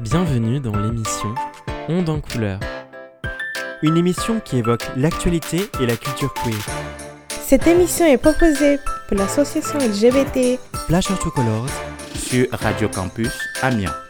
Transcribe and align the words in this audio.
Bienvenue 0.00 0.60
dans 0.60 0.76
l'émission 0.76 1.34
Onde 1.88 2.10
en 2.10 2.20
couleur. 2.20 2.60
Une 3.80 3.96
émission 3.96 4.40
qui 4.40 4.58
évoque 4.58 4.84
l'actualité 4.94 5.70
et 5.80 5.86
la 5.86 5.96
culture 5.96 6.34
queer. 6.34 6.52
Cette 7.30 7.66
émission 7.66 8.04
est 8.04 8.18
proposée 8.18 8.78
pour 9.08 9.16
l'association 9.16 9.78
LGBT 9.78 10.60
Flash 10.86 11.06
to 11.06 11.30
Colors 11.30 11.70
sur 12.14 12.46
Radio 12.52 12.90
Campus 12.90 13.32
Amiens. 13.62 14.05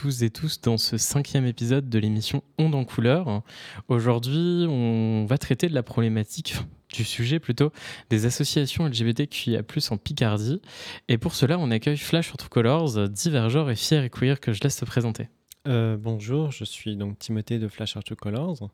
Tous 0.00 0.22
et 0.22 0.30
tous 0.30 0.60
dans 0.60 0.76
ce 0.76 0.96
cinquième 0.96 1.44
épisode 1.44 1.88
de 1.88 1.98
l'émission 1.98 2.44
Onde 2.56 2.76
en 2.76 2.84
couleur. 2.84 3.42
Aujourd'hui, 3.88 4.64
on 4.68 5.26
va 5.28 5.38
traiter 5.38 5.68
de 5.68 5.74
la 5.74 5.82
problématique, 5.82 6.54
du 6.94 7.02
sujet 7.02 7.40
plutôt, 7.40 7.72
des 8.08 8.24
associations 8.24 8.86
LGBTQIA+, 8.86 9.62
en 9.90 9.96
Picardie. 9.96 10.62
Et 11.08 11.18
pour 11.18 11.34
cela, 11.34 11.58
on 11.58 11.72
accueille 11.72 11.96
Flash 11.96 12.32
True 12.36 12.48
Colors, 12.48 13.08
Divergeur 13.08 13.70
et 13.70 13.74
Fier 13.74 14.04
et 14.04 14.08
Queer, 14.08 14.38
que 14.38 14.52
je 14.52 14.60
laisse 14.62 14.76
te 14.76 14.84
présenter. 14.84 15.30
Euh, 15.66 15.96
bonjour, 15.98 16.52
je 16.52 16.62
suis 16.62 16.94
donc 16.94 17.18
Timothée 17.18 17.58
de 17.58 17.66
Flash 17.66 17.94
True 17.94 18.14
Colors, 18.14 18.70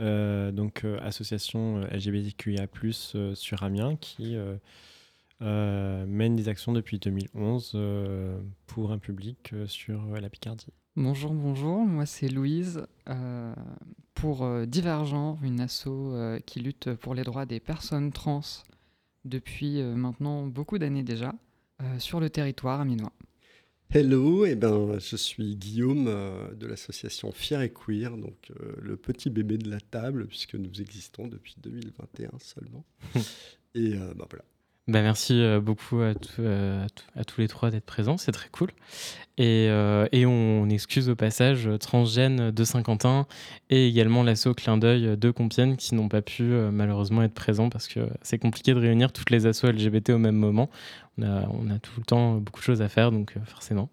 euh, 0.00 0.50
donc 0.50 0.84
euh, 0.84 0.98
association 1.00 1.82
LGBTQIA+, 1.92 2.66
sur 3.34 3.62
Amiens, 3.62 3.94
qui 3.94 4.36
mène 5.40 6.36
des 6.36 6.48
actions 6.48 6.72
depuis 6.72 6.98
2011 6.98 7.72
euh, 7.74 8.38
pour 8.66 8.92
un 8.92 8.98
public 8.98 9.50
euh, 9.52 9.66
sur 9.66 10.06
la 10.20 10.28
Picardie. 10.28 10.72
Bonjour, 10.96 11.32
bonjour, 11.32 11.84
moi 11.84 12.06
c'est 12.06 12.28
Louise 12.28 12.86
pour 14.14 14.48
Divergent, 14.66 15.38
une 15.42 15.60
asso 15.60 15.90
qui 16.46 16.60
lutte 16.60 16.94
pour 16.94 17.14
les 17.14 17.22
droits 17.22 17.44
des 17.44 17.60
personnes 17.60 18.12
trans 18.12 18.40
depuis 19.26 19.82
maintenant 19.82 20.46
beaucoup 20.46 20.78
d'années 20.78 21.02
déjà 21.02 21.34
sur 21.98 22.18
le 22.18 22.30
territoire 22.30 22.80
aminois. 22.80 23.12
Hello, 23.90 24.46
et 24.46 24.52
eh 24.52 24.54
ben, 24.54 24.98
je 24.98 25.16
suis 25.16 25.54
Guillaume 25.54 26.06
de 26.06 26.66
l'association 26.66 27.30
Fier 27.30 27.60
et 27.60 27.70
Queer, 27.70 28.16
donc 28.16 28.50
le 28.80 28.96
petit 28.96 29.28
bébé 29.28 29.58
de 29.58 29.68
la 29.68 29.80
table, 29.80 30.26
puisque 30.26 30.54
nous 30.54 30.80
existons 30.80 31.28
depuis 31.28 31.56
2021 31.62 32.30
seulement. 32.38 32.86
et 33.74 33.90
ben 33.90 34.26
voilà, 34.30 34.46
bah, 34.88 35.02
merci 35.02 35.42
euh, 35.42 35.60
beaucoup 35.60 36.00
à, 36.00 36.12
euh, 36.38 36.86
à, 37.16 37.24
tous 37.24 37.40
les 37.40 37.48
trois 37.48 37.72
d'être 37.72 37.84
présents, 37.84 38.16
c'est 38.18 38.30
très 38.30 38.48
cool. 38.50 38.70
Et, 39.36 39.66
euh, 39.68 40.06
et, 40.12 40.26
on 40.26 40.68
excuse 40.68 41.08
au 41.08 41.16
passage 41.16 41.68
Transgène 41.80 42.52
de 42.52 42.64
Saint-Quentin 42.64 43.26
et 43.68 43.88
également 43.88 44.22
l'assaut 44.22 44.54
Clin 44.54 44.78
d'œil 44.78 45.16
de 45.16 45.30
Compiègne 45.32 45.74
qui 45.74 45.96
n'ont 45.96 46.08
pas 46.08 46.22
pu 46.22 46.44
malheureusement 46.44 47.22
être 47.24 47.34
présents 47.34 47.68
parce 47.68 47.88
que 47.88 48.08
c'est 48.22 48.38
compliqué 48.38 48.72
de 48.74 48.78
réunir 48.78 49.12
toutes 49.12 49.30
les 49.30 49.46
assauts 49.46 49.66
LGBT 49.66 50.10
au 50.10 50.18
même 50.18 50.36
moment. 50.36 50.70
On 51.18 51.24
a, 51.24 51.48
on 51.50 51.68
a 51.68 51.78
tout 51.80 51.98
le 51.98 52.04
temps 52.04 52.36
beaucoup 52.36 52.60
de 52.60 52.64
choses 52.64 52.80
à 52.80 52.88
faire, 52.88 53.10
donc 53.10 53.34
forcément. 53.44 53.90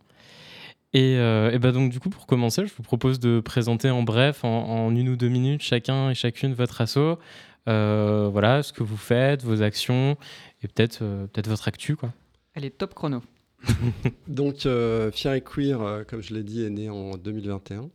Et, 0.94 1.16
et 1.16 1.60
bah 1.60 1.72
donc 1.72 1.92
du 1.92 2.00
coup 2.00 2.10
pour 2.10 2.28
commencer, 2.28 2.66
je 2.66 2.74
vous 2.78 2.84
propose 2.84 3.20
de 3.20 3.40
présenter 3.42 3.90
en 3.90 4.04
bref, 4.04 4.46
en, 4.46 4.86
en 4.86 4.96
une 4.96 5.10
ou 5.10 5.18
deux 5.18 5.30
minutes, 5.30 5.64
chacun 5.64 6.12
et 6.12 6.16
chacune 6.16 6.54
votre 6.54 6.80
assaut. 6.80 7.18
Euh, 7.68 8.30
voilà, 8.32 8.62
ce 8.62 8.74
que 8.74 8.84
vous 8.84 8.98
faites, 8.98 9.44
vos 9.44 9.62
actions 9.62 10.18
et 10.62 10.68
peut-être 10.68 11.00
euh, 11.02 11.28
peut-être 11.28 11.48
votre 11.48 11.68
actu. 11.68 11.96
Quoi. 11.96 12.14
Elle 12.54 12.66
est 12.66 12.78
top 12.78 12.94
chrono. 12.94 13.22
Donc, 14.28 14.66
euh, 14.66 15.12
Fier 15.12 15.34
et 15.36 15.42
Queer, 15.42 16.06
comme 16.08 16.22
je 16.22 16.34
l'ai 16.34 16.44
dit, 16.44 16.64
est 16.64 16.70
né 16.70 16.90
en 16.90 17.12
2021. 17.16 17.90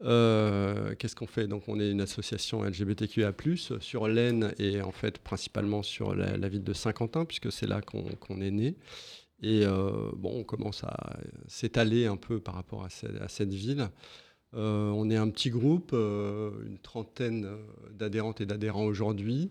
Qu'est-ce 0.00 1.14
qu'on 1.14 1.26
fait? 1.26 1.46
Donc, 1.46 1.64
on 1.68 1.78
est 1.78 1.90
une 1.90 2.00
association 2.00 2.62
LGBTQIA+, 2.64 3.32
sur 3.80 4.08
l'Aisne 4.08 4.52
et 4.58 4.80
en 4.80 4.92
fait 4.92 5.18
principalement 5.18 5.82
sur 5.82 6.14
la, 6.14 6.48
ville 6.48 6.64
de 6.64 6.72
Saint-Quentin, 6.72 7.24
puisque 7.24 7.52
c'est 7.52 7.66
là 7.66 7.80
qu'on 7.82 8.40
est 8.40 8.50
né. 8.50 8.76
Et 9.42 9.64
bon, 10.16 10.40
on 10.40 10.44
commence 10.44 10.84
à 10.84 11.18
s'étaler 11.48 12.06
un 12.06 12.16
peu 12.16 12.40
par 12.40 12.54
rapport 12.54 12.84
à 12.84 13.28
cette 13.28 13.52
ville. 13.52 13.88
Euh, 14.56 14.90
on 14.90 15.10
est 15.10 15.16
un 15.16 15.28
petit 15.30 15.50
groupe, 15.50 15.90
euh, 15.92 16.50
une 16.66 16.78
trentaine 16.78 17.44
euh, 17.44 17.56
d'adhérentes 17.92 18.40
et 18.40 18.46
d'adhérents 18.46 18.84
aujourd'hui. 18.84 19.50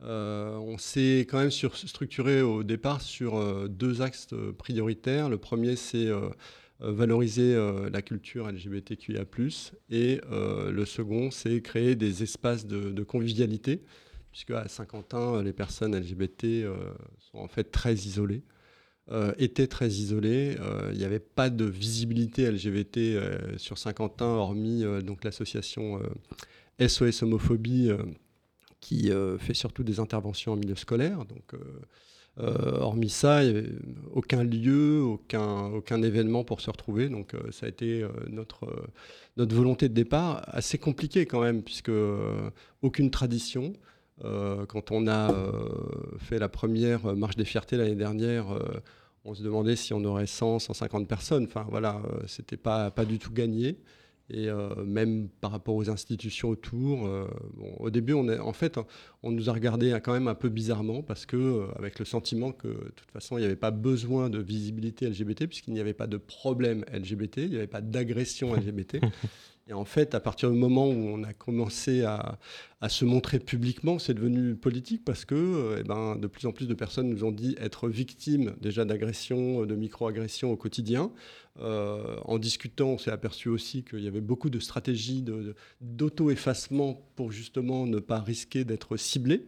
on 0.00 0.76
s'est 0.78 1.20
quand 1.28 1.38
même 1.38 1.50
structuré 1.50 2.42
au 2.42 2.62
départ 2.62 3.00
sur 3.00 3.68
deux 3.68 4.02
axes 4.02 4.28
prioritaires. 4.58 5.30
Le 5.30 5.38
premier, 5.38 5.74
c'est 5.74 6.08
valoriser 6.80 7.56
la 7.90 8.02
culture 8.02 8.46
LGBTQIA+, 8.46 9.24
et 9.88 10.20
le 10.30 10.84
second, 10.84 11.30
c'est 11.30 11.62
créer 11.62 11.96
des 11.96 12.22
espaces 12.22 12.66
de, 12.66 12.90
de 12.90 13.02
convivialité, 13.04 13.82
puisque 14.32 14.50
à 14.50 14.68
Saint-Quentin, 14.68 15.42
les 15.42 15.54
personnes 15.54 15.96
LGBT 15.98 16.66
sont 17.18 17.38
en 17.38 17.48
fait 17.48 17.64
très 17.64 17.94
isolées. 17.94 18.42
Euh, 19.12 19.32
était 19.38 19.68
très 19.68 19.86
isolé. 19.86 20.56
Euh, 20.58 20.90
il 20.92 20.98
n'y 20.98 21.04
avait 21.04 21.20
pas 21.20 21.48
de 21.48 21.64
visibilité 21.64 22.50
LGBT 22.50 22.96
euh, 22.96 23.38
sur 23.56 23.78
Saint-Quentin, 23.78 24.26
hormis 24.26 24.82
donc 25.04 25.22
l'association 25.22 26.00
SOS 26.80 27.22
Homophobie, 27.22 27.90
qui 28.80 29.10
fait 29.38 29.54
surtout 29.54 29.84
des 29.84 30.00
interventions 30.00 30.52
en 30.52 30.56
milieu 30.56 30.74
scolaire. 30.74 31.24
Donc, 31.24 31.52
hormis 32.38 33.08
ça, 33.08 33.44
il 33.44 33.52
n'y 33.52 33.58
avait 33.58 33.68
aucun 34.12 34.42
lieu, 34.42 35.00
aucun, 35.02 35.66
aucun 35.66 36.02
événement 36.02 36.44
pour 36.44 36.60
se 36.60 36.70
retrouver. 36.70 37.08
Donc, 37.08 37.32
ça 37.50 37.66
a 37.66 37.68
été 37.68 38.04
notre, 38.28 38.90
notre 39.36 39.54
volonté 39.54 39.88
de 39.88 39.94
départ, 39.94 40.42
assez 40.48 40.78
compliqué 40.78 41.26
quand 41.26 41.40
même, 41.40 41.62
puisque 41.62 41.92
aucune 42.82 43.10
tradition. 43.10 43.72
Quand 44.22 44.90
on 44.90 45.06
a 45.06 45.30
fait 46.18 46.38
la 46.38 46.48
première 46.48 47.14
marche 47.14 47.36
des 47.36 47.44
fiertés 47.44 47.76
l'année 47.76 47.94
dernière, 47.94 48.46
on 49.26 49.34
se 49.34 49.42
demandait 49.42 49.76
si 49.76 49.92
on 49.92 50.04
aurait 50.04 50.26
100, 50.26 50.60
150 50.60 51.08
personnes. 51.08 51.44
Enfin 51.44 51.66
voilà, 51.68 51.96
euh, 51.96 52.20
c'était 52.26 52.56
pas, 52.56 52.90
pas 52.90 53.04
du 53.04 53.18
tout 53.18 53.32
gagné. 53.32 53.78
Et 54.28 54.48
euh, 54.48 54.84
même 54.84 55.28
par 55.40 55.52
rapport 55.52 55.76
aux 55.76 55.88
institutions 55.88 56.48
autour, 56.48 57.06
euh, 57.06 57.28
au 57.78 57.90
début, 57.90 58.12
on 58.12 58.28
est, 58.28 58.38
en 58.38 58.52
fait, 58.52 58.78
on 59.22 59.30
nous 59.30 59.48
a 59.48 59.52
regardé 59.52 59.96
quand 60.02 60.12
même 60.12 60.26
un 60.26 60.34
peu 60.34 60.48
bizarrement 60.48 61.02
parce 61.02 61.26
que, 61.26 61.68
avec 61.76 62.00
le 62.00 62.04
sentiment 62.04 62.50
que, 62.50 62.66
de 62.66 62.92
toute 62.96 63.10
façon, 63.12 63.36
il 63.36 63.40
n'y 63.40 63.46
avait 63.46 63.54
pas 63.54 63.70
besoin 63.70 64.28
de 64.28 64.38
visibilité 64.38 65.08
LGBT 65.08 65.46
puisqu'il 65.46 65.74
n'y 65.74 65.80
avait 65.80 65.94
pas 65.94 66.08
de 66.08 66.16
problème 66.16 66.84
LGBT, 66.92 67.38
il 67.38 67.50
n'y 67.50 67.56
avait 67.56 67.68
pas 67.68 67.82
d'agression 67.82 68.54
LGBT. 68.54 68.98
Et 69.68 69.72
en 69.72 69.84
fait, 69.84 70.14
à 70.14 70.20
partir 70.20 70.50
du 70.50 70.56
moment 70.56 70.86
où 70.86 70.92
on 70.92 71.24
a 71.24 71.32
commencé 71.32 72.04
à, 72.04 72.38
se 72.88 73.04
montrer 73.04 73.40
publiquement, 73.40 73.98
c'est 73.98 74.14
devenu 74.14 74.54
politique 74.54 75.04
parce 75.04 75.24
que 75.24 75.78
eh 75.80 75.82
ben, 75.82 76.14
de 76.14 76.28
plus 76.28 76.46
en 76.46 76.52
plus 76.52 76.68
de 76.68 76.74
personnes 76.74 77.08
nous 77.08 77.24
ont 77.24 77.32
dit 77.32 77.56
être 77.58 77.88
victimes 77.88 78.54
déjà 78.60 78.84
d'agressions, 78.84 79.66
de 79.66 79.74
micro-agressions 79.74 80.52
au 80.52 80.56
quotidien. 80.56 81.10
Euh, 81.58 82.18
en 82.24 82.38
discutant, 82.38 82.90
on 82.90 82.98
s'est 82.98 83.10
aperçu 83.10 83.48
aussi 83.48 83.82
qu'il 83.82 84.00
y 84.00 84.06
avait 84.08 84.20
beaucoup 84.20 84.50
de 84.50 84.60
stratégies 84.60 85.24
d'auto-effacement 85.80 87.02
pour 87.16 87.32
justement 87.32 87.86
ne 87.86 87.98
pas 87.98 88.20
risquer 88.20 88.64
d'être 88.64 88.96
ciblé. 88.96 89.46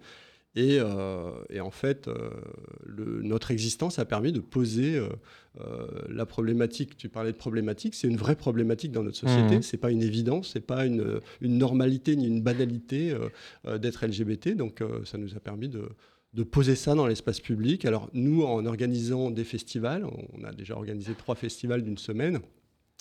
Euh, 0.57 1.45
et, 1.51 1.61
en 1.61 1.71
fait, 1.71 2.09
euh, 2.09 2.31
notre 3.23 3.51
existence 3.51 3.99
a 3.99 4.05
permis 4.05 4.33
de 4.33 4.41
poser 4.41 5.01
euh, 5.61 5.87
la 6.09 6.27
problématique. 6.27 6.97
Tu 6.97 7.09
parlais 7.09 7.33
de 7.33 7.37
problématique, 7.37 7.95
c'est 7.95 8.09
une 8.09 8.17
vraie 8.17 8.37
problématique 8.37 8.93
dans 8.93 9.03
notre 9.03 9.17
société. 9.17 9.55
Ce 9.55 9.59
mmh. 9.59 9.63
C'est 9.63 9.77
pas 9.77 9.91
une 9.91 10.03
évidence, 10.03 10.51
c'est 10.53 10.67
pas 10.67 10.87
une, 10.87 11.21
normalité 11.41 12.17
ni 12.17 12.27
une 12.27 12.43
banalité 12.43 13.15
d'être 13.65 14.07
LGBT. 14.07 14.51
Donc, 14.57 14.83
ça 15.05 15.19
nous 15.19 15.35
a 15.37 15.41
permis 15.41 15.69
de, 15.69 15.89
de 16.35 16.43
poser 16.43 16.77
ça 16.77 16.95
dans 16.95 17.07
l'espace 17.07 17.41
public. 17.41 17.85
Alors, 17.85 18.09
nous, 18.13 18.43
en 18.43 18.65
organisant 18.67 19.31
des 19.31 19.45
festivals, 19.45 20.07
on 20.33 20.45
a 20.45 20.53
déjà 20.53 20.75
organisé 20.75 21.15
trois 21.15 21.35
festivals 21.35 21.83
d'une 21.83 21.99
semaine, 21.99 22.41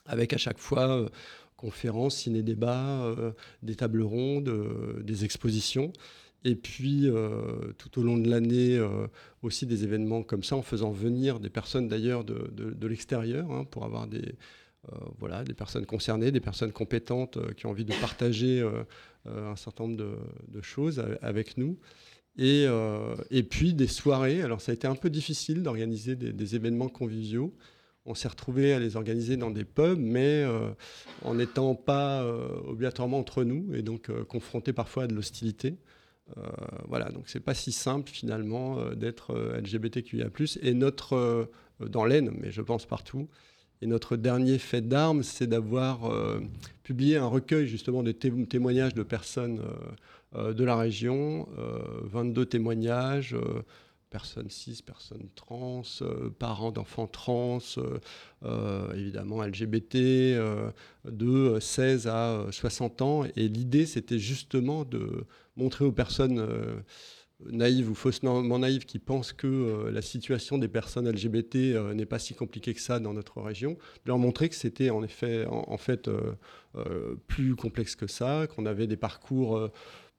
avec 0.05 0.33
à 0.33 0.37
chaque 0.37 0.59
fois 0.59 1.09
conférences, 1.55 2.17
ciné-débats, 2.17 3.15
des 3.63 3.75
tables 3.75 4.03
rondes, 4.03 4.51
des 5.03 5.25
expositions. 5.25 5.91
Et 6.43 6.55
puis, 6.55 7.09
euh, 7.09 7.73
tout 7.77 7.99
au 7.99 8.03
long 8.03 8.17
de 8.17 8.29
l'année, 8.29 8.77
euh, 8.77 9.07
aussi 9.41 9.65
des 9.65 9.83
événements 9.83 10.23
comme 10.23 10.43
ça, 10.43 10.55
en 10.55 10.61
faisant 10.61 10.91
venir 10.91 11.39
des 11.39 11.49
personnes 11.49 11.87
d'ailleurs 11.87 12.23
de, 12.23 12.49
de, 12.53 12.87
l'extérieur, 12.87 13.51
hein, 13.51 13.65
pour 13.65 13.85
avoir 13.85 14.07
des, 14.07 14.35
euh, 14.91 14.95
voilà, 15.19 15.43
des 15.43 15.53
personnes 15.53 15.85
concernées, 15.85 16.31
des 16.31 16.39
personnes 16.39 16.71
compétentes 16.71 17.37
qui 17.55 17.65
ont 17.65 17.71
envie 17.71 17.85
de 17.85 17.93
partager 17.99 18.65
un 19.25 19.55
certain 19.55 19.87
nombre 19.87 19.97
de, 20.47 20.61
choses 20.61 21.03
avec 21.21 21.57
nous. 21.57 21.77
Et, 22.37 22.65
et, 23.31 23.43
puis 23.43 23.73
des 23.73 23.87
soirées. 23.87 24.41
Alors, 24.41 24.61
ça 24.61 24.71
a 24.71 24.75
été 24.75 24.87
un 24.87 24.95
peu 24.95 25.09
difficile 25.09 25.63
d'organiser 25.63 26.15
des, 26.15 26.55
événements 26.55 26.87
conviviaux. 26.87 27.53
On 28.05 28.15
s'est 28.15 28.27
retrouvé 28.27 28.73
à 28.73 28.79
les 28.79 28.95
organiser 28.95 29.35
dans 29.37 29.49
des 29.49 29.65
pubs, 29.65 29.99
mais 29.99 30.45
en 31.23 31.33
n'étant 31.33 31.75
pas 31.75 32.25
obligatoirement 32.67 33.19
entre 33.19 33.43
nous 33.43 33.73
et 33.73 33.81
donc 33.81 34.11
confrontés 34.25 34.71
parfois 34.71 35.03
à 35.03 35.07
de 35.07 35.15
l'hostilité. 35.15 35.77
Euh, 36.35 36.41
voilà, 36.87 37.09
donc 37.09 37.23
c'est 37.27 37.39
pas 37.39 37.53
si 37.53 37.71
simple 37.71 38.09
finalement 38.09 38.79
euh, 38.79 38.95
d'être 38.95 39.31
euh, 39.31 39.61
LGBTQIA+. 39.61 40.27
Et 40.61 40.73
notre, 40.73 41.49
dans 41.79 42.05
l'Aisne, 42.05 42.31
mais 42.39 42.51
je 42.51 42.61
pense 42.61 42.85
partout, 42.85 43.27
Et 43.81 43.87
notre 43.87 44.17
dernier 44.17 44.57
fait 44.57 44.81
d'armes, 44.81 45.23
c'est 45.23 45.47
d'avoir 45.47 46.11
publié 46.83 47.17
un 47.17 47.27
recueil 47.27 47.67
justement 47.67 48.03
de 48.03 48.11
témoignages 48.11 48.95
de 48.95 49.03
personnes 49.03 49.61
de 50.35 50.63
la 50.63 50.75
région, 50.75 51.47
22 52.03 52.45
témoignages 52.47 53.35
personnes 54.17 54.49
cis, 54.49 54.81
personnes 54.83 55.29
trans, 55.35 55.83
parents 56.39 56.71
d'enfants 56.71 57.05
trans, 57.05 57.59
évidemment 58.95 59.43
LGBT, 59.43 59.95
de 61.05 61.59
16 61.59 62.07
à 62.07 62.47
60 62.49 63.01
ans. 63.03 63.25
Et 63.35 63.47
l'idée, 63.47 63.85
c'était 63.85 64.17
justement 64.17 64.85
de 64.85 65.25
montrer 65.55 65.85
aux 65.85 65.91
personnes 65.91 66.43
naïves 67.45 67.91
ou 67.91 67.93
faussement 67.93 68.41
naïves 68.57 68.85
qui 68.85 68.97
pensent 68.97 69.33
que 69.33 69.87
la 69.93 70.01
situation 70.01 70.57
des 70.57 70.67
personnes 70.67 71.07
LGBT 71.07 71.55
n'est 71.93 72.07
pas 72.07 72.17
si 72.17 72.33
compliquée 72.33 72.73
que 72.73 72.81
ça 72.81 72.99
dans 72.99 73.13
notre 73.13 73.39
région, 73.39 73.73
de 73.73 74.07
leur 74.07 74.17
montrer 74.17 74.49
que 74.49 74.55
c'était 74.55 74.89
en 74.89 75.03
effet 75.03 75.45
en, 75.47 75.77
fait 75.77 76.09
plus 77.27 77.55
complexe 77.55 77.95
que 77.95 78.07
ça, 78.07 78.47
qu'on 78.47 78.65
avait 78.65 78.87
des 78.87 78.97
parcours 78.97 79.69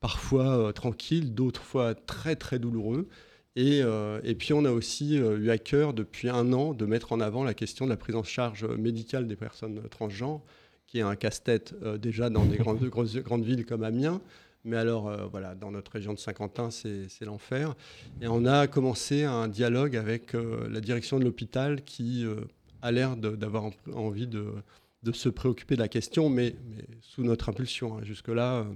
parfois 0.01 0.73
tranquilles, 0.73 1.35
d'autres 1.35 1.63
fois 1.63 1.97
très 1.97 2.37
très 2.37 2.61
douloureux, 2.61 3.09
et, 3.57 3.81
et, 4.23 4.35
puis 4.37 4.53
on 4.53 4.65
a 4.65 4.71
aussi 4.71 5.17
eu 5.17 5.51
à 5.51 5.59
cœur 5.59 5.93
depuis 5.93 6.29
un 6.29 6.53
an 6.53 6.75
de 6.75 6.87
mettre 6.87 7.13
en 7.13 7.21
avant 7.21 7.43
la 7.43 7.55
question 7.55 7.87
de 7.87 7.91
la 7.91 7.97
prise 7.97 8.15
en 8.15 8.23
charge 8.23 8.65
médicale 8.65 9.27
des 9.27 9.35
personnes 9.35 9.83
transgenres, 9.91 10.43
qui 10.87 10.99
est 10.99 11.03
un 11.03 11.17
casse-tête 11.17 11.75
déjà 12.01 12.31
dans 12.31 12.45
des 12.45 12.57
grandes, 12.57 12.85
grandes 12.89 13.45
villes 13.45 13.67
comme 13.67 13.83
Amiens, 13.83 14.21
mais 14.65 14.77
alors, 14.77 15.09
euh, 15.09 15.27
voilà, 15.27 15.55
dans 15.55 15.71
notre 15.71 15.93
région 15.93 16.13
de 16.13 16.19
Saint-Quentin, 16.19 16.71
c'est 16.71 17.25
l'enfer. 17.25 17.75
Et 18.21 18.29
on 18.29 18.45
a 18.45 18.67
commencé 18.67 19.25
un 19.25 19.49
dialogue 19.49 19.97
avec 19.97 20.35
euh, 20.35 20.69
la 20.69 20.81
direction 20.81 21.19
de 21.19 21.25
l'hôpital 21.25 21.83
qui 21.85 22.25
euh, 22.25 22.41
a 22.83 22.93
l'air 22.93 23.17
d'avoir 23.17 23.71
envie 23.95 24.27
de, 24.27 24.53
de, 25.05 25.13
se 25.13 25.29
préoccuper 25.29 25.77
de 25.77 25.81
la 25.81 25.89
question, 25.89 26.29
mais, 26.29 26.55
mais 26.71 26.85
sous 27.01 27.23
notre 27.23 27.49
impulsion. 27.49 27.97
Hein. 27.97 28.01
Jusque-là, 28.03 28.67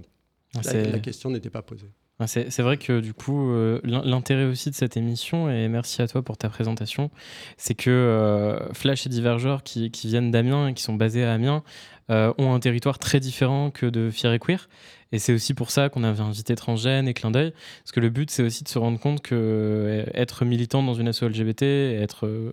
la, 0.55 0.83
la, 0.83 0.99
question 0.99 1.29
n'était 1.29 1.49
pas 1.49 1.61
posée. 1.61 1.91
C'est 2.25 2.61
vrai 2.61 2.77
que 2.77 2.99
du 2.99 3.13
coup, 3.13 3.51
l'intérêt 3.83 4.45
aussi 4.45 4.69
de 4.69 4.75
cette 4.75 4.95
émission, 4.95 5.49
et 5.49 5.67
merci 5.67 6.01
à 6.01 6.07
toi 6.07 6.21
pour 6.21 6.37
ta 6.37 6.47
présentation, 6.47 7.09
c'est 7.57 7.73
que 7.73 8.59
Flash 8.73 9.05
et 9.05 9.09
Divergeur 9.09 9.63
qui, 9.63 9.89
viennent 10.05 10.31
d'Amiens 10.31 10.69
et 10.69 10.73
qui 10.73 10.83
sont 10.83 10.93
basés 10.93 11.25
à 11.25 11.33
Amiens 11.33 11.63
ont 12.09 12.53
un 12.53 12.59
territoire 12.59 12.99
très 12.99 13.19
différent 13.19 13.71
que 13.71 13.87
de 13.87 14.09
Fier 14.09 14.31
et 14.31 14.39
Queer. 14.39 14.69
Et 15.13 15.19
c'est 15.19 15.31
aussi 15.31 15.53
pour 15.53 15.69
ça 15.69 15.89
qu'on 15.89 16.03
avait 16.03 16.21
invité 16.21 16.55
Transgène 16.55 17.07
et 17.07 17.13
Clin 17.13 17.29
d'œil, 17.29 17.53
parce 17.83 17.91
que 17.91 17.99
le 17.99 18.09
but, 18.09 18.31
c'est 18.31 18.41
aussi 18.41 18.63
de 18.63 18.67
se 18.67 18.79
rendre 18.79 18.99
compte 18.99 19.21
que 19.21 19.35
euh, 19.35 20.05
être 20.15 20.43
militant 20.43 20.81
dans 20.81 20.95
une 20.95 21.07
asso 21.07 21.21
LGBT, 21.21 21.61
être, 22.01 22.25
euh, 22.25 22.51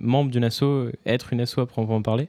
membre 0.00 0.32
d'une 0.32 0.42
asso, 0.42 0.90
être 1.06 1.32
une 1.32 1.40
asso 1.40 1.60
à 1.60 1.66
proprement 1.66 2.02
parler, 2.02 2.28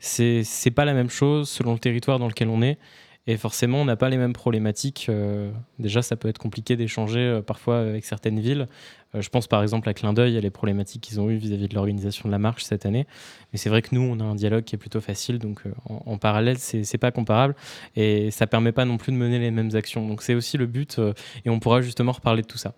c'est 0.00 0.72
pas 0.74 0.84
la 0.84 0.94
même 0.94 1.10
chose 1.10 1.48
selon 1.48 1.74
le 1.74 1.78
territoire 1.78 2.18
dans 2.18 2.26
lequel 2.26 2.48
on 2.48 2.60
est. 2.60 2.76
Et 3.26 3.38
forcément, 3.38 3.80
on 3.80 3.86
n'a 3.86 3.96
pas 3.96 4.10
les 4.10 4.18
mêmes 4.18 4.34
problématiques. 4.34 5.06
Euh, 5.08 5.50
déjà, 5.78 6.02
ça 6.02 6.14
peut 6.14 6.28
être 6.28 6.36
compliqué 6.36 6.76
d'échanger 6.76 7.20
euh, 7.20 7.40
parfois 7.40 7.80
avec 7.80 8.04
certaines 8.04 8.38
villes. 8.38 8.68
Euh, 9.14 9.22
je 9.22 9.30
pense 9.30 9.46
par 9.46 9.62
exemple 9.62 9.88
à 9.88 9.94
Clin 9.94 10.12
d'œil, 10.12 10.36
à 10.36 10.40
les 10.40 10.50
problématiques 10.50 11.00
qu'ils 11.00 11.20
ont 11.20 11.30
eues 11.30 11.38
vis-à-vis 11.38 11.68
de 11.68 11.74
l'organisation 11.74 12.28
de 12.28 12.32
la 12.32 12.38
marche 12.38 12.64
cette 12.64 12.84
année. 12.84 13.06
Mais 13.52 13.58
c'est 13.58 13.70
vrai 13.70 13.80
que 13.80 13.94
nous, 13.94 14.02
on 14.02 14.20
a 14.20 14.24
un 14.24 14.34
dialogue 14.34 14.64
qui 14.64 14.74
est 14.74 14.78
plutôt 14.78 15.00
facile. 15.00 15.38
Donc 15.38 15.62
en, 15.86 16.18
parallèle, 16.18 16.58
c'est 16.58 16.98
pas 16.98 17.12
comparable. 17.12 17.54
Et 17.96 18.30
ça 18.30 18.46
permet 18.46 18.72
pas 18.72 18.84
non 18.84 18.98
plus 18.98 19.12
de 19.12 19.16
mener 19.16 19.38
les 19.38 19.50
mêmes 19.50 19.74
actions. 19.74 20.06
Donc 20.06 20.20
c'est 20.20 20.34
aussi 20.34 20.58
le 20.58 20.66
but. 20.66 21.00
et 21.46 21.50
on 21.50 21.60
pourra 21.60 21.80
justement 21.80 22.12
reparler 22.12 22.42
de 22.42 22.46
tout 22.46 22.58
ça. 22.58 22.74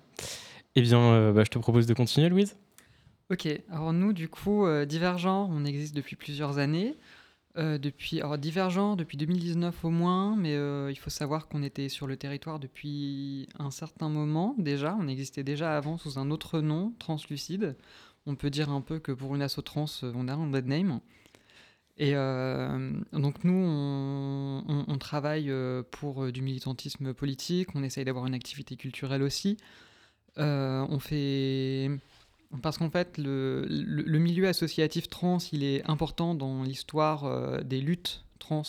Eh 0.76 0.82
bien, 0.82 1.32
bah, 1.32 1.42
je 1.42 1.50
te 1.50 1.58
propose 1.58 1.86
de 1.86 1.94
continuer, 1.94 2.28
Louise. 2.28 2.56
Ok, 3.30 3.48
alors 3.72 3.92
nous, 3.92 4.12
du 4.12 4.28
coup, 4.28 4.64
Divergent, 4.86 5.50
on 5.50 5.64
existe 5.64 5.96
depuis 5.96 6.14
plusieurs 6.14 6.58
années. 6.58 6.94
Euh, 7.58 7.78
depuis, 7.78 8.20
alors 8.20 8.36
Divergent 8.36 8.96
depuis 8.96 9.16
2019 9.16 9.84
au 9.84 9.90
moins, 9.90 10.36
mais 10.36 10.54
euh, 10.54 10.90
il 10.90 10.96
faut 10.96 11.08
savoir 11.08 11.48
qu'on 11.48 11.62
était 11.62 11.88
sur 11.88 12.06
le 12.06 12.16
territoire 12.18 12.58
depuis 12.58 13.48
un 13.58 13.70
certain 13.70 14.10
moment 14.10 14.54
déjà. 14.58 14.94
On 15.00 15.08
existait 15.08 15.44
déjà 15.44 15.74
avant 15.76 15.96
sous 15.96 16.18
un 16.18 16.30
autre 16.30 16.60
nom, 16.60 16.92
Translucide. 16.98 17.76
On 18.26 18.34
peut 18.34 18.50
dire 18.50 18.68
un 18.70 18.82
peu 18.82 18.98
que 18.98 19.12
pour 19.12 19.34
une 19.34 19.40
asso 19.40 19.62
trans, 19.64 19.86
euh, 20.02 20.12
on 20.14 20.28
a 20.28 20.34
un 20.34 20.46
bad 20.48 20.66
name. 20.66 21.00
Et 21.98 22.12
donc 22.12 23.42
nous, 23.42 23.54
on, 23.54 24.84
on 24.86 24.98
travaille 24.98 25.50
pour 25.92 26.30
du 26.30 26.42
militantisme 26.42 27.14
politique, 27.14 27.74
on 27.74 27.82
essaye 27.82 28.04
d'avoir 28.04 28.26
une 28.26 28.34
activité 28.34 28.76
culturelle 28.76 29.22
aussi. 29.22 29.56
on 30.36 30.98
fait 31.00 31.90
parce 32.62 32.78
qu'en 32.78 32.90
fait, 32.90 33.18
le, 33.18 34.18
milieu 34.18 34.48
associatif 34.48 35.08
trans, 35.08 35.38
il 35.52 35.64
est 35.64 35.88
important 35.88 36.34
dans 36.34 36.62
l'histoire 36.62 37.24
euh, 37.24 37.60
des 37.60 37.80
luttes 37.80 38.24
trans 38.38 38.62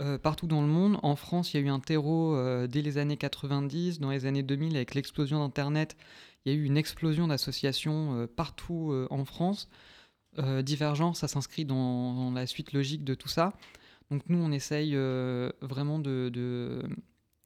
euh, 0.00 0.18
partout 0.18 0.46
dans 0.46 0.60
le 0.60 0.68
monde. 0.68 0.98
En 1.02 1.16
France, 1.16 1.52
il 1.52 1.60
y 1.60 1.62
a 1.62 1.66
eu 1.66 1.70
un 1.70 1.80
terreau 1.80 2.34
euh, 2.34 2.66
dès 2.66 2.82
les 2.82 2.98
années 2.98 3.16
90. 3.16 3.98
Dans 3.98 4.10
les 4.10 4.26
années 4.26 4.42
2000, 4.42 4.76
avec 4.76 4.94
l'explosion 4.94 5.38
d'Internet, 5.38 5.96
il 6.44 6.52
y 6.52 6.56
a 6.56 6.58
eu 6.58 6.64
une 6.64 6.76
explosion 6.76 7.28
d'associations 7.28 8.26
partout 8.34 8.92
en 9.10 9.24
France. 9.24 9.68
Divergent, 10.64 11.14
ça 11.14 11.28
s'inscrit 11.28 11.64
dans, 11.64 12.32
la 12.32 12.48
suite 12.48 12.72
logique 12.72 13.04
de 13.04 13.14
tout 13.14 13.28
ça. 13.28 13.52
Donc 14.10 14.22
nous, 14.28 14.38
on 14.38 14.50
essaye 14.50 14.96
vraiment 15.60 16.00
de, 16.00 16.30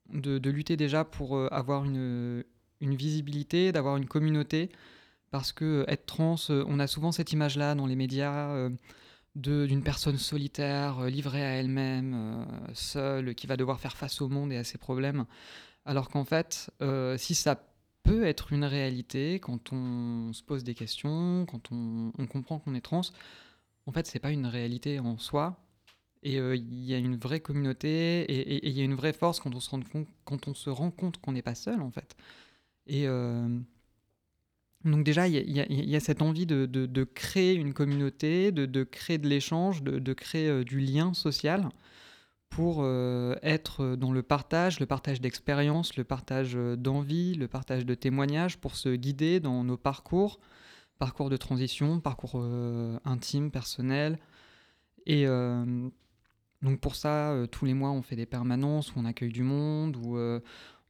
de, 0.09 0.49
lutter 0.51 0.79
déjà 0.79 1.05
pour 1.05 1.39
avoir 1.53 1.85
une, 1.85 2.43
une 2.81 2.95
visibilité, 2.95 3.71
d'avoir 3.71 3.99
une 3.99 4.07
communauté 4.07 4.71
parce 5.31 5.53
que 5.53 5.65
euh, 5.65 5.91
être 5.91 6.07
trans, 6.07 6.37
euh, 6.51 6.65
on 6.69 6.79
a 6.79 6.87
souvent 6.87 7.13
cette 7.13 7.33
image-là 7.33 7.75
dans 7.75 7.87
les 7.87 7.97
médias 7.97 8.51
euh, 8.51 8.71
d'une 9.35 9.83
personne 9.83 10.17
solitaire, 10.17 11.05
livrée 11.07 11.45
à 11.45 11.51
elle-même, 11.57 12.47
seule, 12.73 13.35
qui 13.35 13.47
va 13.47 13.59
devoir 13.59 13.81
faire 13.81 13.95
face 13.95 14.23
au 14.23 14.29
monde 14.29 14.51
et 14.51 14.57
à 14.57 14.65
ses 14.65 14.79
problèmes. 14.79 15.27
Alors 15.85 16.09
qu'en 16.09 16.25
fait, 16.25 16.71
si 17.19 17.35
ça 17.35 17.63
peut 18.03 18.25
être 18.25 18.55
une 18.55 18.65
réalité 18.65 19.39
quand 19.39 19.75
on 19.75 20.33
se 20.33 20.43
pose 20.43 20.65
des 20.65 20.75
questions, 20.75 21.45
quand 21.45 21.71
on, 21.71 22.13
comprend 22.29 22.59
qu'on 22.59 22.75
est 22.75 22.81
trans, 22.81 23.03
en 23.85 23.93
fait, 23.93 24.07
c'est 24.07 24.19
pas 24.19 24.31
une 24.31 24.47
réalité 24.47 25.01
en 25.01 25.19
soi. 25.19 25.61
Et 26.23 26.37
il 26.37 26.85
y 26.85 26.95
a 26.95 26.99
une 26.99 27.17
vraie 27.17 27.41
communauté 27.41 28.23
et 28.23 28.67
il 28.67 28.73
y 28.73 28.81
a 28.81 28.85
une 28.85 28.95
vraie 28.95 29.13
force 29.13 29.39
quand 29.39 29.55
on 29.55 29.61
se 29.61 30.71
rend 30.71 30.91
compte, 30.91 31.19
qu'on 31.19 31.33
n'est 31.33 31.43
pas 31.43 31.55
seul, 31.55 31.83
en 31.83 31.91
fait. 31.91 32.17
Et 32.87 33.07
donc 34.87 35.05
déjà, 35.05 35.27
il 35.27 35.51
y, 35.51 35.97
a 35.97 36.01
cette 36.01 36.23
envie 36.23 36.47
de, 36.47 37.05
créer 37.05 37.55
une 37.55 37.73
communauté, 37.73 38.53
de, 38.53 38.85
créer 38.85 39.19
de 39.19 39.29
l'échange, 39.29 39.83
de, 39.83 40.13
créer 40.13 40.49
euh, 40.49 40.65
du 40.65 40.79
lien 40.79 41.13
social 41.13 41.69
pour 42.49 42.79
euh, 42.81 43.35
être 43.43 43.97
dans 43.97 44.13
le 44.13 44.23
partage, 44.23 44.79
le 44.79 44.87
partage 44.87 45.21
d'expériences, 45.21 45.97
le 45.97 46.05
partage 46.05 46.53
euh, 46.55 46.77
d'envie, 46.77 47.35
le 47.35 47.49
partage 47.49 47.85
de 47.85 47.95
témoignages, 47.95 48.59
pour 48.59 48.77
se 48.77 48.95
guider 48.95 49.41
dans 49.41 49.65
nos 49.65 49.77
parcours, 49.77 50.39
parcours 50.99 51.31
de 51.31 51.37
transition, 51.37 52.01
parcours 52.01 52.43
intime, 53.05 53.51
personnel. 53.51 54.19
Et 55.05 55.27
donc 56.63 56.81
pour 56.81 56.97
ça, 56.97 57.37
tous 57.53 57.67
les 57.67 57.75
mois, 57.75 57.91
on 57.91 58.01
fait 58.01 58.17
des 58.17 58.25
permanences 58.25 58.95
où 58.95 59.01
on 59.01 59.05
accueille 59.05 59.33
du 59.33 59.43
monde, 59.43 59.97
où 59.97 60.19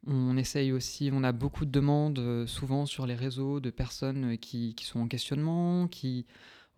on 0.07 0.37
essaye 0.37 0.73
aussi, 0.73 1.11
on 1.13 1.25
a 1.25 1.33
beaucoup 1.33 1.65
de 1.65 1.71
demandes 1.71 2.19
euh, 2.19 2.47
souvent 2.47 2.87
sur 2.87 3.07
les 3.07 3.15
réseaux 3.15 3.61
de 3.61 3.71
personnes 3.71 4.35
euh, 4.35 4.37
qui, 4.37 4.75
sont 4.83 5.01
en 5.01 5.09
questionnement, 5.09 5.89
qui 5.89 6.27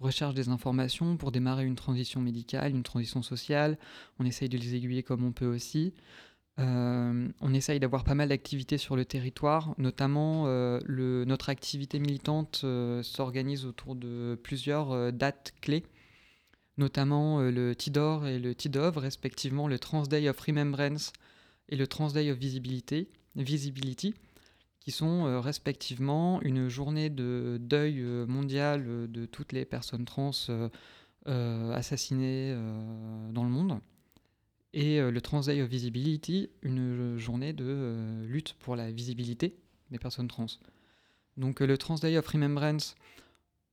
recherchent 0.00 0.34
des 0.34 0.48
informations 0.48 1.16
pour 1.16 1.30
démarrer 1.30 1.66
une 1.66 1.74
transition 1.74 2.20
médicale, 2.20 2.74
une 2.74 2.82
transition 2.82 3.22
sociale. 3.22 3.78
On 4.18 4.24
essaye 4.24 4.48
de 4.48 4.56
les 4.56 4.74
aiguiller 4.74 5.02
comme 5.02 5.24
on 5.24 5.32
peut 5.32 5.46
aussi. 5.46 5.94
Euh, 6.58 7.28
on 7.40 7.54
essaye 7.54 7.80
d'avoir 7.80 8.02
pas 8.04 8.14
mal 8.14 8.30
d'activités 8.30 8.78
sur 8.78 8.96
le 8.96 9.04
territoire, 9.04 9.74
notamment 9.78 10.46
notre 10.88 11.50
activité 11.50 12.00
militante 12.00 12.64
s'organise 13.02 13.64
autour 13.64 13.94
de 13.94 14.36
plusieurs 14.42 15.12
dates 15.12 15.54
clés, 15.60 15.84
notamment 16.76 17.40
le 17.40 17.74
TIDOR 17.74 18.26
et 18.26 18.40
le 18.40 18.56
TIDOV, 18.56 18.98
respectivement 18.98 19.68
le 19.68 19.78
Trans 19.78 20.02
Day 20.02 20.28
of 20.28 20.40
Remembrance 20.40 21.12
et 21.68 21.76
le 21.76 21.86
Trans 21.86 22.10
Day 22.10 22.30
of 22.32 22.38
Visibility, 22.38 23.08
Visibility 23.38 24.14
qui 24.88 24.92
sont 24.92 25.26
euh, 25.26 25.38
respectivement 25.38 26.40
une 26.40 26.68
journée 26.68 27.10
de 27.10 27.58
deuil 27.60 28.00
euh, 28.00 28.26
mondial 28.26 28.84
euh, 28.86 29.06
de 29.06 29.26
toutes 29.26 29.52
les 29.52 29.66
personnes 29.66 30.06
trans 30.06 30.30
assassinées 31.26 32.56
dans 33.32 33.44
le 33.44 33.50
monde, 33.50 33.80
et 34.72 34.98
le 34.98 35.20
Trans 35.20 35.40
Day 35.40 35.60
of 35.60 35.68
Visibility, 35.68 36.48
une 36.62 37.18
journée 37.18 37.52
de 37.52 38.22
lutte 38.24 38.54
pour 38.60 38.76
la 38.76 38.90
visibilité 38.90 39.58
des 39.90 39.98
personnes 39.98 40.28
trans. 40.28 40.46
Donc 41.36 41.60
le 41.60 41.76
Trans 41.76 41.96
Day 41.96 42.16
of 42.16 42.26
Remembrance, 42.26 42.94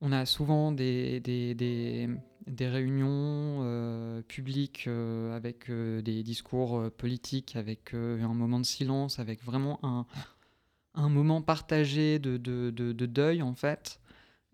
on 0.02 0.12
a 0.12 0.26
souvent 0.26 0.70
des, 0.70 1.20
des, 1.20 1.54
des, 1.54 2.10
des 2.46 2.68
réunions 2.68 3.60
euh, 3.62 4.22
publiques 4.22 4.84
euh, 4.86 5.36
avec 5.36 5.68
euh, 5.68 6.00
des 6.00 6.22
discours 6.22 6.90
politiques, 6.92 7.56
avec 7.56 7.94
un 7.94 8.34
moment 8.34 8.60
de 8.60 8.66
silence, 8.66 9.18
avec 9.18 9.42
vraiment 9.42 9.80
un, 9.82 10.06
un 10.94 11.08
moment 11.08 11.42
partagé 11.42 12.18
de, 12.18 12.36
de, 12.36 12.70
de, 12.70 13.06
deuil 13.06 13.42
en 13.42 13.54
fait. 13.54 14.00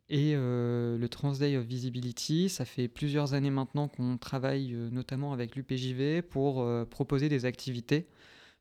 Et 0.08 0.34
le 0.34 1.06
Transday 1.08 1.56
of 1.56 1.64
Visibility, 1.64 2.50
ça 2.50 2.66
fait 2.66 2.86
plusieurs 2.86 3.32
années 3.32 3.50
maintenant 3.50 3.88
qu'on 3.88 4.18
travaille 4.18 4.74
notamment 4.90 5.32
avec 5.32 5.56
l'UPJV 5.56 6.20
pour 6.20 6.68
proposer 6.90 7.30
des 7.30 7.46
activités 7.46 8.08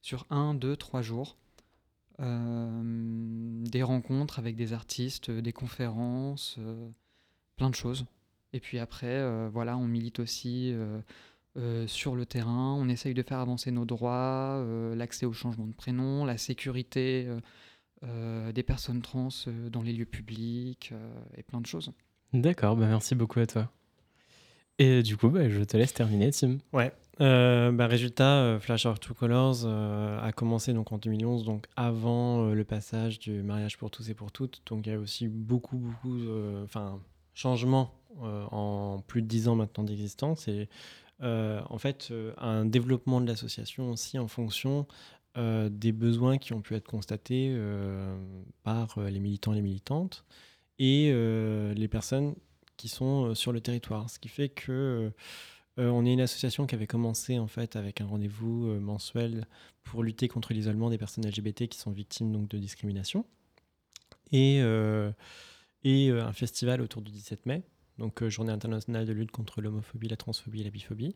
sur 0.01 0.25
un, 0.29 0.53
deux, 0.53 0.77
trois 0.77 1.01
jours. 1.01 1.35
des 2.19 3.83
rencontres 3.83 4.39
avec 4.39 4.55
des 4.55 4.71
artistes, 4.71 5.29
des 5.29 5.51
conférences, 5.51 6.57
plein 7.57 7.69
de 7.69 7.75
choses. 7.75 8.05
Et 8.53 8.59
puis 8.59 8.79
après, 8.79 9.49
voilà, 9.49 9.77
on 9.77 9.87
milite 9.87 10.19
aussi 10.19 10.75
sur 11.87 12.15
le 12.15 12.25
terrain, 12.25 12.75
on 12.77 12.89
essaye 12.89 13.13
de 13.13 13.23
faire 13.23 13.39
avancer 13.39 13.71
nos 13.71 13.85
droits, 13.85 14.65
l'accès 14.95 15.25
au 15.25 15.33
changement 15.33 15.67
de 15.67 15.73
prénom, 15.73 16.25
la 16.25 16.37
sécurité 16.37 17.27
euh, 18.03 18.51
des 18.51 18.63
personnes 18.63 19.03
trans 19.03 19.27
euh, 19.47 19.69
dans 19.69 19.83
les 19.83 19.93
lieux 19.93 20.05
publics 20.05 20.89
euh, 20.91 21.13
et 21.37 21.43
plein 21.43 21.61
de 21.61 21.67
choses. 21.67 21.91
D'accord, 22.33 22.75
bah 22.75 22.87
merci 22.87 23.13
beaucoup 23.13 23.39
à 23.39 23.45
toi. 23.45 23.69
Et 24.79 25.03
du 25.03 25.17
coup, 25.17 25.29
bah, 25.29 25.47
je 25.49 25.61
te 25.61 25.77
laisse 25.77 25.93
terminer, 25.93 26.31
Tim. 26.31 26.57
Ouais. 26.73 26.91
bah, 27.19 27.85
résultat, 27.85 28.57
Flash 28.59 28.87
of 28.87 28.99
Two 28.99 29.13
Colors 29.13 29.67
a 29.67 30.31
commencé 30.31 30.73
donc 30.73 30.91
en 30.91 30.97
2011, 30.97 31.45
donc 31.45 31.67
avant 31.75 32.49
le 32.51 32.63
passage 32.63 33.19
du 33.19 33.43
mariage 33.43 33.77
pour 33.77 33.91
tous 33.91 34.09
et 34.09 34.15
pour 34.15 34.31
toutes. 34.31 34.63
Donc 34.65 34.87
il 34.87 34.93
y 34.93 34.95
a 34.95 34.97
aussi 34.97 35.27
beaucoup, 35.27 35.77
beaucoup, 35.77 36.17
enfin, 36.63 36.99
changements 37.35 37.93
en 38.19 39.01
plus 39.07 39.21
de 39.21 39.27
dix 39.27 39.47
ans 39.47 39.55
maintenant 39.55 39.83
d'existence 39.83 40.47
et 40.47 40.69
en 41.21 41.77
fait 41.77 42.13
un 42.37 42.65
développement 42.65 43.21
de 43.21 43.27
l'association 43.27 43.91
aussi 43.91 44.19
en 44.19 44.27
fonction 44.27 44.87
euh, 45.37 45.69
des 45.69 45.93
besoins 45.93 46.37
qui 46.37 46.51
ont 46.51 46.61
pu 46.61 46.75
être 46.75 46.87
constatés 46.87 47.53
euh, 47.55 48.13
par 48.63 48.97
euh, 48.97 49.09
les 49.09 49.21
militants 49.21 49.53
et 49.53 49.55
les 49.55 49.61
militantes 49.61 50.25
et 50.77 51.13
les 51.13 51.87
personnes 51.87 52.33
qui 52.75 52.89
sont 52.89 53.35
sur 53.35 53.51
le 53.51 53.61
territoire. 53.61 54.09
Ce 54.09 54.17
qui 54.17 54.29
fait 54.29 54.49
que 54.49 55.11
on 55.77 56.07
est 56.07 56.13
une 56.13 56.21
association 56.21 56.65
qui 56.65 56.73
avait 56.73 56.87
commencé 56.87 57.37
en 57.37 57.45
fait 57.45 57.75
avec 57.75 58.01
un 58.01 58.07
rendez-vous 58.07 58.79
mensuel 58.79 59.45
pour 59.83 60.01
lutter 60.01 60.27
contre 60.27 60.53
l'isolement 60.53 60.89
des 60.89 60.97
personnes 60.97 61.27
LGBT 61.27 61.67
qui 61.67 61.77
sont 61.77 61.91
victimes 61.91 62.31
donc 62.31 62.47
de 62.47 62.57
discrimination 62.57 63.27
et, 64.31 64.57
et 65.83 66.09
un 66.09 66.33
festival 66.33 66.81
autour 66.81 67.03
du 67.03 67.11
17 67.11 67.45
mai, 67.45 67.61
donc 68.01 68.27
journée 68.27 68.51
internationale 68.51 69.05
de 69.05 69.13
lutte 69.13 69.31
contre 69.31 69.61
l'homophobie, 69.61 70.07
la 70.07 70.17
transphobie 70.17 70.61
et 70.61 70.63
la 70.63 70.71
biphobie. 70.71 71.15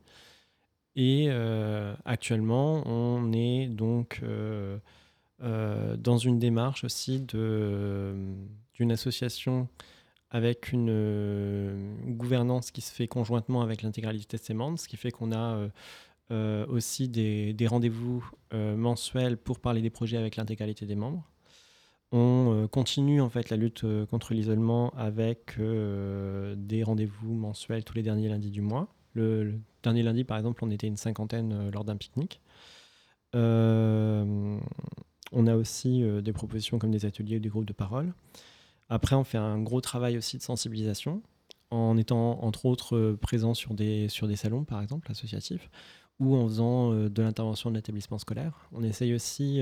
Et 0.95 1.25
euh, 1.29 1.93
actuellement, 2.05 2.83
on 2.87 3.33
est 3.33 3.67
donc 3.67 4.21
euh, 4.23 4.77
euh, 5.41 5.97
dans 5.97 6.17
une 6.17 6.39
démarche 6.39 6.83
aussi 6.83 7.19
d'une 7.19 8.91
association 8.91 9.67
avec 10.29 10.71
une 10.71 12.15
gouvernance 12.15 12.71
qui 12.71 12.81
se 12.81 12.93
fait 12.93 13.07
conjointement 13.07 13.61
avec 13.61 13.81
l'intégralité 13.81 14.37
de 14.37 14.41
ces 14.41 14.53
membres, 14.53 14.79
ce 14.79 14.87
qui 14.87 14.97
fait 14.97 15.11
qu'on 15.11 15.31
a 15.31 15.69
aussi 16.67 17.07
des 17.07 17.67
rendez-vous 17.67 18.29
mensuels 18.51 19.37
pour 19.37 19.59
parler 19.59 19.81
des 19.81 19.89
projets 19.89 20.17
avec 20.17 20.35
l'intégralité 20.35 20.85
des 20.85 20.95
membres. 20.95 21.25
On 22.11 22.67
continue 22.71 23.19
en 23.19 23.29
fait 23.29 23.49
la 23.49 23.57
lutte 23.57 23.85
contre 24.09 24.33
l'isolement 24.33 24.91
avec 24.91 25.57
des 25.59 26.83
rendez-vous 26.83 27.33
mensuels 27.33 27.83
tous 27.83 27.95
les 27.95 28.03
derniers 28.03 28.29
lundis 28.29 28.51
du 28.51 28.61
mois. 28.61 28.95
Le, 29.15 29.59
dernier 29.85 30.03
lundi, 30.03 30.23
par 30.23 30.37
exemple, 30.37 30.63
on 30.63 30.69
était 30.69 30.87
une 30.87 30.97
cinquantaine 30.97 31.53
euh, 31.53 31.71
lors 31.71 31.85
d'un 31.85 31.95
pique-nique. 31.95 32.41
Euh, 33.35 34.57
on 35.31 35.47
a 35.47 35.55
aussi 35.55 36.03
euh, 36.03 36.21
des 36.21 36.33
propositions 36.33 36.79
comme 36.79 36.91
des 36.91 37.05
ateliers 37.05 37.37
ou 37.37 37.39
des 37.39 37.49
groupes 37.49 37.65
de 37.65 37.73
parole. 37.73 38.13
Après, 38.89 39.15
on 39.15 39.23
fait 39.23 39.37
un 39.37 39.61
gros 39.61 39.81
travail 39.81 40.17
aussi 40.17 40.37
de 40.37 40.41
sensibilisation 40.41 41.21
en 41.71 41.97
étant 41.97 42.43
entre 42.43 42.65
autres 42.65 43.17
présent 43.21 43.53
sur 43.53 43.73
des, 43.73 44.07
sur 44.09 44.27
des 44.27 44.35
salons, 44.35 44.63
par 44.63 44.81
exemple, 44.81 45.09
associatifs, 45.11 45.69
ou 46.19 46.35
en 46.35 46.47
faisant 46.47 46.91
de 46.93 47.21
l'intervention 47.21 47.71
de 47.71 47.75
l'établissement 47.75 48.19
scolaire. 48.19 48.69
On 48.71 48.83
essaye 48.83 49.15
aussi 49.15 49.61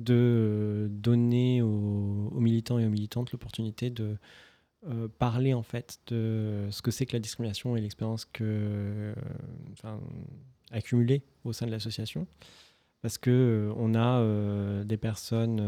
de 0.00 0.88
donner 0.90 1.62
aux, 1.62 2.40
militants 2.40 2.78
et 2.78 2.86
aux 2.86 2.90
militantes 2.90 3.32
l'opportunité 3.32 3.90
de 3.90 4.16
euh, 4.88 5.08
parler 5.18 5.52
en 5.52 5.62
fait 5.62 6.00
de 6.06 6.66
ce 6.70 6.80
que 6.80 6.90
c'est 6.90 7.04
que 7.04 7.12
la 7.12 7.20
discrimination 7.20 7.76
et 7.76 7.80
l'expérience 7.82 8.24
que 8.24 9.14
accumulée 10.70 11.22
au 11.44 11.52
sein 11.52 11.66
de 11.66 11.70
l'association 11.70 12.26
parce 13.02 13.18
que 13.18 13.30
euh, 13.30 13.74
on 13.76 13.94
a 13.94 14.20
euh, 14.20 14.84
des 14.84 14.96
personnes 14.96 15.62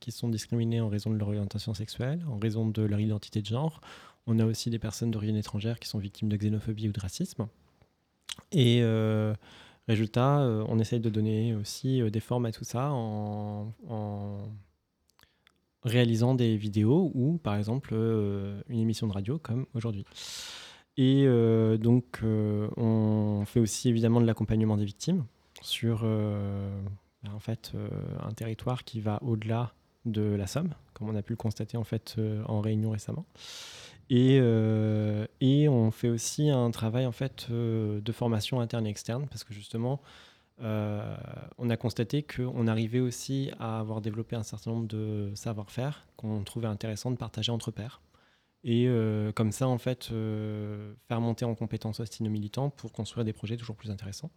qui 0.00 0.10
sont 0.10 0.28
discriminées 0.28 0.80
en 0.80 0.88
raison 0.88 1.10
de 1.10 1.16
leur 1.16 1.28
orientation 1.28 1.74
sexuelle, 1.74 2.24
en 2.28 2.38
raison 2.38 2.68
de 2.68 2.82
leur 2.82 3.00
identité 3.00 3.40
de 3.40 3.46
genre. 3.46 3.80
On 4.26 4.38
a 4.40 4.44
aussi 4.44 4.68
des 4.68 4.78
personnes 4.78 5.10
d'origine 5.10 5.36
étrangère 5.36 5.78
qui 5.78 5.88
sont 5.88 5.98
victimes 5.98 6.28
de 6.28 6.36
xénophobie 6.36 6.88
ou 6.88 6.92
de 6.92 7.00
racisme. 7.00 7.48
Et 8.52 8.82
résultat, 9.88 10.40
on 10.68 10.78
essaye 10.78 11.00
de 11.00 11.10
donner 11.10 11.54
aussi 11.54 12.02
des 12.10 12.20
formes 12.20 12.46
à 12.46 12.52
tout 12.52 12.64
ça 12.64 12.90
en 12.90 13.72
réalisant 15.84 16.34
des 16.34 16.56
vidéos 16.56 17.10
ou 17.14 17.38
par 17.38 17.56
exemple 17.56 17.90
euh, 17.92 18.60
une 18.68 18.80
émission 18.80 19.06
de 19.06 19.12
radio 19.12 19.38
comme 19.38 19.66
aujourd'hui. 19.74 20.04
Et 20.96 21.24
euh, 21.26 21.76
donc 21.76 22.20
euh, 22.22 22.68
on 22.76 23.44
fait 23.46 23.60
aussi 23.60 23.88
évidemment 23.88 24.20
de 24.20 24.26
l'accompagnement 24.26 24.76
des 24.76 24.84
victimes 24.84 25.24
sur 25.62 26.02
bah, 26.02 27.30
un 28.22 28.32
territoire 28.32 28.84
qui 28.84 29.00
va 29.00 29.18
au-delà 29.22 29.72
de 30.04 30.22
la 30.22 30.46
Somme, 30.46 30.72
comme 30.94 31.08
on 31.08 31.16
a 31.16 31.22
pu 31.22 31.32
le 31.32 31.36
constater 31.36 31.76
en 31.76 32.60
réunion 32.60 32.90
récemment. 32.90 33.26
Et, 34.10 34.36
et, 35.40 35.68
on 35.68 35.90
fait 35.90 36.08
aussi 36.08 36.48
un 36.48 36.70
travail 36.70 37.04
en 37.06 37.12
fait 37.12 37.50
de 37.50 38.12
formation 38.12 38.60
interne 38.60 38.86
et 38.86 38.90
externe 38.90 39.26
parce 39.28 39.44
que 39.44 39.52
justement 39.52 40.00
euh, 40.60 41.16
on 41.56 41.70
a 41.70 41.76
constaté 41.76 42.22
qu'on 42.22 42.66
arrivait 42.66 43.00
aussi 43.00 43.50
à 43.58 43.78
avoir 43.78 44.00
développé 44.00 44.34
un 44.34 44.42
certain 44.42 44.72
nombre 44.72 44.88
de 44.88 45.30
savoir-faire 45.34 46.06
qu'on 46.16 46.42
trouvait 46.42 46.66
intéressant 46.66 47.10
de 47.10 47.16
partager 47.16 47.52
entre 47.52 47.70
pairs. 47.70 48.00
Et 48.64 48.86
euh, 48.88 49.30
comme 49.32 49.52
ça, 49.52 49.68
en 49.68 49.78
fait, 49.78 50.08
euh, 50.10 50.94
faire 51.06 51.20
monter 51.20 51.44
en 51.44 51.54
compétences 51.54 52.00
aussi 52.00 52.24
nos 52.24 52.30
militants 52.30 52.70
pour 52.70 52.92
construire 52.92 53.24
des 53.24 53.32
projets 53.32 53.56
toujours 53.56 53.76
plus 53.76 53.90
intéressants. 53.90 54.30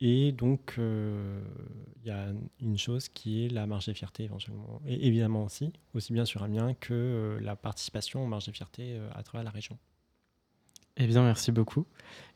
Et 0.00 0.32
donc, 0.32 0.74
il 0.78 2.06
y 2.06 2.10
a 2.10 2.28
une 2.60 2.78
chose 2.78 3.08
qui 3.08 3.44
est 3.44 3.48
la 3.48 3.66
marge 3.66 3.86
des 3.86 3.94
fiertés 3.94 4.24
éventuellement. 4.24 4.80
Et 4.86 5.06
évidemment 5.06 5.44
aussi, 5.44 5.72
aussi 5.94 6.12
bien 6.12 6.24
sur 6.24 6.42
Amiens 6.42 6.74
que 6.74 7.38
la 7.42 7.56
participation 7.56 8.22
aux 8.22 8.26
marges 8.26 8.46
des 8.46 8.52
fiertés 8.52 9.00
à 9.14 9.22
travers 9.22 9.44
la 9.44 9.50
région. 9.50 9.76
Eh 11.00 11.06
bien, 11.06 11.22
merci 11.22 11.52
beaucoup. 11.52 11.86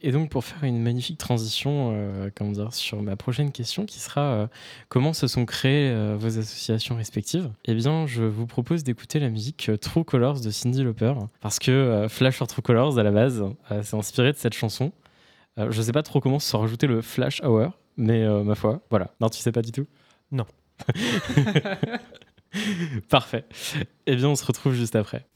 Et 0.03 0.13
donc, 0.13 0.31
pour 0.31 0.45
faire 0.45 0.63
une 0.63 0.81
magnifique 0.81 1.19
transition 1.19 1.91
euh, 1.95 2.31
comment 2.33 2.53
dire, 2.53 2.73
sur 2.73 3.03
ma 3.03 3.17
prochaine 3.17 3.51
question, 3.51 3.87
qui 3.87 3.99
sera 3.99 4.21
euh, 4.21 4.47
comment 4.89 5.13
se 5.13 5.27
sont 5.27 5.45
créées 5.45 5.91
euh, 5.91 6.17
vos 6.17 6.39
associations 6.39 6.95
respectives? 6.95 7.51
Eh 7.65 7.75
bien, 7.75 8.07
je 8.07 8.23
vous 8.23 8.47
propose 8.47 8.85
d'écouter 8.85 9.19
la 9.19 9.31
musique 9.31 9.69
True 9.81 10.05
Colors 10.05 10.41
de 10.41 10.51
Cindy 10.51 10.85
Lauper, 10.85 11.13
parce 11.41 11.59
que 11.59 12.07
Flash 12.09 12.41
or 12.41 12.47
True 12.47 12.63
Colors, 12.63 12.99
à 12.99 13.03
la 13.03 13.11
base, 13.11 13.45
c'est 13.83 13.97
inspiré 13.97 14.33
de 14.33 14.37
cette 14.37 14.55
chanson. 14.55 14.93
Je 15.57 15.65
ne 15.65 15.83
sais 15.83 15.93
pas 15.93 16.03
trop 16.03 16.21
comment 16.21 16.39
se 16.39 16.57
rajouter 16.57 16.87
le 16.87 17.03
Flash 17.03 17.43
Hour, 17.43 17.73
mais 17.97 18.27
ma 18.43 18.55
foi, 18.55 18.81
voilà. 18.91 19.11
Non, 19.21 19.29
tu 19.29 19.39
sais 19.41 19.53
pas 19.53 19.63
du 19.63 19.73
tout? 19.73 19.87
Non. 20.31 20.47
Parfait. 23.09 23.45
Eh 24.07 24.17
bien, 24.17 24.29
on 24.29 24.35
se 24.35 24.45
retrouve 24.45 24.75
juste 24.75 24.97
après. 24.97 25.27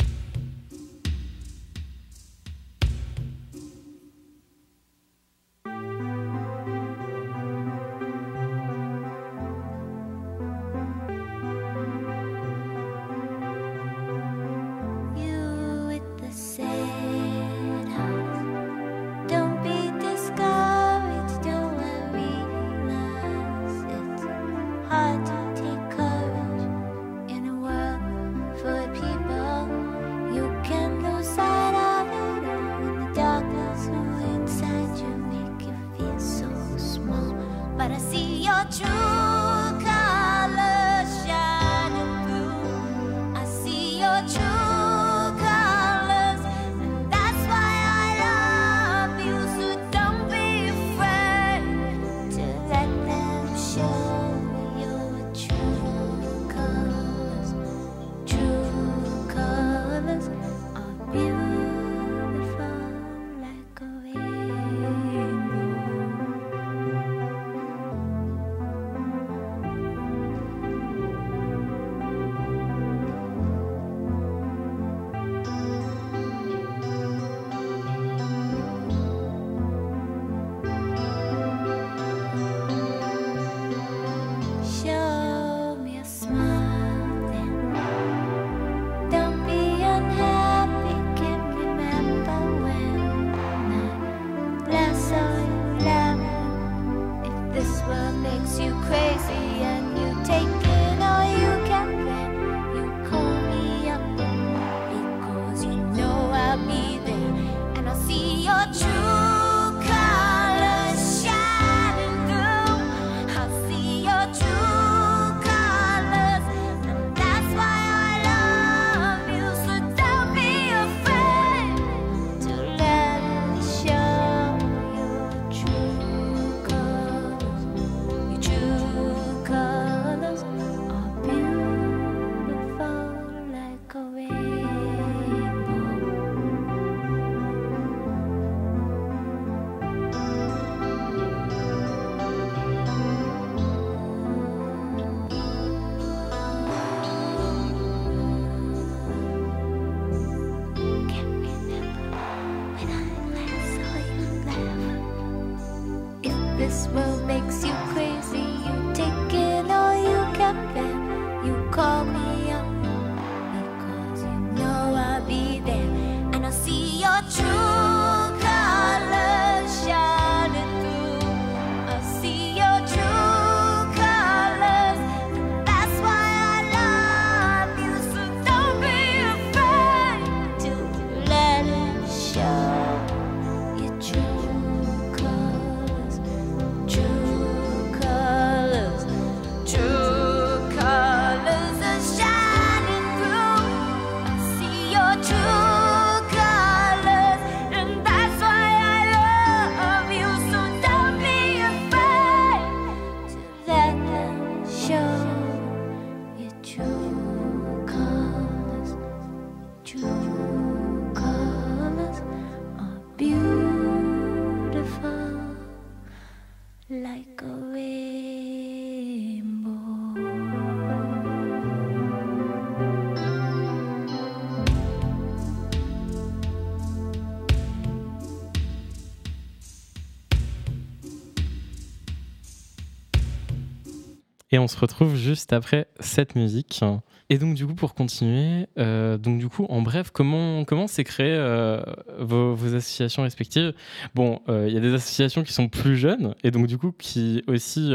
On 234.66 234.68
se 234.68 234.78
retrouve 234.80 235.14
juste 235.14 235.52
après 235.52 235.86
cette 236.00 236.34
musique. 236.34 236.82
Et 237.30 237.38
donc 237.38 237.54
du 237.54 237.64
coup, 237.68 237.74
pour 237.74 237.94
continuer, 237.94 238.66
euh, 238.78 239.16
donc 239.16 239.38
du 239.38 239.48
coup, 239.48 239.64
en 239.68 239.80
bref, 239.80 240.10
comment 240.10 240.64
comment 240.64 240.88
s'est 240.88 241.04
créé 241.04 241.30
euh, 241.30 241.80
vos, 242.18 242.54
associations 242.74 243.22
respectives? 243.22 243.74
Bon, 244.16 244.40
euh, 244.48 244.66
il 244.66 244.74
y 244.74 244.76
a 244.76 244.80
des 244.80 244.92
associations 244.92 245.44
qui 245.44 245.52
sont 245.52 245.68
plus 245.68 245.96
jeunes 245.96 246.34
et 246.42 246.50
donc 246.50 246.66
du 246.66 246.78
coup 246.78 246.90
qui 246.98 247.44
aussi 247.46 247.92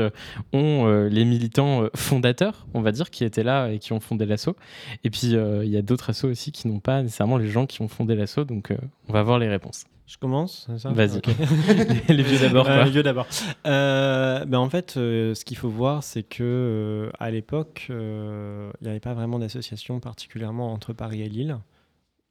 ont 0.53 1.07
les 1.11 1.25
militants 1.25 1.87
fondateurs, 1.93 2.65
on 2.73 2.81
va 2.81 2.93
dire, 2.93 3.09
qui 3.09 3.25
étaient 3.25 3.43
là 3.43 3.67
et 3.67 3.79
qui 3.79 3.91
ont 3.91 3.99
fondé 3.99 4.25
l'asso. 4.25 4.55
Et 5.03 5.09
puis 5.09 5.33
il 5.33 5.69
y 5.69 5.75
a 5.75 5.81
d'autres 5.81 6.11
assos 6.11 6.29
aussi 6.29 6.53
qui 6.53 6.69
n'ont 6.69 6.79
pas 6.79 7.01
nécessairement 7.01 7.37
les 7.37 7.49
gens 7.49 7.65
qui 7.65 7.81
ont 7.81 7.89
fondé 7.89 8.15
l'asso. 8.15 8.45
Donc 8.47 8.73
on 9.09 9.13
va 9.13 9.23
voir 9.23 9.39
les 9.39 9.49
réponses. 9.49 9.83
Je 10.11 10.17
commence, 10.17 10.67
c'est 10.67 10.77
ça? 10.77 10.89
Vas-y. 10.89 11.21
Les, 12.09 12.15
les 12.15 12.23
vieux 12.23 12.39
d'abord. 12.39 12.67
Euh, 12.67 12.83
les 12.83 12.91
vieux 12.91 13.01
d'abord. 13.01 13.25
Euh, 13.65 14.43
ben 14.43 14.57
en 14.57 14.69
fait, 14.69 14.97
euh, 14.97 15.33
ce 15.33 15.45
qu'il 15.45 15.55
faut 15.55 15.69
voir, 15.69 16.03
c'est 16.03 16.23
que 16.23 16.43
euh, 16.43 17.09
à 17.17 17.31
l'époque, 17.31 17.85
il 17.87 17.95
n'y 18.81 18.89
avait 18.89 18.99
pas 18.99 19.13
vraiment 19.13 19.39
d'association 19.39 20.01
particulièrement 20.01 20.73
entre 20.73 20.91
Paris 20.91 21.21
et 21.21 21.29
Lille. 21.29 21.57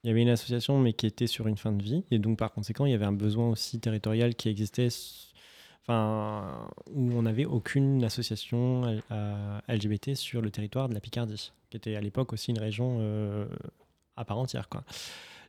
Il 0.04 0.08
y 0.08 0.10
avait 0.10 0.20
une 0.20 0.28
association, 0.28 0.78
mais 0.78 0.92
qui 0.92 1.06
était 1.06 1.26
sur 1.26 1.46
une 1.46 1.56
fin 1.56 1.72
de 1.72 1.82
vie, 1.82 2.04
et 2.10 2.18
donc 2.18 2.38
par 2.38 2.52
conséquent, 2.52 2.84
il 2.84 2.92
y 2.92 2.94
avait 2.94 3.06
un 3.06 3.12
besoin 3.12 3.48
aussi 3.48 3.80
territorial 3.80 4.34
qui 4.34 4.50
existait, 4.50 4.88
enfin, 5.82 6.68
où 6.92 7.12
on 7.12 7.22
n'avait 7.22 7.46
aucune 7.46 8.04
association 8.04 9.00
LGBT 9.68 10.16
sur 10.16 10.42
le 10.42 10.50
territoire 10.50 10.90
de 10.90 10.94
la 10.94 11.00
Picardie, 11.00 11.50
qui 11.70 11.78
était 11.78 11.96
à 11.96 12.02
l'époque 12.02 12.34
aussi 12.34 12.50
une 12.50 12.58
région 12.58 13.48
à 14.16 14.26
part 14.26 14.38
entière, 14.38 14.68
quoi. 14.68 14.84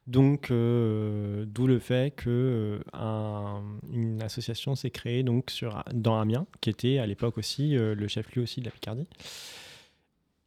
Donc, 0.08 0.50
euh, 0.50 1.46
d'où 1.48 1.68
le 1.68 1.80
fait 1.80 2.14
que 2.16 2.82
euh, 2.96 4.20
association 4.22 4.76
s'est 4.76 4.90
créée 4.90 5.24
donc 5.24 5.54
dans 5.94 6.20
Amiens, 6.20 6.48
qui 6.60 6.70
était 6.70 6.98
à 6.98 7.06
l'époque 7.06 7.38
aussi 7.38 7.78
euh, 7.78 7.94
le 7.94 8.08
chef-lieu 8.08 8.42
aussi 8.42 8.62
de 8.62 8.66
la 8.66 8.72
Picardie, 8.72 9.08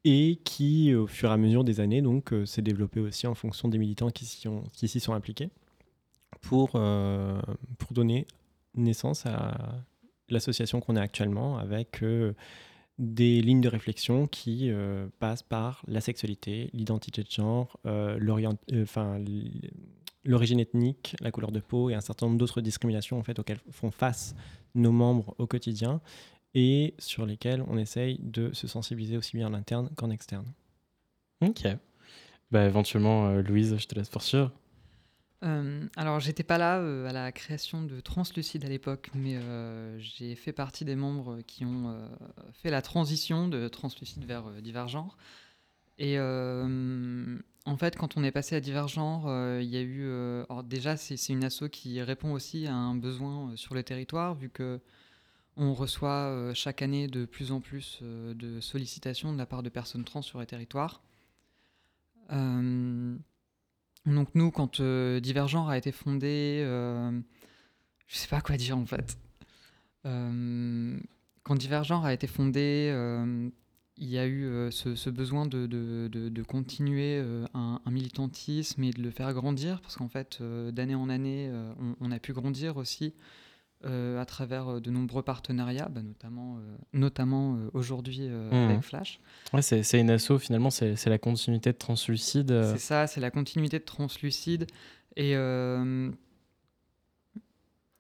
et 0.05 0.39
qui, 0.45 0.93
au 0.95 1.07
fur 1.07 1.31
et 1.31 1.33
à 1.33 1.37
mesure 1.37 1.65
des 1.65 1.81
années, 1.81 2.03
donc 2.03 2.35
s'est 2.45 2.63
développée 2.63 3.01
aussi 3.01 3.27
en 3.27 3.35
fonction 3.35 3.69
des 3.69 3.79
militants 3.79 4.11
qui 4.11 4.27
s'y 4.27 4.47
qui 4.73 4.89
s'y 4.89 5.01
sont 5.01 5.15
impliqués, 5.15 5.49
pour, 6.43 6.73
pour 6.73 7.93
donner 7.93 8.27
naissance 8.75 9.25
à 9.25 9.83
l'association 10.29 10.81
qu'on 10.81 10.97
est 10.97 11.01
actuellement, 11.01 11.57
avec 11.57 12.05
des 12.99 13.41
lignes 13.43 13.61
de 13.61 13.69
réflexion 13.69 14.27
qui 14.27 14.71
euh, 14.71 15.09
passent 15.19 15.43
par 15.43 15.83
la 15.89 16.01
sexualité, 16.01 16.71
l'identité 16.73 17.23
de 17.23 17.31
genre, 17.31 17.79
euh, 17.87 18.19
euh, 18.73 19.19
l'origine 20.25 20.61
ethnique, 20.61 21.17
la 21.21 21.31
couleur 21.31 21.51
de 21.51 21.61
peau 21.61 21.91
et 21.91 21.95
un 21.95 22.01
certain 22.01 22.27
nombre 22.27 22.39
d'autres 22.39 22.61
discriminations 22.61 23.19
en 23.19 23.23
fait, 23.23 23.39
auxquelles 23.39 23.61
font 23.71 23.91
face 23.91 24.35
nos 24.75 24.93
membres 24.93 25.35
au 25.39 25.47
quotidien 25.47 26.01
et 26.55 26.95
sur 26.99 27.27
lesquelles 27.27 27.65
on 27.69 27.77
essaye 27.77 28.19
de 28.23 28.53
se 28.53 28.69
sensibiliser 28.69 29.17
aussi 29.17 29.37
bien 29.37 29.49
en 29.49 29.55
interne 29.55 29.91
qu'en 29.97 30.11
externe. 30.11 30.47
Ok. 31.41 31.67
Bah 32.53 32.65
éventuellement, 32.65 33.33
Louise, 33.35 33.77
je 33.77 33.87
te 33.87 33.97
laisse 33.97 34.09
poursuivre. 34.09 34.53
Euh, 35.43 35.87
alors, 35.97 36.21
j'étais 36.21 36.43
pas 36.43 36.59
là 36.59 36.79
euh, 36.79 37.09
à 37.09 37.13
la 37.13 37.33
création 37.33 37.83
de 37.83 38.01
Translucide 38.01 38.65
à 38.65 38.69
l'époque, 38.69 39.11
mais 39.15 39.37
euh, 39.37 39.99
j'ai 39.99 40.35
fait 40.37 40.53
partie 40.53 40.85
des 40.85 40.97
membres 40.97 41.41
qui 41.47 41.65
ont 41.65 42.09
fait 42.53 42.71
la 42.71 42.83
transition 42.83 43.49
de 43.49 43.69
Translucide 43.69 44.25
vers 44.25 44.51
Divergenre. 44.63 45.17
Et 45.99 46.19
en 46.19 47.77
fait, 47.77 47.97
quand 47.97 48.17
on 48.17 48.25
est 48.25 48.33
passé 48.33 48.57
à 48.57 48.61
Divergenre, 48.61 49.27
euh, 49.27 49.61
il 49.63 49.69
y 49.69 49.77
a 49.77 49.83
eu. 49.83 50.05
alors 50.49 50.63
déjà, 50.65 50.97
c'est 50.97 51.29
une 51.29 51.45
asso 51.45 51.65
qui 51.71 52.01
répond 52.03 52.33
aussi 52.33 52.67
à 52.67 52.75
un 52.75 52.95
besoin 52.95 53.55
sur 53.57 53.75
le 53.75 53.83
territoire, 53.83 54.35
vu 54.35 54.49
que 54.49 54.81
on 55.57 55.73
reçoit 55.73 56.53
chaque 56.53 56.83
année 56.83 57.07
de 57.07 57.27
plus 57.27 57.53
en 57.53 57.61
plus 57.61 58.01
de 58.03 58.61
sollicitations 58.61 59.33
de 59.33 59.39
la 59.39 59.47
part 59.47 59.63
de 59.63 59.69
personnes 59.69 60.05
trans 60.05 60.23
sur 60.23 60.41
les 60.41 60.47
territoires. 60.47 61.01
Donc 64.07 64.29
nous, 64.35 64.51
quand 64.51 64.81
euh, 64.81 65.21
Divergenre 65.21 65.69
a 65.69 65.79
été 65.79 65.93
fondé, 65.93 66.63
euh, 66.63 67.11
je 68.07 68.17
sais 68.17 68.29
pas 68.29 68.41
quoi 68.41 68.57
dire 68.57 68.77
en 68.77 68.87
fait. 68.87 69.19
Euh, 70.07 70.99
quand 71.43 71.55
Divergenre 71.55 72.05
a 72.05 72.13
été 72.13 72.27
fondé, 72.27 72.91
euh, 72.93 73.49
il 73.97 74.09
y 74.09 74.19
a 74.19 74.27
eu 74.27 74.45
euh, 74.45 74.71
ce, 74.71 75.11
besoin 75.11 75.47
de, 75.47 76.43
continuer 76.43 77.23
un, 77.55 77.81
militantisme 77.91 78.83
et 78.85 78.91
de 78.91 79.03
le 79.03 79.11
faire 79.11 79.33
grandir, 79.33 79.81
parce 79.81 79.97
qu'en 79.97 80.09
fait, 80.09 80.43
d'année 80.43 80.95
en 80.95 81.09
année, 81.09 81.51
on, 82.01 82.11
a 82.11 82.19
pu 82.19 82.33
grandir 82.33 82.77
aussi 82.77 83.15
à 83.85 84.25
travers 84.25 84.69
euh, 84.69 84.81
de 84.81 84.91
nombreux 84.91 85.23
partenariats, 85.23 85.89
bah, 85.91 86.03
notamment, 86.03 86.57
euh, 86.57 86.77
notamment 86.93 87.57
euh, 87.57 87.71
aujourd'hui 87.75 88.21
euh, 88.23 88.51
Mhm. 88.51 88.71
avec 88.71 88.83
Flash. 88.83 89.21
Ouais, 89.53 89.63
c'est 89.63 89.83
c'est 89.83 90.01
une 90.01 90.11
asso, 90.11 90.39
finalement, 90.39 90.71
c'est 90.71 90.97
c'est 90.97 91.11
la 91.11 91.19
continuité 91.19 91.73
de 91.73 91.77
Translucide. 91.79 92.51
euh, 92.51 92.73
C'est 92.73 92.81
ça, 92.81 93.07
c'est 93.07 93.21
la 93.21 93.31
continuité 93.31 93.79
de 93.79 93.85
Translucide. 93.85 94.67
Et, 95.17 95.37
euh, 95.37 96.11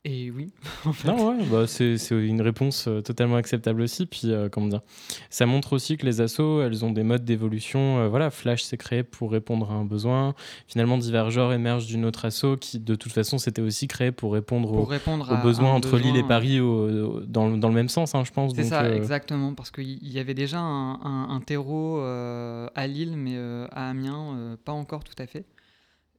et 0.05 0.31
oui, 0.31 0.53
en 0.85 0.93
fait. 0.93 1.09
Non, 1.09 1.31
ouais, 1.31 1.45
bah, 1.51 1.67
c'est 1.67 1.97
une 2.11 2.41
réponse 2.43 2.87
euh, 2.89 3.01
totalement 3.01 3.37
acceptable 3.37 3.81
aussi. 3.81 4.07
Puis, 4.07 4.21
euh, 4.33 4.49
comment 4.51 4.67
dire, 4.69 4.83
ça 5.31 5.47
montre 5.47 5.73
aussi 5.73 5.97
que 5.97 6.05
les 6.05 6.21
assos, 6.21 6.61
elles 6.63 6.85
ont 6.85 6.91
des 6.91 7.03
modes 7.03 7.25
d'évolution. 7.25 7.99
Euh, 8.01 8.09
voilà, 8.09 8.31
Flash 8.31 8.63
s'est 8.63 8.77
créé 8.77 9.03
pour 9.03 9.33
répondre 9.33 9.71
à 9.71 9.75
un 9.75 9.85
besoin. 9.85 10.35
Finalement, 10.67 10.99
Divergeur 10.99 11.53
émerge 11.53 11.87
d'une 11.87 12.05
autre 12.05 12.25
asso 12.27 12.57
qui, 12.61 12.79
de 12.81 12.95
toute 12.95 13.13
façon, 13.13 13.39
s'était 13.39 13.63
aussi 13.63 13.89
créé 13.89 14.13
pour 14.13 14.33
répondre 14.35 14.69
pour 14.69 14.81
aux, 14.81 14.85
répondre 14.85 15.29
aux 15.31 15.35
à 15.35 15.37
besoins 15.43 15.73
entre 15.73 15.97
Lille 15.99 16.17
et 16.17 16.23
Paris 16.23 16.61
au- 16.61 16.89
au- 17.17 17.21
dans, 17.21 17.49
le- 17.49 17.57
dans 17.57 17.69
le 17.69 17.75
même 17.75 17.89
sens, 17.89 18.15
hein, 18.15 18.25
je 18.25 18.31
pense. 18.33 18.53
C'est 18.55 18.65
ça, 18.65 18.83
euh, 18.83 18.97
exactement, 18.97 19.55
parce 19.55 19.71
qu'il 19.71 20.07
y 20.07 20.19
avait 20.19 20.35
déjà 20.35 20.59
un, 20.61 20.95
un- 21.03 21.29
un 21.31 21.41
terreau 21.41 21.99
à 22.01 22.87
Lille, 22.87 23.17
mais 23.17 23.39
à 23.71 23.89
Amiens, 23.91 24.57
pas 24.65 24.73
encore 24.73 25.03
tout 25.05 25.15
à 25.19 25.27
fait. 25.27 25.45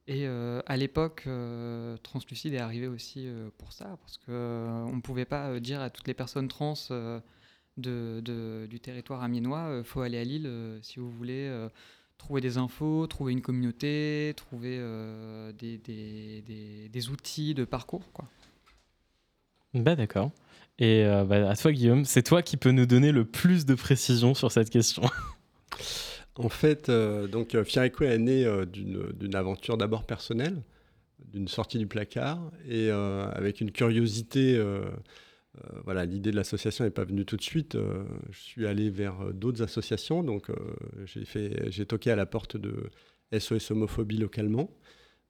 Et 0.08 0.26
euh, 0.26 0.60
à 0.66 0.76
l'époque, 0.76 1.24
euh, 1.26 1.96
Translucide 2.02 2.54
est 2.54 2.58
arrivé 2.58 2.86
aussi 2.86 3.26
euh, 3.26 3.48
pour 3.58 3.72
ça, 3.72 3.96
parce 4.00 4.18
qu'on 4.18 4.94
ne 4.94 5.00
pouvait 5.00 5.24
pas 5.24 5.58
dire 5.58 5.80
à 5.80 5.90
toutes 5.90 6.06
les 6.06 6.14
personnes 6.14 6.48
trans 6.48 6.74
du 7.76 8.80
territoire 8.80 9.22
amiénois, 9.22 9.74
il 9.78 9.84
faut 9.84 10.00
aller 10.00 10.18
à 10.18 10.24
Lille 10.24 10.48
si 10.82 11.00
vous 11.00 11.10
voulez 11.10 11.68
trouver 12.18 12.40
des 12.40 12.56
infos, 12.56 13.06
trouver 13.06 13.32
une 13.32 13.42
communauté, 13.42 14.32
trouver 14.36 14.78
des, 15.58 17.08
outils 17.10 17.52
de 17.54 17.64
parcours. 17.64 18.04
Bah 19.74 19.96
d'accord. 19.96 20.30
Et 20.78 21.04
bah, 21.26 21.50
à 21.50 21.56
toi, 21.56 21.72
Guillaume, 21.72 22.06
c'est 22.06 22.22
toi 22.22 22.40
qui 22.42 22.56
peux 22.56 22.70
nous 22.70 22.86
donner 22.86 23.12
le 23.12 23.26
plus 23.26 23.66
de 23.66 23.74
précision 23.74 24.34
sur 24.34 24.52
cette 24.52 24.70
question. 24.70 25.02
En 26.38 26.50
fait, 26.50 26.88
euh, 26.88 27.26
donc 27.26 27.54
euh, 27.54 27.64
Queer 27.64 28.12
est 28.12 28.18
né 28.18 28.44
euh, 28.44 28.66
d'une 28.66 29.34
aventure 29.34 29.78
d'abord 29.78 30.04
personnelle, 30.04 30.62
d'une 31.32 31.48
sortie 31.48 31.78
du 31.78 31.86
placard, 31.86 32.52
et 32.68 32.90
euh, 32.90 33.28
avec 33.32 33.60
une 33.60 33.72
curiosité 33.72 34.60
voilà, 35.84 36.04
l'idée 36.04 36.32
de 36.32 36.36
l'association 36.36 36.84
n'est 36.84 36.90
pas 36.90 37.04
venue 37.04 37.24
tout 37.24 37.38
de 37.38 37.42
suite. 37.42 37.78
Je 38.30 38.38
suis 38.38 38.66
allé 38.66 38.90
vers 38.90 39.32
d'autres 39.32 39.62
associations, 39.62 40.22
donc 40.22 40.50
j'ai 41.06 41.86
toqué 41.86 42.10
à 42.10 42.16
la 42.16 42.26
porte 42.26 42.58
de 42.58 42.90
SOS 43.32 43.70
homophobie 43.70 44.18
localement. 44.18 44.68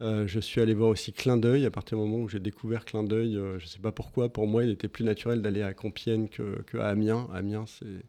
je 0.01 0.40
suis 0.40 0.61
allé 0.61 0.75
voir 0.75 0.88
aussi 0.88 1.12
Clin 1.12 1.37
d'œil 1.37 1.64
à 1.64 1.71
partir 1.71 1.97
du 1.97 2.03
moment 2.03 2.25
où 2.25 2.29
j'ai 2.29 2.40
découvert 2.40 2.85
Clin 2.85 3.05
d'œil. 3.05 3.35
je 3.35 3.62
ne 3.62 3.69
sais 3.69 3.79
pas 3.79 3.92
pourquoi, 3.92 4.29
pour 4.29 4.49
moi, 4.49 4.64
il 4.64 4.71
était 4.71 4.88
plus 4.88 5.05
naturel 5.05 5.42
d'aller 5.42 5.62
à 5.62 5.75
Compiègne 5.75 6.27
que, 6.27 6.61
que 6.62 6.79
Amiens. 6.79 7.29
Amiens, 7.33 7.66
c'est 7.66 8.03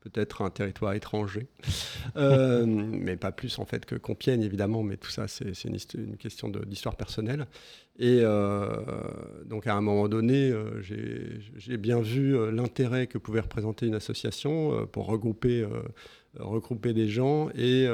peut-être 0.00 0.42
un 0.42 0.50
territoire 0.50 0.94
étranger, 0.94 1.46
euh, 2.16 2.64
mais 2.66 3.16
pas 3.16 3.32
plus 3.32 3.58
en 3.58 3.64
fait 3.64 3.84
que 3.84 3.94
Compiègne 3.94 4.42
évidemment, 4.42 4.82
mais 4.82 4.96
tout 4.96 5.10
ça 5.10 5.28
c'est 5.28 5.64
une, 5.64 6.16
question 6.16 6.48
d'histoire 6.48 6.96
personnelle. 6.96 7.46
Et 7.98 8.20
euh, 8.22 8.68
donc 9.44 9.66
à 9.66 9.74
un 9.74 9.80
moment 9.82 10.08
donné, 10.08 10.50
euh, 10.50 10.80
j'ai 10.80 11.76
bien 11.76 12.00
vu 12.00 12.50
l'intérêt 12.50 13.06
que 13.06 13.18
pouvait 13.18 13.40
représenter 13.40 13.86
une 13.86 13.94
association 13.94 14.86
pour 14.86 15.06
regrouper 15.06 15.66
regrouper 16.38 16.92
des 16.92 17.08
gens. 17.08 17.50
Et 17.56 17.88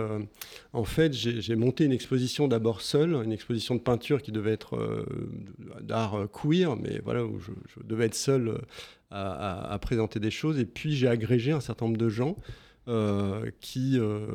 en 0.73 0.85
fait, 0.85 1.13
j'ai 1.13 1.57
monté 1.57 1.85
une 1.85 1.93
exposition 1.93 2.49
d'abord 2.49 2.81
seule, 2.81 3.15
une 3.25 3.33
exposition 3.33 3.75
de 3.75 3.81
peinture 3.81 4.23
qui 4.23 4.33
devait 4.33 4.53
être 4.53 5.07
d'art 5.81 6.29
queer, 6.33 6.77
mais 6.77 7.01
voilà, 7.05 7.25
où 7.25 7.39
je, 7.41 7.53
devais 7.85 8.07
être 8.07 8.15
seul 8.15 8.61
à, 9.11 9.79
présenter 9.81 10.21
des 10.21 10.31
choses. 10.31 10.59
Et 10.59 10.67
puis 10.67 10.95
j'ai 10.95 11.09
agrégé 11.09 11.53
un 11.53 11.61
certain 11.61 11.87
nombre 11.87 11.99
de 11.99 12.09
gens 12.09 12.37
euh, 12.89 13.51
qui 13.61 13.99
euh, 13.99 14.29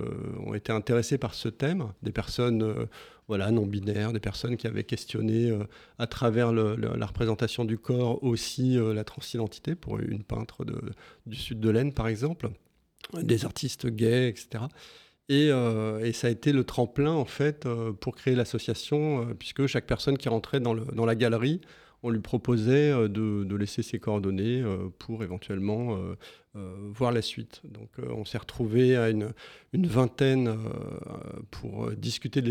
ont 0.46 0.54
été 0.54 0.74
intéressés 0.74 1.18
par 1.18 1.34
ce 1.34 1.48
thème, 1.48 1.94
des 2.04 2.12
personnes 2.12 2.64
euh, 2.64 2.86
voilà, 3.30 3.50
non 3.50 3.66
binaires, 3.66 4.12
des 4.12 4.20
personnes 4.20 4.58
qui 4.58 4.68
avaient 4.68 4.84
questionné 4.84 5.58
à 5.98 6.06
travers 6.06 6.52
la 6.52 7.06
représentation 7.06 7.64
du 7.64 7.78
corps 7.78 8.22
aussi 8.26 8.78
la 8.78 9.06
transidentité, 9.06 9.74
pour 9.74 10.00
une 10.00 10.24
peintre 10.24 10.66
du 11.26 11.38
sud 11.38 11.62
de 11.62 11.70
l'Aisne 11.70 11.94
par 11.94 12.10
exemple, 12.10 12.50
des 13.22 13.46
artistes 13.46 13.88
gays, 13.88 14.30
etc. 14.30 14.66
Et, 15.30 15.48
et, 15.48 16.14
ça 16.14 16.28
a 16.28 16.30
été 16.30 16.52
le 16.52 16.64
tremplin 16.64 17.12
en 17.12 17.26
fait 17.26 17.66
pour 18.02 18.16
créer 18.16 18.36
l'association, 18.36 19.34
puisque 19.40 19.66
chaque 19.68 19.86
personne 19.86 20.18
qui 20.18 20.28
rentrait 20.28 20.60
dans, 20.60 20.74
la 20.74 21.16
galerie 21.16 21.62
on 22.04 22.10
lui 22.10 22.20
proposait 22.20 22.92
euh, 22.92 23.08
de, 23.08 23.56
laisser 23.56 23.84
ses 23.84 24.00
coordonnées 24.00 24.62
euh, 24.62 24.90
pour 24.98 25.24
éventuellement 25.24 25.98
euh, 26.56 26.90
voir 26.94 27.12
la 27.12 27.22
suite. 27.22 27.62
Donc 27.64 27.90
on 28.10 28.26
s'est 28.26 28.38
retrouvé 28.38 28.98
à 28.98 29.10
une, 29.10 29.34
vingtaine 29.74 30.58
pour 31.50 31.92
discuter 31.92 32.42
de 32.42 32.48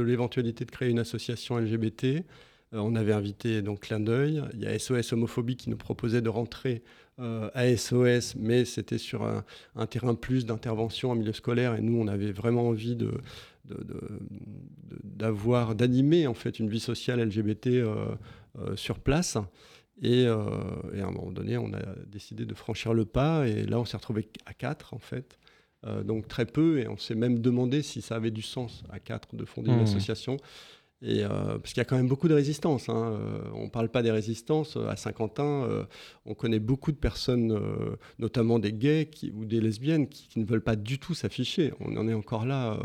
l'éventualité 0.00 0.64
de 0.64 0.70
créer 0.70 0.90
une 0.90 0.98
association 0.98 1.58
LGBT. 1.58 2.24
on 2.72 2.94
avait 2.96 3.12
invité 3.12 3.60
donc 3.60 3.80
Clin 3.80 4.00
d'œil. 4.00 4.42
Il 4.54 4.62
y 4.62 4.66
a 4.66 4.78
SOS 4.78 5.12
Homophobie 5.12 5.56
qui 5.56 5.68
nous 5.68 5.76
proposait 5.76 6.22
de 6.22 6.30
rentrer 6.30 6.82
à 7.18 7.76
SOS, 7.76 8.34
mais 8.36 8.64
c'était 8.64 8.98
sur 8.98 9.22
un, 9.22 9.44
un, 9.74 9.86
terrain 9.86 10.14
plus 10.14 10.44
d'intervention 10.44 11.10
en 11.10 11.14
milieu 11.14 11.32
scolaire. 11.32 11.74
Et 11.74 11.80
nous, 11.80 11.98
on 11.98 12.08
avait 12.08 12.32
vraiment 12.32 12.68
envie 12.68 12.94
de, 12.94 13.10
d'avoir, 15.02 15.74
d'animer 15.74 16.26
en 16.26 16.34
fait 16.34 16.58
une 16.58 16.68
vie 16.68 16.80
sociale 16.80 17.20
LGBT 17.20 17.66
euh, 17.68 18.06
euh, 18.58 18.76
sur 18.76 18.98
place. 18.98 19.38
Et, 20.02 20.26
euh, 20.26 20.44
et, 20.94 21.00
à 21.00 21.06
un 21.06 21.10
moment 21.10 21.30
donné, 21.30 21.56
on 21.56 21.72
a 21.72 21.80
décidé 22.06 22.44
de 22.44 22.54
franchir 22.54 22.92
le 22.92 23.04
pas. 23.04 23.48
Et 23.48 23.64
là, 23.64 23.80
on 23.80 23.84
s'est 23.84 23.96
retrouvé 23.96 24.28
à 24.44 24.54
quatre 24.54 24.94
en 24.94 24.98
fait. 24.98 25.38
donc 26.04 26.28
très 26.28 26.46
peu. 26.46 26.80
Et 26.80 26.88
on 26.88 26.96
s'est 26.96 27.14
même 27.14 27.38
demandé 27.38 27.82
si 27.82 28.02
ça 28.02 28.16
avait 28.16 28.30
du 28.30 28.42
sens 28.42 28.82
à 28.90 29.00
quatre 29.00 29.34
de 29.34 29.44
fonder 29.44 29.70
une 29.70 29.78
mmh. 29.78 29.84
association. 29.84 30.36
Et, 31.02 31.22
parce 31.24 31.72
qu'il 31.72 31.78
y 31.78 31.80
a 31.80 31.84
quand 31.84 31.96
même 31.96 32.08
beaucoup 32.08 32.28
de 32.28 32.34
résistance. 32.34 32.88
Hein. 32.88 33.20
on 33.54 33.64
ne 33.64 33.70
parle 33.70 33.90
pas 33.90 34.02
des 34.02 34.10
résistances. 34.10 34.76
À 34.76 34.96
Saint-Quentin, 34.96 35.86
on 36.24 36.34
connaît 36.34 36.58
beaucoup 36.58 36.90
de 36.90 36.96
personnes, 36.96 37.60
notamment 38.18 38.58
des 38.58 38.72
gays 38.72 39.10
ou 39.34 39.44
des 39.44 39.60
lesbiennes, 39.60 40.08
qui, 40.08 40.38
ne 40.38 40.46
veulent 40.46 40.64
pas 40.64 40.76
du 40.76 40.98
tout 40.98 41.14
s'afficher. 41.14 41.74
On 41.80 41.96
en 41.96 42.08
est 42.08 42.14
encore 42.14 42.46
là 42.46 42.78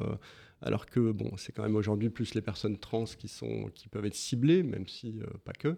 alors 0.62 0.86
que 0.86 1.12
bon, 1.12 1.32
c'est 1.38 1.52
quand 1.52 1.64
même 1.64 1.76
aujourd'hui 1.76 2.10
plus 2.10 2.36
les 2.36 2.42
personnes 2.42 2.78
trans 2.78 3.06
qui, 3.06 3.28
sont, 3.28 3.70
qui 3.74 3.88
peuvent 3.88 4.06
être 4.06 4.16
ciblées, 4.16 4.64
même 4.64 4.88
si 4.88 5.20
euh, 5.20 5.26
pas 5.44 5.54
que. 5.54 5.78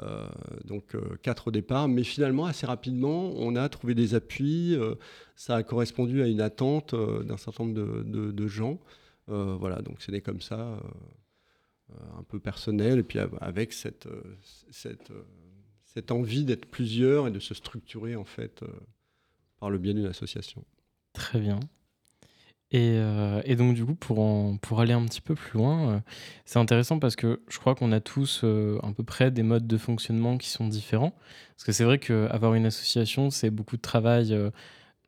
Euh, 0.00 0.26
donc 0.64 0.94
euh, 0.94 1.16
quatre 1.22 1.48
au 1.48 1.50
départ, 1.50 1.88
mais 1.88 2.04
finalement 2.04 2.46
assez 2.46 2.64
rapidement, 2.64 3.32
on 3.36 3.56
a 3.56 3.68
trouvé 3.68 3.94
des 3.94 4.14
appuis. 4.14 4.76
ça 5.34 5.56
a 5.56 5.62
correspondu 5.62 6.22
à 6.22 6.28
une 6.28 6.40
attente 6.40 6.94
d'un 6.94 7.36
certain 7.36 7.64
nombre 7.64 8.02
de, 8.04 8.46
gens. 8.46 8.78
voilà, 9.26 9.82
donc 9.82 10.00
c'est 10.00 10.20
comme 10.20 10.40
ça, 10.40 10.78
un 12.18 12.22
peu 12.22 12.40
personnel, 12.40 12.98
et 12.98 13.02
puis 13.02 13.18
avec 13.40 13.72
cette, 13.72 14.08
cette, 14.70 15.12
cette 15.84 16.10
envie 16.10 16.44
d'être 16.44 16.66
plusieurs 16.66 17.26
et 17.26 17.30
de 17.30 17.40
se 17.40 17.54
structurer 17.54 18.16
en 18.16 18.24
fait 18.24 18.64
par 19.60 19.70
le 19.70 19.78
biais 19.78 19.94
d'une 19.94 20.06
association. 20.06 20.64
Très 21.12 21.40
bien. 21.40 21.60
Euh, 22.74 23.42
et, 23.44 23.56
donc, 23.56 23.74
du 23.74 23.84
coup, 23.84 23.94
pour, 23.94 24.58
pour 24.60 24.80
aller 24.80 24.92
un 24.92 25.04
petit 25.04 25.20
peu 25.20 25.34
plus 25.34 25.58
loin, 25.58 25.90
euh, 25.90 26.00
c'est 26.44 26.58
intéressant 26.58 26.98
parce 26.98 27.16
que 27.16 27.42
je 27.48 27.58
crois 27.58 27.74
qu'on 27.74 27.92
a 27.92 28.00
tous 28.00 28.40
euh, 28.44 28.78
à 28.82 28.92
peu 28.92 29.04
près 29.04 29.30
des 29.30 29.42
modes 29.42 29.66
de 29.66 29.76
fonctionnement 29.76 30.38
qui 30.38 30.48
sont 30.48 30.66
différents. 30.68 31.12
Parce 31.56 31.64
que 31.64 31.72
c'est 31.72 31.84
vrai 31.84 31.98
qu'avoir 31.98 32.54
une 32.54 32.66
association, 32.66 33.30
c'est 33.30 33.50
beaucoup 33.50 33.76
de 33.76 33.82
travail 33.82 34.36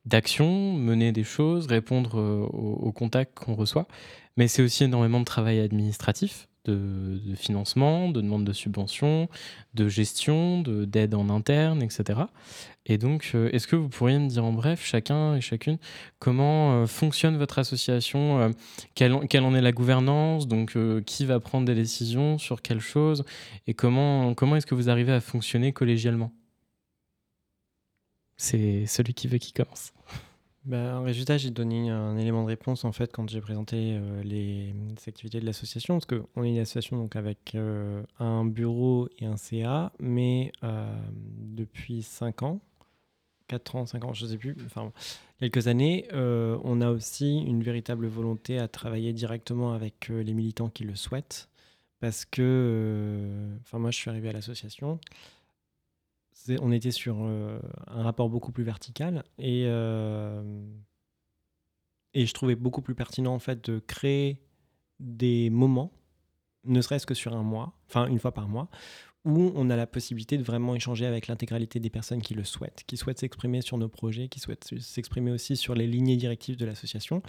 d'action, 0.05 0.75
mener 0.75 1.13
des 1.13 1.25
choses, 1.25 1.67
répondre 1.67 2.19
aux 2.53 2.93
contacts 2.93 3.35
qu'on 3.35 3.55
reçoit. 3.55 3.89
Mais 4.37 4.47
c'est 4.47 4.63
aussi 4.63 4.85
énormément 4.85 5.21
de 5.21 5.25
travail 5.25 5.61
administratif 5.61 6.49
de, 6.65 7.19
financement, 7.37 8.09
de 8.09 8.21
demande 8.21 8.45
de 8.45 8.53
subvention, 8.53 9.29
de 9.75 9.89
gestion, 9.89 10.63
d'aide 10.63 11.15
en 11.15 11.29
interne, 11.29 11.83
etc. 11.83 12.21
Et 12.87 12.99
donc, 12.99 13.31
euh, 13.35 13.49
est-ce 13.53 13.67
que 13.67 13.77
vous 13.77 13.89
pourriez 13.89 14.19
me 14.19 14.29
dire 14.29 14.45
en 14.45 14.53
bref, 14.53 14.85
chacun 14.85 15.37
et 15.37 15.41
chacune, 15.41 15.79
comment 16.19 16.83
euh, 16.83 16.87
fonctionne 16.87 17.37
votre 17.37 17.59
association 17.59 18.41
euh, 18.41 18.51
quelle, 18.95 19.27
quelle, 19.29 19.45
en 19.45 19.55
est 19.55 19.63
la 19.63 19.73
gouvernance 19.73 20.47
Donc, 20.47 20.77
qui 21.07 21.25
va 21.25 21.41
prendre 21.41 21.67
des 21.67 21.75
décisions 21.75 22.39
sur 22.39 22.63
quelles 22.63 22.81
choses 22.81 23.25
Et 23.67 23.75
comment, 23.75 24.35
comment 24.35 24.57
est-ce 24.57 24.67
que 24.67 24.75
vous 24.75 24.91
arrivez 24.91 25.13
à 25.13 25.21
fonctionner 25.21 25.73
collégialement? 25.73 26.33
C'est 28.37 28.87
celui 28.87 29.15
qui 29.15 29.29
veut 29.29 29.39
qui 29.39 29.53
commence. 29.53 29.93
Ben, 30.65 30.97
en 30.97 31.03
résultat, 31.03 31.37
j'ai 31.37 31.51
donné 31.51 31.91
un 31.91 32.17
élément 32.17 32.43
de 32.43 32.49
réponse 32.49 32.87
en 32.87 32.93
fait 32.93 33.13
quand 33.13 33.29
j'ai 33.29 33.43
présenté 33.43 33.99
euh, 34.01 34.23
les, 34.23 34.75
activités 35.07 35.39
de 35.39 35.45
l'association, 35.45 35.99
parce 35.99 36.07
qu'on 36.07 36.43
est 36.43 36.49
une 36.49 36.59
association 36.59 36.97
donc 36.97 37.17
avec 37.17 37.55
euh, 37.55 38.03
un 38.19 38.47
bureau 38.47 39.11
et 39.19 39.27
un 39.27 39.37
CA, 39.37 39.93
mais 40.01 40.53
euh, 40.63 40.87
depuis 41.13 42.03
5 42.03 42.43
ans, 42.45 42.61
4 43.49 43.77
ans, 43.77 43.85
5 43.85 44.05
ans, 44.05 44.15
je 44.15 44.25
ne 44.25 44.31
sais 44.31 44.39
plus, 44.39 44.57
enfin 44.65 44.91
quelques 45.39 45.69
années, 45.69 46.09
on 46.15 46.81
a 46.81 46.91
aussi 46.91 47.41
une 47.41 47.63
véritable 47.63 48.07
volonté 48.07 48.59
à 48.59 48.67
travailler 48.67 49.13
directement 49.13 49.75
avec 49.75 50.09
les 50.09 50.33
militants 50.33 50.71
qui 50.71 50.85
le 50.85 50.97
souhaitent, 50.97 51.51
parce 52.01 52.25
que, 52.25 53.29
enfin 53.61 53.79
moi 53.79 53.91
je 53.91 53.99
suis 53.99 54.09
arrivé 54.09 54.31
à 54.31 54.33
l'association 54.33 54.99
on 56.61 56.73
était 56.73 56.91
sur 56.91 57.19
euh, 57.21 57.59
un 57.87 58.03
rapport 58.03 58.29
beaucoup 58.29 58.53
plus 58.53 58.65
vertical 58.65 59.25
et, 59.39 59.65
euh, 59.67 60.43
et 62.13 62.27
je 62.27 62.35
trouvais 62.35 62.55
beaucoup 62.55 62.83
plus 62.83 62.95
pertinent 62.95 63.35
en 63.35 63.39
fait 63.39 63.65
de 63.71 63.79
créer 63.79 64.41
des 65.01 65.51
moments, 65.51 65.93
ne 66.65 66.81
serait-ce 66.81 67.07
que 67.07 67.15
sur 67.15 67.35
un 67.35 67.43
mois, 67.43 67.75
enfin 67.89 68.07
une 68.07 68.19
fois 68.19 68.33
par 68.33 68.49
mois, 68.49 68.69
où 69.25 69.53
on 69.55 69.71
a 69.71 69.77
la 69.77 69.87
possibilité 69.87 70.37
de 70.37 70.43
vraiment 70.43 70.75
échanger 70.75 71.07
avec 71.07 71.29
l'intégralité 71.29 71.81
des 71.81 71.91
personnes 71.91 72.21
qui 72.21 72.35
le 72.35 72.45
souhaitent, 72.45 72.85
qui 72.87 72.97
souhaitent 72.97 73.19
s'exprimer 73.19 73.63
sur 73.63 73.79
nos 73.79 73.89
projets, 73.89 74.29
qui 74.29 74.39
souhaitent 74.39 74.79
s'exprimer 74.79 75.31
aussi 75.31 75.57
sur 75.57 75.75
les 75.75 75.87
lignées 75.87 76.17
directives 76.17 76.57
de 76.57 76.67
l'association. 76.67 77.23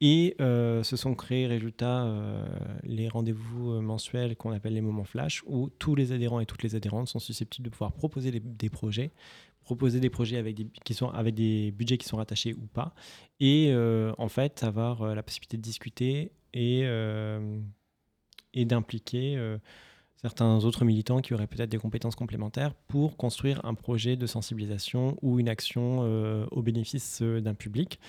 Et 0.00 0.34
euh, 0.40 0.82
se 0.82 0.96
sont 0.96 1.14
créés, 1.14 1.46
résultat, 1.46 2.04
euh, 2.04 2.44
les 2.82 3.08
rendez-vous 3.08 3.72
euh, 3.72 3.80
mensuels 3.80 4.36
qu'on 4.36 4.50
appelle 4.50 4.74
les 4.74 4.80
moments 4.80 5.04
flash, 5.04 5.42
où 5.46 5.70
tous 5.78 5.94
les 5.94 6.12
adhérents 6.12 6.40
et 6.40 6.46
toutes 6.46 6.62
les 6.62 6.74
adhérentes 6.74 7.08
sont 7.08 7.20
susceptibles 7.20 7.66
de 7.66 7.70
pouvoir 7.70 7.92
proposer 7.92 8.32
des, 8.32 8.70
projets, 8.70 9.12
proposer 9.62 10.00
des 10.00 10.10
projets 10.10 10.36
avec 10.36 10.56
des, 10.56 10.66
qui 10.84 10.94
sont, 10.94 11.10
avec 11.10 11.34
des 11.34 11.70
budgets 11.70 11.96
qui 11.96 12.08
sont 12.08 12.16
rattachés 12.16 12.54
ou 12.54 12.66
pas, 12.66 12.94
et 13.38 13.72
en 14.18 14.28
fait 14.28 14.64
avoir 14.64 15.14
la 15.14 15.22
possibilité 15.22 15.56
de 15.56 15.62
discuter 15.62 16.32
et, 16.52 16.80
et 18.52 18.64
d'impliquer 18.64 19.56
certains 20.16 20.64
autres 20.64 20.84
militants 20.84 21.20
qui 21.20 21.34
auraient 21.34 21.46
peut-être 21.46 21.70
des 21.70 21.78
compétences 21.78 22.16
complémentaires 22.16 22.74
pour 22.74 23.16
construire 23.16 23.64
un 23.64 23.74
projet 23.74 24.16
de 24.16 24.26
sensibilisation 24.26 25.16
ou 25.22 25.38
une 25.38 25.48
action 25.48 26.00
au 26.50 26.62
bénéfice 26.62 27.22
d'un 27.22 27.54
public. 27.54 28.00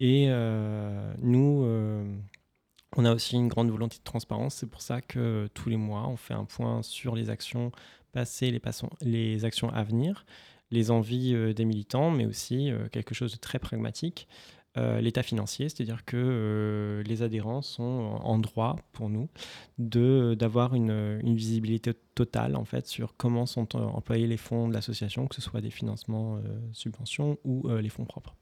Et 0.00 0.26
euh, 0.28 1.14
nous, 1.20 1.62
euh, 1.64 2.04
on 2.96 3.04
a 3.04 3.14
aussi 3.14 3.36
une 3.36 3.48
grande 3.48 3.70
volonté 3.70 3.98
de 3.98 4.04
transparence. 4.04 4.56
C'est 4.56 4.68
pour 4.70 4.82
ça 4.82 5.00
que 5.00 5.48
tous 5.54 5.68
les 5.68 5.76
mois, 5.76 6.06
on 6.08 6.16
fait 6.16 6.34
un 6.34 6.44
point 6.44 6.82
sur 6.82 7.14
les 7.16 7.30
actions 7.30 7.72
passées, 8.12 8.50
les, 8.50 9.44
actions 9.44 9.70
à 9.70 9.82
venir, 9.84 10.26
les 10.70 10.90
envies 10.90 11.34
euh, 11.34 11.52
des 11.52 11.64
militants, 11.64 12.10
mais 12.10 12.26
aussi 12.26 12.70
quelque 12.92 13.14
chose 13.14 13.32
de 13.32 13.38
très 13.38 13.58
pragmatique. 13.58 14.28
euh, 14.76 15.00
l'état 15.00 15.22
financier, 15.22 15.68
c'est-à-dire 15.68 16.04
que 16.04 16.16
euh, 16.16 17.02
les 17.04 17.22
adhérents 17.22 17.62
sont 17.62 17.82
en 17.82 18.38
droit 18.38 18.76
pour 18.92 19.08
nous 19.08 19.28
d'avoir 19.78 20.74
une, 20.74 21.20
visibilité 21.34 21.92
totale 22.14 22.56
en 22.56 22.64
fait 22.64 22.86
sur 22.86 23.16
comment 23.16 23.46
sont 23.46 23.68
euh, 23.74 23.78
employés 23.78 24.26
les 24.26 24.36
fonds 24.36 24.68
de 24.68 24.74
l'association, 24.74 25.26
que 25.26 25.34
ce 25.34 25.42
soit 25.42 25.60
des 25.60 25.70
financements, 25.70 26.36
euh, 26.36 26.40
subventions 26.72 27.38
ou 27.44 27.68
euh, 27.68 27.80
les 27.80 27.88
fonds 27.88 28.04
propres. 28.04 28.34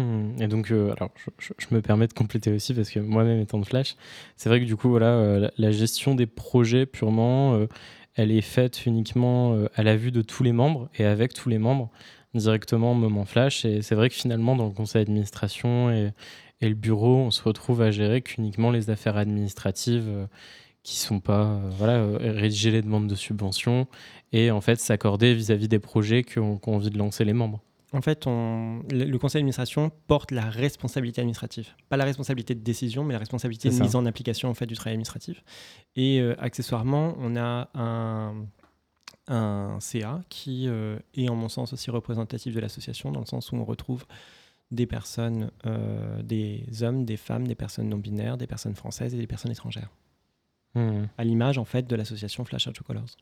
Hmm, 0.00 0.40
Et 0.40 0.48
donc, 0.48 0.70
euh, 0.70 0.92
alors, 0.96 1.10
je, 1.38 1.52
me 1.72 1.82
permets 1.82 2.06
de 2.06 2.14
compléter 2.14 2.50
aussi 2.52 2.72
parce 2.72 2.90
que 2.90 3.00
moi-même 3.00 3.38
étant 3.40 3.58
de 3.58 3.66
Flash, 3.66 3.96
c'est 4.36 4.48
vrai 4.48 4.60
que 4.60 4.64
du 4.64 4.74
coup, 4.76 4.88
voilà, 4.88 5.08
euh, 5.08 5.50
la, 5.58 5.70
gestion 5.72 6.14
des 6.14 6.26
projets 6.26 6.86
purement, 6.86 7.54
euh, 7.54 7.66
elle 8.14 8.30
est 8.32 8.40
faite 8.40 8.86
uniquement 8.86 9.56
à 9.74 9.82
la 9.82 9.96
vue 9.96 10.10
de 10.10 10.22
tous 10.22 10.42
les 10.42 10.52
membres 10.52 10.88
et 10.96 11.04
avec 11.04 11.34
tous 11.34 11.48
les 11.50 11.58
membres 11.58 11.90
directement 12.34 12.92
au 12.92 12.94
moment 12.94 13.24
Flash. 13.26 13.64
Et 13.64 13.82
c'est 13.82 13.94
vrai 13.94 14.08
que 14.08 14.14
finalement, 14.14 14.56
dans 14.56 14.66
le 14.66 14.72
conseil 14.72 15.04
d'administration 15.04 15.90
et, 15.90 16.12
le 16.62 16.74
bureau, 16.74 17.16
on 17.16 17.30
se 17.30 17.42
retrouve 17.42 17.82
à 17.82 17.90
gérer 17.90 18.22
qu'uniquement 18.22 18.70
les 18.70 18.90
affaires 18.90 19.16
administratives 19.16 20.28
qui 20.82 20.96
sont 20.96 21.20
pas, 21.20 21.60
voilà, 21.78 22.06
rédiger 22.18 22.70
les 22.70 22.82
demandes 22.82 23.08
de 23.08 23.14
subventions 23.14 23.86
et 24.32 24.50
en 24.50 24.60
fait 24.60 24.78
s'accorder 24.78 25.34
vis-à-vis 25.34 25.68
des 25.68 25.78
projets 25.78 26.22
qu'ont 26.22 26.58
qu'ont 26.58 26.76
envie 26.76 26.90
de 26.90 26.98
lancer 26.98 27.24
les 27.24 27.32
membres. 27.32 27.60
En 27.92 28.00
fait, 28.02 28.26
on- 28.26 28.82
le 28.90 29.16
conseil 29.18 29.40
d'administration 29.40 29.90
porte 30.06 30.30
la 30.30 30.48
responsabilité 30.48 31.20
administrative. 31.20 31.68
Pas 31.88 31.96
la 31.96 32.04
responsabilité 32.04 32.54
de 32.54 32.60
décision, 32.60 33.02
mais 33.04 33.14
la 33.14 33.18
responsabilité 33.18 33.68
de 33.68 33.74
ça. 33.74 33.82
mise 33.82 33.96
en 33.96 34.06
application 34.06 34.48
en 34.48 34.54
fait, 34.54 34.66
du 34.66 34.74
travail 34.74 34.92
administratif. 34.94 35.42
Et 35.96 36.20
euh, 36.20 36.34
accessoirement, 36.38 37.14
on 37.18 37.34
a 37.36 37.68
un, 37.74 38.46
un 39.26 39.78
CA 39.80 40.22
qui 40.28 40.68
euh, 40.68 40.98
est, 41.14 41.28
en 41.28 41.34
mon 41.34 41.48
sens, 41.48 41.72
aussi 41.72 41.90
représentatif 41.90 42.54
de 42.54 42.60
l'association, 42.60 43.10
dans 43.10 43.20
le 43.20 43.26
sens 43.26 43.50
où 43.50 43.56
on 43.56 43.64
retrouve 43.64 44.06
des 44.70 44.86
personnes, 44.86 45.50
euh, 45.66 46.22
des 46.22 46.64
hommes, 46.82 47.04
des 47.04 47.16
femmes, 47.16 47.48
des 47.48 47.56
personnes 47.56 47.88
non 47.88 47.98
binaires, 47.98 48.36
des 48.36 48.46
personnes 48.46 48.76
françaises 48.76 49.14
et 49.14 49.18
des 49.18 49.26
personnes 49.26 49.50
étrangères. 49.50 49.90
Hmm. 50.76 51.06
À 51.18 51.24
l'image, 51.24 51.58
en 51.58 51.64
fait, 51.64 51.88
de 51.88 51.96
l'association 51.96 52.44
Flash 52.44 52.68
Out 52.68 52.78
Colors. 52.86 53.16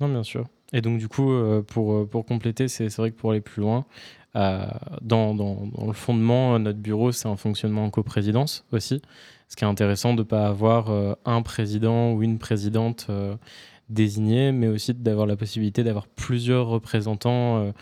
Non, 0.00 0.08
bien 0.08 0.22
sûr. 0.22 0.44
Et 0.72 0.80
donc, 0.80 0.98
du 0.98 1.08
coup, 1.08 1.30
euh, 1.32 1.62
pour, 1.62 1.92
euh, 1.94 2.06
pour 2.06 2.26
compléter, 2.26 2.68
c'est 2.68 2.94
vrai 2.96 3.10
que 3.10 3.16
pour 3.16 3.30
aller 3.30 3.40
plus 3.40 3.62
loin, 3.62 3.86
euh, 4.34 4.66
dans, 5.00 5.34
dans- 5.34 5.68
le 5.86 5.92
fondement, 5.92 6.58
notre 6.58 6.78
bureau, 6.78 7.12
c'est 7.12 7.28
un 7.28 7.36
fonctionnement 7.36 7.84
en 7.84 7.90
coprésidence 7.90 8.64
aussi. 8.72 9.00
Ce 9.48 9.56
qui 9.56 9.64
est 9.64 9.68
intéressant 9.68 10.12
de 10.14 10.18
ne 10.18 10.24
pas 10.24 10.46
avoir 10.48 10.90
un 11.24 11.42
président 11.42 12.12
ou 12.12 12.22
une 12.24 12.38
présidente 12.38 13.08
désignée, 13.88 14.50
mais 14.50 14.66
aussi 14.66 14.92
d'avoir 14.92 15.24
la 15.28 15.36
possibilité 15.36 15.84
d'avoir 15.84 16.08
plusieurs 16.08 16.66
représentants 16.66 17.72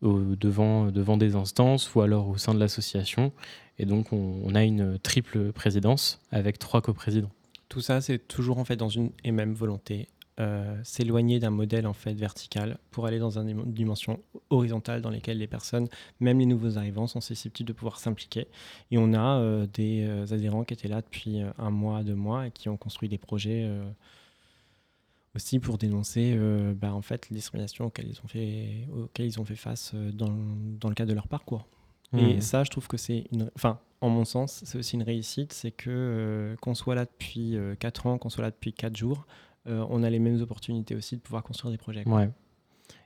devant, 0.00 0.92
devant 0.92 1.16
des 1.16 1.34
instances 1.34 1.92
ou 1.96 2.02
alors 2.02 2.28
au 2.28 2.36
sein 2.36 2.54
de 2.54 2.60
l'association. 2.60 3.32
Et 3.80 3.84
donc, 3.84 4.12
on, 4.12 4.40
on 4.44 4.54
a 4.54 4.62
une 4.62 4.96
triple 5.00 5.52
présidence 5.52 6.20
avec 6.30 6.60
trois 6.60 6.80
coprésidents. 6.82 7.30
Tout 7.68 7.80
ça, 7.80 8.00
c'est 8.00 8.18
toujours 8.28 8.58
en 8.58 8.64
fait 8.64 8.76
dans 8.76 8.88
une 8.88 9.10
et 9.24 9.32
même 9.32 9.54
volonté, 9.54 10.06
euh, 10.40 10.78
s'éloigner 10.84 11.40
d'un 11.40 11.50
modèle 11.50 11.86
en 11.86 11.92
fait 11.92 12.14
vertical 12.14 12.78
pour 12.90 13.06
aller 13.06 13.18
dans 13.18 13.38
une 13.38 13.46
dim- 13.46 13.66
dimension 13.66 14.20
horizontale 14.50 15.02
dans 15.02 15.10
lesquelles 15.10 15.38
les 15.38 15.46
personnes, 15.48 15.88
même 16.20 16.38
les 16.38 16.46
nouveaux 16.46 16.78
arrivants, 16.78 17.06
sont 17.08 17.20
susceptibles 17.20 17.66
de 17.68 17.72
pouvoir 17.72 17.98
s'impliquer. 17.98 18.46
Et 18.90 18.98
on 18.98 19.14
a 19.14 19.38
euh, 19.40 19.66
des 19.72 20.04
euh, 20.06 20.26
adhérents 20.32 20.64
qui 20.64 20.74
étaient 20.74 20.88
là 20.88 21.00
depuis 21.02 21.40
un 21.58 21.70
mois, 21.70 22.02
deux 22.04 22.14
mois 22.14 22.46
et 22.46 22.50
qui 22.52 22.68
ont 22.68 22.76
construit 22.76 23.08
des 23.08 23.18
projets 23.18 23.68
aussi 25.34 25.58
pour 25.58 25.78
dénoncer 25.78 26.34
euh, 26.36 26.74
bah, 26.74 26.92
en 26.94 27.02
fait 27.02 27.28
les 27.30 27.36
discriminations 27.36 27.86
auxquelles 27.86 28.08
ils 28.08 28.20
ont 28.24 28.28
fait, 28.28 28.86
auxquelles 28.96 29.26
ils 29.26 29.40
ont 29.40 29.44
fait 29.44 29.56
face 29.56 29.92
euh, 29.94 30.10
dans, 30.12 30.34
dans 30.80 30.88
le 30.88 30.94
cadre 30.94 31.10
de 31.10 31.14
leur 31.14 31.28
parcours. 31.28 31.66
Et 32.16 32.34
Mhm. 32.36 32.40
ça, 32.40 32.64
je 32.64 32.70
trouve 32.70 32.88
que 32.88 32.96
c'est 32.96 33.26
une. 33.32 33.50
Enfin, 33.54 33.80
en 34.00 34.08
mon 34.08 34.24
sens, 34.24 34.62
c'est 34.64 34.78
aussi 34.78 34.94
une 34.96 35.02
réussite. 35.02 35.52
C'est 35.52 35.70
que 35.72 35.90
euh, 35.90 36.56
qu'on 36.56 36.74
soit 36.74 36.94
là 36.94 37.04
depuis 37.04 37.54
4 37.78 38.06
ans, 38.06 38.16
qu'on 38.16 38.30
soit 38.30 38.42
là 38.44 38.50
depuis 38.50 38.72
4 38.72 38.96
jours, 38.96 39.26
on 39.68 40.02
a 40.02 40.10
les 40.10 40.18
mêmes 40.18 40.40
opportunités 40.40 40.94
aussi 40.94 41.16
de 41.16 41.20
pouvoir 41.20 41.42
construire 41.42 41.70
des 41.72 41.78
projets. 41.78 42.06
Ouais. 42.06 42.30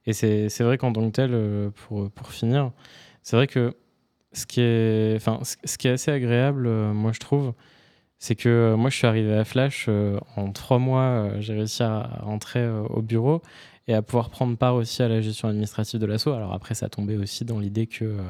Et 0.07 0.13
c'est 0.13 0.63
vrai 0.63 0.79
qu'en 0.79 0.93
tant 0.93 1.07
que 1.07 1.13
tel, 1.13 1.31
euh, 1.33 1.71
pour, 1.71 2.11
pour 2.11 2.29
finir, 2.33 2.73
c'est 3.23 3.37
vrai 3.37 3.47
que 3.47 3.75
ce 4.33 4.47
qui 4.47 4.61
est, 4.61 5.15
enfin, 5.17 5.41
ce 5.43 5.79
qui 5.79 5.89
est 5.89 5.93
assez 5.93 6.11
agréable, 6.11 6.67
euh, 6.67 6.93
moi 6.93 7.13
je 7.13 7.21
trouve, 7.21 7.53
c'est 8.19 8.35
que 8.35 8.49
euh, 8.49 8.77
moi 8.77 8.91
je 8.91 8.97
suis 8.97 9.07
arrivé 9.07 9.35
à 9.35 9.45
Flash 9.45 9.87
euh, 9.89 10.19
en 10.37 10.53
trois 10.53 10.79
mois, 10.79 11.03
euh, 11.03 11.41
j'ai 11.41 11.55
réussi 11.55 11.83
à 11.83 12.19
rentrer 12.23 12.61
euh, 12.61 12.83
au 12.85 13.03
bureau 13.03 13.43
et 13.89 13.95
à 13.95 14.03
pouvoir 14.03 14.31
prendre 14.31 14.57
part 14.57 14.75
aussi 14.77 15.03
à 15.03 15.09
la 15.09 15.21
gestion 15.21 15.49
administrative 15.49 16.01
de 16.01 16.07
l'assaut. 16.07 16.33
Alors 16.33 16.53
après, 16.53 16.75
ça 16.75 16.89
tombait 16.89 17.17
aussi 17.17 17.45
dans 17.45 17.59
l'idée 17.59 17.87
que 17.87 18.05
euh, 18.05 18.23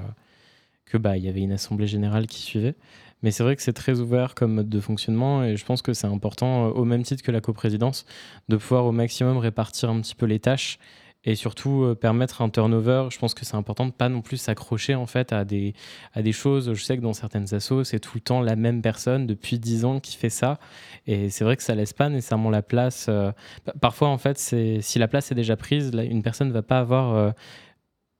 que 0.86 0.98
bah 0.98 1.16
il 1.16 1.24
y 1.24 1.28
avait 1.28 1.40
une 1.42 1.52
assemblée 1.52 1.86
générale 1.86 2.26
qui 2.26 2.40
suivait. 2.42 2.74
Mais 3.22 3.30
c'est 3.30 3.42
vrai 3.44 3.54
que 3.56 3.62
c'est 3.62 3.72
très 3.72 4.00
ouvert 4.00 4.34
comme 4.34 4.54
mode 4.54 4.68
de 4.68 4.80
fonctionnement 4.80 5.44
et 5.44 5.56
je 5.56 5.64
pense 5.64 5.80
que 5.82 5.92
c'est 5.92 6.06
important, 6.08 6.66
euh, 6.66 6.70
au 6.70 6.84
même 6.84 7.02
titre 7.04 7.22
que 7.22 7.30
la 7.30 7.40
coprésidence, 7.40 8.04
de 8.48 8.56
pouvoir 8.56 8.84
au 8.86 8.92
maximum 8.92 9.38
répartir 9.38 9.90
un 9.90 10.00
petit 10.00 10.14
peu 10.14 10.26
les 10.26 10.40
tâches 10.40 10.78
et 11.24 11.36
surtout 11.36 11.84
euh, 11.84 11.94
permettre 11.94 12.42
un 12.42 12.48
turnover. 12.50 13.06
Je 13.12 13.18
pense 13.20 13.32
que 13.32 13.44
c'est 13.44 13.54
important 13.54 13.86
de 13.86 13.92
pas 13.92 14.08
non 14.08 14.22
plus 14.22 14.38
s'accrocher 14.38 14.96
en 14.96 15.06
fait 15.06 15.32
à 15.32 15.44
des, 15.44 15.72
à 16.14 16.22
des 16.22 16.32
choses. 16.32 16.72
Je 16.74 16.82
sais 16.82 16.96
que 16.96 17.02
dans 17.02 17.12
certaines 17.12 17.54
assos, 17.54 17.84
c'est 17.84 18.00
tout 18.00 18.10
le 18.16 18.20
temps 18.20 18.40
la 18.40 18.56
même 18.56 18.82
personne 18.82 19.28
depuis 19.28 19.60
10 19.60 19.84
ans 19.84 20.00
qui 20.00 20.16
fait 20.16 20.30
ça. 20.30 20.58
Et 21.06 21.30
c'est 21.30 21.44
vrai 21.44 21.56
que 21.56 21.62
ça 21.62 21.76
laisse 21.76 21.92
pas 21.92 22.08
nécessairement 22.08 22.50
la 22.50 22.62
place. 22.62 23.06
euh, 23.08 23.30
pa- 23.64 23.72
Parfois, 23.80 24.08
en 24.08 24.18
fait, 24.18 24.36
si 24.36 24.98
la 24.98 25.06
place 25.06 25.30
est 25.30 25.36
déjà 25.36 25.56
prise, 25.56 25.92
une 25.94 26.22
personne 26.24 26.50
va 26.50 26.62
pas 26.62 26.80
avoir. 26.80 27.32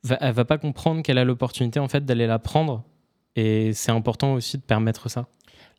va 0.05 0.45
pas 0.45 0.59
comprendre 0.59 1.03
qu'elle 1.03 1.19
a 1.19 1.25
l'opportunité 1.25 1.81
en 1.81 1.88
fait 1.88 2.05
d'aller 2.05 2.29
la 2.29 2.38
prendre. 2.38 2.85
Et 3.37 3.73
c'est 3.73 3.92
important 3.92 4.35
aussi 4.35 4.59
de 4.59 4.62
permettre 4.62 5.09
ça. 5.09 5.27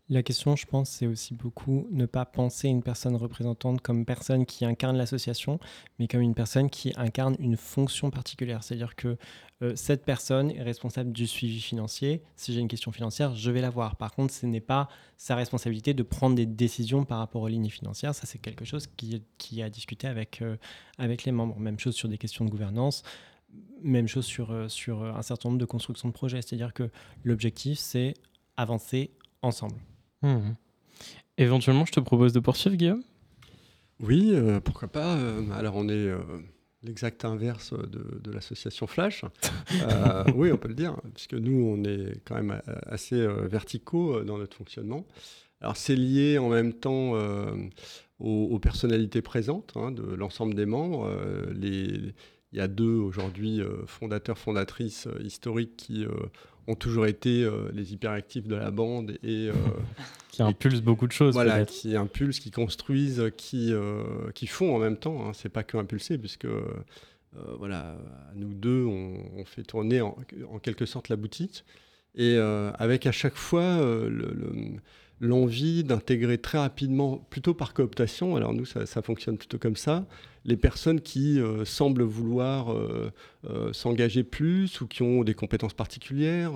La 0.10 0.22
question, 0.22 0.58
je 0.58 0.66
pense, 0.66 0.90
c'est 0.90 1.08
aussi 1.08 1.34
beaucoup 1.34 1.88
ne 1.90 2.06
pas 2.06 2.26
penser 2.26 2.68
une 2.68 2.84
personne 2.84 3.16
représentante 3.16 3.80
comme 3.80 4.06
personne 4.06 4.46
qui 4.46 4.66
incarne 4.66 4.98
l'association, 4.98 5.60
mais 5.98 6.10
comme 6.10 6.20
une 6.20 6.36
personne 6.36 6.70
qui 6.70 6.92
incarne 6.98 7.38
une 7.40 7.56
fonction 7.56 8.12
particulière. 8.12 8.64
C'est-à-dire 8.64 8.98
que 8.98 9.18
euh, 9.62 9.76
cette 9.78 10.04
personne 10.04 10.52
est 10.52 10.62
responsable 10.62 11.14
du 11.14 11.26
suivi 11.26 11.62
financier. 11.62 12.22
Si 12.36 12.54
j'ai 12.54 12.60
une 12.60 12.68
question 12.68 12.92
financière, 12.92 13.34
je 13.34 13.50
vais 13.50 13.62
la 13.62 13.70
voir. 13.70 13.96
Par 13.96 14.12
contre, 14.12 14.34
ce 14.34 14.46
n'est 14.46 14.60
pas 14.60 14.90
sa 15.16 15.38
responsabilité 15.38 15.94
de 15.94 16.04
prendre 16.04 16.36
des 16.36 16.46
décisions 16.46 17.06
par 17.06 17.20
rapport 17.20 17.42
aux 17.42 17.48
lignes 17.48 17.70
financières. 17.70 18.14
Ça, 18.14 18.26
c'est 18.26 18.40
quelque 18.40 18.66
chose 18.66 18.88
qui, 18.98 19.24
qui 19.38 19.64
a 19.64 19.70
discuté 19.70 20.08
avec, 20.08 20.42
euh, 20.42 20.58
avec 20.98 21.24
les 21.24 21.32
membres. 21.32 21.58
Même 21.60 21.80
chose 21.80 21.96
sur 21.96 22.10
des 22.10 22.18
questions 22.18 22.44
de 22.44 22.50
gouvernance. 22.50 23.04
Même 23.82 24.08
chose 24.08 24.26
sur, 24.26 24.52
euh, 24.52 24.70
sur 24.70 25.02
euh, 25.04 25.12
un 25.14 25.22
certain 25.22 25.50
nombre 25.50 25.60
de 25.60 25.66
constructions 25.66 26.08
de 26.08 26.14
projets. 26.14 26.42
C'est-à-dire 26.42 26.74
que 26.74 26.90
l'objectif, 27.24 27.78
c'est 27.80 28.14
avancer 28.58 29.12
ensemble. 29.42 29.76
Mhm. 30.22 30.56
Éventuellement, 31.38 31.86
je 31.86 31.92
te 31.92 32.00
propose 32.00 32.32
de 32.34 32.40
poursuivre, 32.40 32.76
Guillaume? 32.78 33.04
Oui, 34.00 34.32
euh, 34.34 34.60
pourquoi 34.60 34.88
pas. 34.88 35.16
euh, 35.18 35.42
alors, 35.52 35.76
on 35.76 35.90
est 35.90 35.92
euh, 35.94 36.18
l'exact 36.84 37.26
inverse 37.26 37.74
de, 37.74 38.20
de 38.24 38.32
l'association 38.32 38.88
Flash. 38.88 39.26
Euh, 39.82 40.24
oui, 40.36 40.52
on 40.52 40.58
peut 40.58 40.68
le 40.68 40.76
dire, 40.76 40.96
puisque 41.16 41.34
nous, 41.34 41.66
on 41.66 41.84
est 41.84 42.22
quand 42.26 42.36
même 42.36 42.62
assez 42.86 43.16
euh, 43.16 43.48
verticaux 43.48 44.22
dans 44.24 44.38
notre 44.38 44.56
fonctionnement. 44.56 45.06
Alors, 45.62 45.76
c'est 45.78 45.96
lié 45.96 46.38
en 46.38 46.50
même 46.50 46.74
temps 46.74 47.16
euh, 47.16 47.52
aux, 48.20 48.50
aux 48.52 48.60
personnalités 48.60 49.22
présentes 49.22 49.74
hein, 49.76 49.92
de 49.92 50.04
l'ensemble 50.04 50.54
des 50.54 50.66
membres. 50.66 51.08
Euh, 51.08 51.52
les- 51.54 52.14
il 52.54 52.60
y 52.60 52.62
a 52.62 52.68
deux 52.68 52.96
aujourd'hui 52.96 53.60
euh, 53.62 53.86
fondateurs, 53.88 54.38
fondatrices 54.38 55.08
euh, 55.08 55.20
historiques 55.24 55.76
qui 55.76 56.06
euh, 56.06 56.10
ont 56.68 56.76
toujours 56.76 57.08
été 57.08 57.46
les 57.74 57.92
hyperactifs 57.92 58.48
de 58.48 58.56
la 58.56 58.72
bande 58.72 59.18
et 59.22 59.50
Qui 60.30 60.42
impulse 60.44 60.80
beaucoup 60.82 61.08
de 61.08 61.12
choses, 61.12 61.34
voilà, 61.34 61.66
qui 61.66 61.96
impulsent, 61.98 62.40
qui 62.40 62.52
construisent, 62.52 63.22
qui, 63.36 63.74
qui 64.34 64.48
font 64.48 64.74
en 64.74 64.80
même 64.80 64.96
temps. 64.96 65.28
Hein. 65.28 65.32
C'est 65.34 65.50
pas 65.50 65.64
que 65.64 65.76
impulser, 65.76 66.18
puisque 66.18 66.48
voilà, 67.60 67.98
nous 68.36 68.54
deux, 68.54 68.86
on, 68.86 69.14
on 69.36 69.44
fait 69.44 69.64
tourner 69.64 70.00
en, 70.00 70.18
en 70.52 70.60
quelque 70.60 70.86
sorte 70.86 71.10
la 71.10 71.18
boutique, 71.18 71.66
et 72.16 72.38
avec 72.38 73.06
à 73.08 73.12
chaque 73.12 73.36
fois 73.36 73.80
le- 73.82 74.10
le- 74.10 74.78
l'envie 75.24 75.84
d'intégrer 75.84 76.38
très 76.38 76.58
rapidement, 76.58 77.26
plutôt 77.30 77.54
par 77.54 77.74
cooptation. 77.74 78.36
Alors 78.36 78.54
nous, 78.54 78.66
ça, 78.66 79.02
fonctionne 79.02 79.38
plutôt 79.38 79.58
comme 79.58 79.78
ça. 79.78 80.06
Les 80.46 80.58
personnes 80.58 81.00
qui 81.00 81.40
euh, 81.40 81.64
semblent 81.64 82.04
vouloir 82.04 82.74
euh, 82.74 83.12
euh, 83.50 83.72
s'engager 83.72 84.24
plus 84.24 84.82
ou 84.82 84.88
qui 84.88 85.02
ont 85.02 85.24
des 85.24 85.34
compétences 85.34 85.74
particulières. 85.74 86.54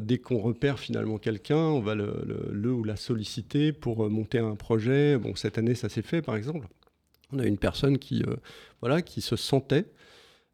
dès 0.00 0.18
qu'on 0.18 0.38
repère 0.38 0.78
finalement 0.78 1.18
quelqu'un, 1.18 1.56
on 1.56 1.80
va 1.80 1.94
le, 1.94 2.12
le- 2.50 2.72
ou 2.72 2.84
la 2.84 2.96
solliciter 2.96 3.72
pour 3.72 4.10
monter 4.10 4.38
un 4.38 4.56
projet. 4.56 5.16
Bon, 5.16 5.34
cette 5.34 5.56
année, 5.56 5.74
ça 5.74 5.88
s'est 5.88 6.02
fait, 6.02 6.20
par 6.20 6.36
exemple. 6.36 6.66
On 7.32 7.38
a 7.38 7.46
une 7.46 7.56
personne 7.56 7.96
qui, 7.98 8.22
voilà, 8.80 9.00
qui 9.00 9.22
se 9.22 9.36
sentait. 9.36 9.86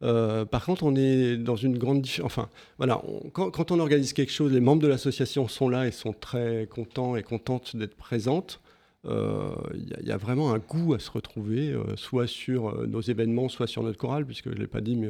Euh, 0.02 0.44
par 0.44 0.64
contre, 0.64 0.84
on 0.84 0.94
est 0.94 1.36
dans 1.36 1.56
une 1.56 1.76
grande. 1.78 2.06
Enfin, 2.22 2.48
voilà, 2.76 3.02
quand, 3.32 3.70
on 3.70 3.80
organise 3.80 4.12
quelque 4.12 4.32
chose, 4.32 4.52
les 4.52 4.60
membres 4.60 4.82
de 4.82 4.88
l'association 4.88 5.48
sont 5.48 5.68
là 5.68 5.86
et 5.86 5.90
sont 5.90 6.12
très 6.12 6.68
contents 6.70 7.16
et 7.16 7.22
contentes 7.22 7.76
d'être 7.76 7.96
présentes. 7.96 8.60
euh, 9.04 9.54
il 9.74 10.06
y, 10.06 10.12
a- 10.12 10.16
vraiment 10.16 10.52
un 10.52 10.58
goût 10.58 10.92
à 10.94 10.98
se 10.98 11.10
retrouver, 11.10 11.70
euh, 11.72 11.96
soit 11.96 12.26
sur 12.26 12.86
nos 12.88 13.00
événements, 13.00 13.48
soit 13.48 13.68
sur 13.68 13.82
notre 13.84 13.96
chorale, 13.96 14.26
puisque 14.26 14.50
je 14.50 14.54
ne 14.54 14.60
l'ai 14.60 14.66
pas 14.66 14.80
dit, 14.80 14.96
mais 14.96 15.08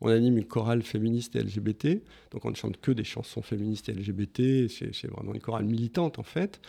on, 0.00 0.08
anime 0.08 0.38
une 0.38 0.44
chorale 0.44 0.82
féministe 0.82 1.34
et 1.36 1.40
LGBT. 1.40 2.02
Donc 2.30 2.44
on 2.44 2.50
ne 2.50 2.54
chante 2.54 2.80
que 2.80 2.92
des 2.92 3.04
chansons 3.04 3.42
féministes 3.42 3.88
et 3.88 3.92
LGBT. 3.92 4.68
C'est 4.68 5.08
vraiment 5.08 5.34
une 5.34 5.40
chorale 5.40 5.64
militante, 5.64 6.18
en 6.18 6.22
fait. 6.22 6.60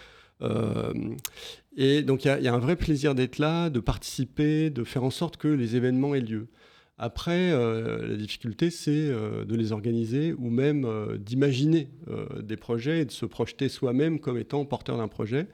Et 1.78 2.01
donc 2.01 2.25
il 2.25 2.28
y, 2.41 2.47
a 2.47 2.54
un 2.54 2.60
vrai 2.60 2.75
plaisir 2.75 3.15
d'être 3.15 3.38
là, 3.38 3.69
de 3.69 3.80
participer, 3.80 4.69
de 4.69 4.84
faire 4.84 5.04
en 5.04 5.10
sorte 5.12 5.38
que 5.38 5.47
les 5.47 5.75
événements 5.75 6.15
aient 6.15 6.21
lieu. 6.21 6.47
Après, 6.98 7.52
euh, 7.52 8.08
la 8.08 8.16
difficulté, 8.16 8.70
c'est 8.70 8.92
euh, 8.92 9.44
de 9.44 9.56
les 9.56 9.74
organiser 9.74 10.34
ou 10.34 10.50
même 10.50 10.86
euh, 10.86 11.18
d'imaginer 11.18 11.90
des 12.42 12.56
projets 12.56 13.02
et 13.02 13.06
de 13.06 13.12
se 13.12 13.26
projeter 13.26 13.68
soi-même 13.68 14.20
comme 14.20 14.38
étant 14.38 14.64
porteur 14.66 14.98
d'un 14.98 15.08
projet. 15.08 15.48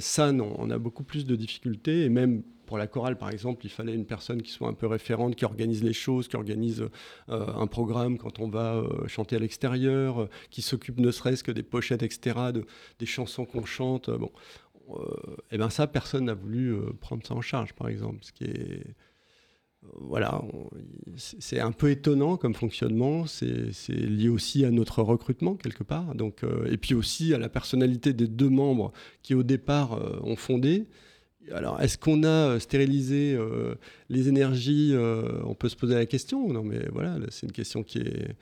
Ça, 0.00 0.32
non, 0.32 0.54
on 0.58 0.70
a 0.70 0.78
beaucoup 0.78 1.04
plus 1.04 1.26
de 1.26 1.36
difficultés. 1.36 2.04
Et 2.04 2.08
même 2.08 2.42
pour 2.64 2.78
la 2.78 2.86
chorale, 2.86 3.18
par 3.18 3.28
exemple, 3.28 3.66
il 3.66 3.68
fallait 3.68 3.94
une 3.94 4.06
personne 4.06 4.40
qui 4.40 4.50
soit 4.50 4.66
un 4.66 4.72
peu 4.72 4.86
référente, 4.86 5.36
qui 5.36 5.44
organise 5.44 5.84
les 5.84 5.92
choses, 5.92 6.26
qui 6.26 6.36
organise 6.36 6.88
un 7.28 7.66
programme 7.66 8.16
quand 8.16 8.38
on 8.38 8.48
va 8.48 8.82
chanter 9.08 9.36
à 9.36 9.38
l'extérieur, 9.38 10.30
qui 10.48 10.62
s'occupe 10.62 10.98
ne 10.98 11.10
serait-ce 11.10 11.44
que 11.44 11.52
des 11.52 11.62
pochettes, 11.62 12.02
etc., 12.02 12.38
de, 12.54 12.64
des 12.98 13.04
chansons 13.04 13.44
qu'on 13.44 13.66
chante. 13.66 14.08
Bon, 14.08 14.32
et 15.50 15.58
ben 15.58 15.68
ça, 15.68 15.86
personne 15.86 16.24
n'a 16.24 16.34
voulu 16.34 16.74
prendre 16.98 17.26
ça 17.26 17.34
en 17.34 17.42
charge, 17.42 17.74
par 17.74 17.88
exemple, 17.88 18.20
ce 18.22 18.32
qui 18.32 18.44
est 18.44 18.94
voilà, 19.94 20.42
c'est 21.16 21.60
un 21.60 21.72
peu 21.72 21.90
étonnant 21.90 22.36
comme 22.36 22.54
fonctionnement. 22.54 23.26
C'est 23.26 23.92
lié 23.92 24.28
aussi 24.28 24.64
à 24.64 24.70
notre 24.70 25.02
recrutement 25.02 25.54
quelque 25.54 25.82
part. 25.82 26.14
Donc, 26.14 26.44
euh, 26.44 26.70
et 26.70 26.76
puis 26.76 26.94
aussi 26.94 27.34
à 27.34 27.38
la 27.38 27.48
personnalité 27.48 28.12
des 28.12 28.26
deux 28.26 28.48
membres 28.48 28.92
qui 29.22 29.34
au 29.34 29.42
départ 29.42 29.94
euh, 29.94 30.18
ont 30.22 30.36
fondé. 30.36 30.86
Alors, 31.52 31.80
est-ce 31.80 31.96
qu'on 31.96 32.24
a 32.24 32.28
euh, 32.28 32.58
stérilisé 32.58 33.38
les 34.08 34.28
énergies 34.28 34.94
On 35.44 35.54
peut 35.54 35.68
se 35.68 35.76
poser 35.76 35.94
la 35.94 36.06
question. 36.06 36.52
Non, 36.52 36.62
mais 36.62 36.86
voilà, 36.92 37.18
là, 37.18 37.26
c'est 37.30 37.46
une 37.46 37.52
question 37.52 37.82
qui 37.82 37.98
est. 37.98 38.36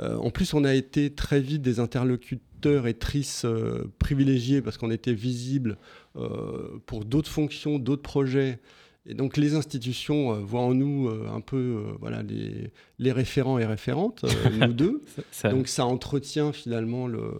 En 0.00 0.30
plus, 0.30 0.54
on 0.54 0.64
a 0.64 0.74
été 0.74 1.10
très 1.10 1.40
vite 1.40 1.60
des 1.60 1.78
interlocuteurs 1.78 2.52
et 2.66 2.96
euh, 3.44 3.84
privilégiés 3.98 4.62
parce 4.62 4.78
qu'on 4.78 4.90
était 4.90 5.12
visible 5.12 5.76
euh, 6.16 6.78
pour 6.86 7.04
d'autres 7.04 7.30
fonctions, 7.30 7.78
d'autres 7.78 8.02
projets. 8.02 8.58
Et 9.04 9.14
donc 9.14 9.36
les 9.36 9.54
institutions 9.56 10.32
euh, 10.32 10.38
voient 10.38 10.60
en 10.60 10.74
nous 10.74 11.08
euh, 11.08 11.26
un 11.28 11.40
peu 11.40 11.56
euh, 11.56 11.92
voilà, 12.00 12.22
les, 12.22 12.70
les 12.98 13.10
référents 13.12 13.58
et 13.58 13.66
référentes, 13.66 14.24
nous 14.60 14.72
deux. 14.72 15.02
Ça- 15.32 15.48
Donc 15.50 15.66
ça 15.68 15.84
entretient 15.86 16.52
finalement 16.52 17.08
le, 17.08 17.32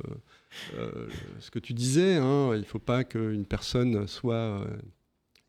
ce 1.38 1.50
que 1.50 1.58
tu 1.60 1.72
disais. 1.72 2.16
hein. 2.16 2.50
il 2.54 2.60
ne 2.60 2.64
faut 2.64 2.78
pas 2.80 3.04
qu'une 3.04 3.44
personne 3.46 4.06
soit 4.08 4.66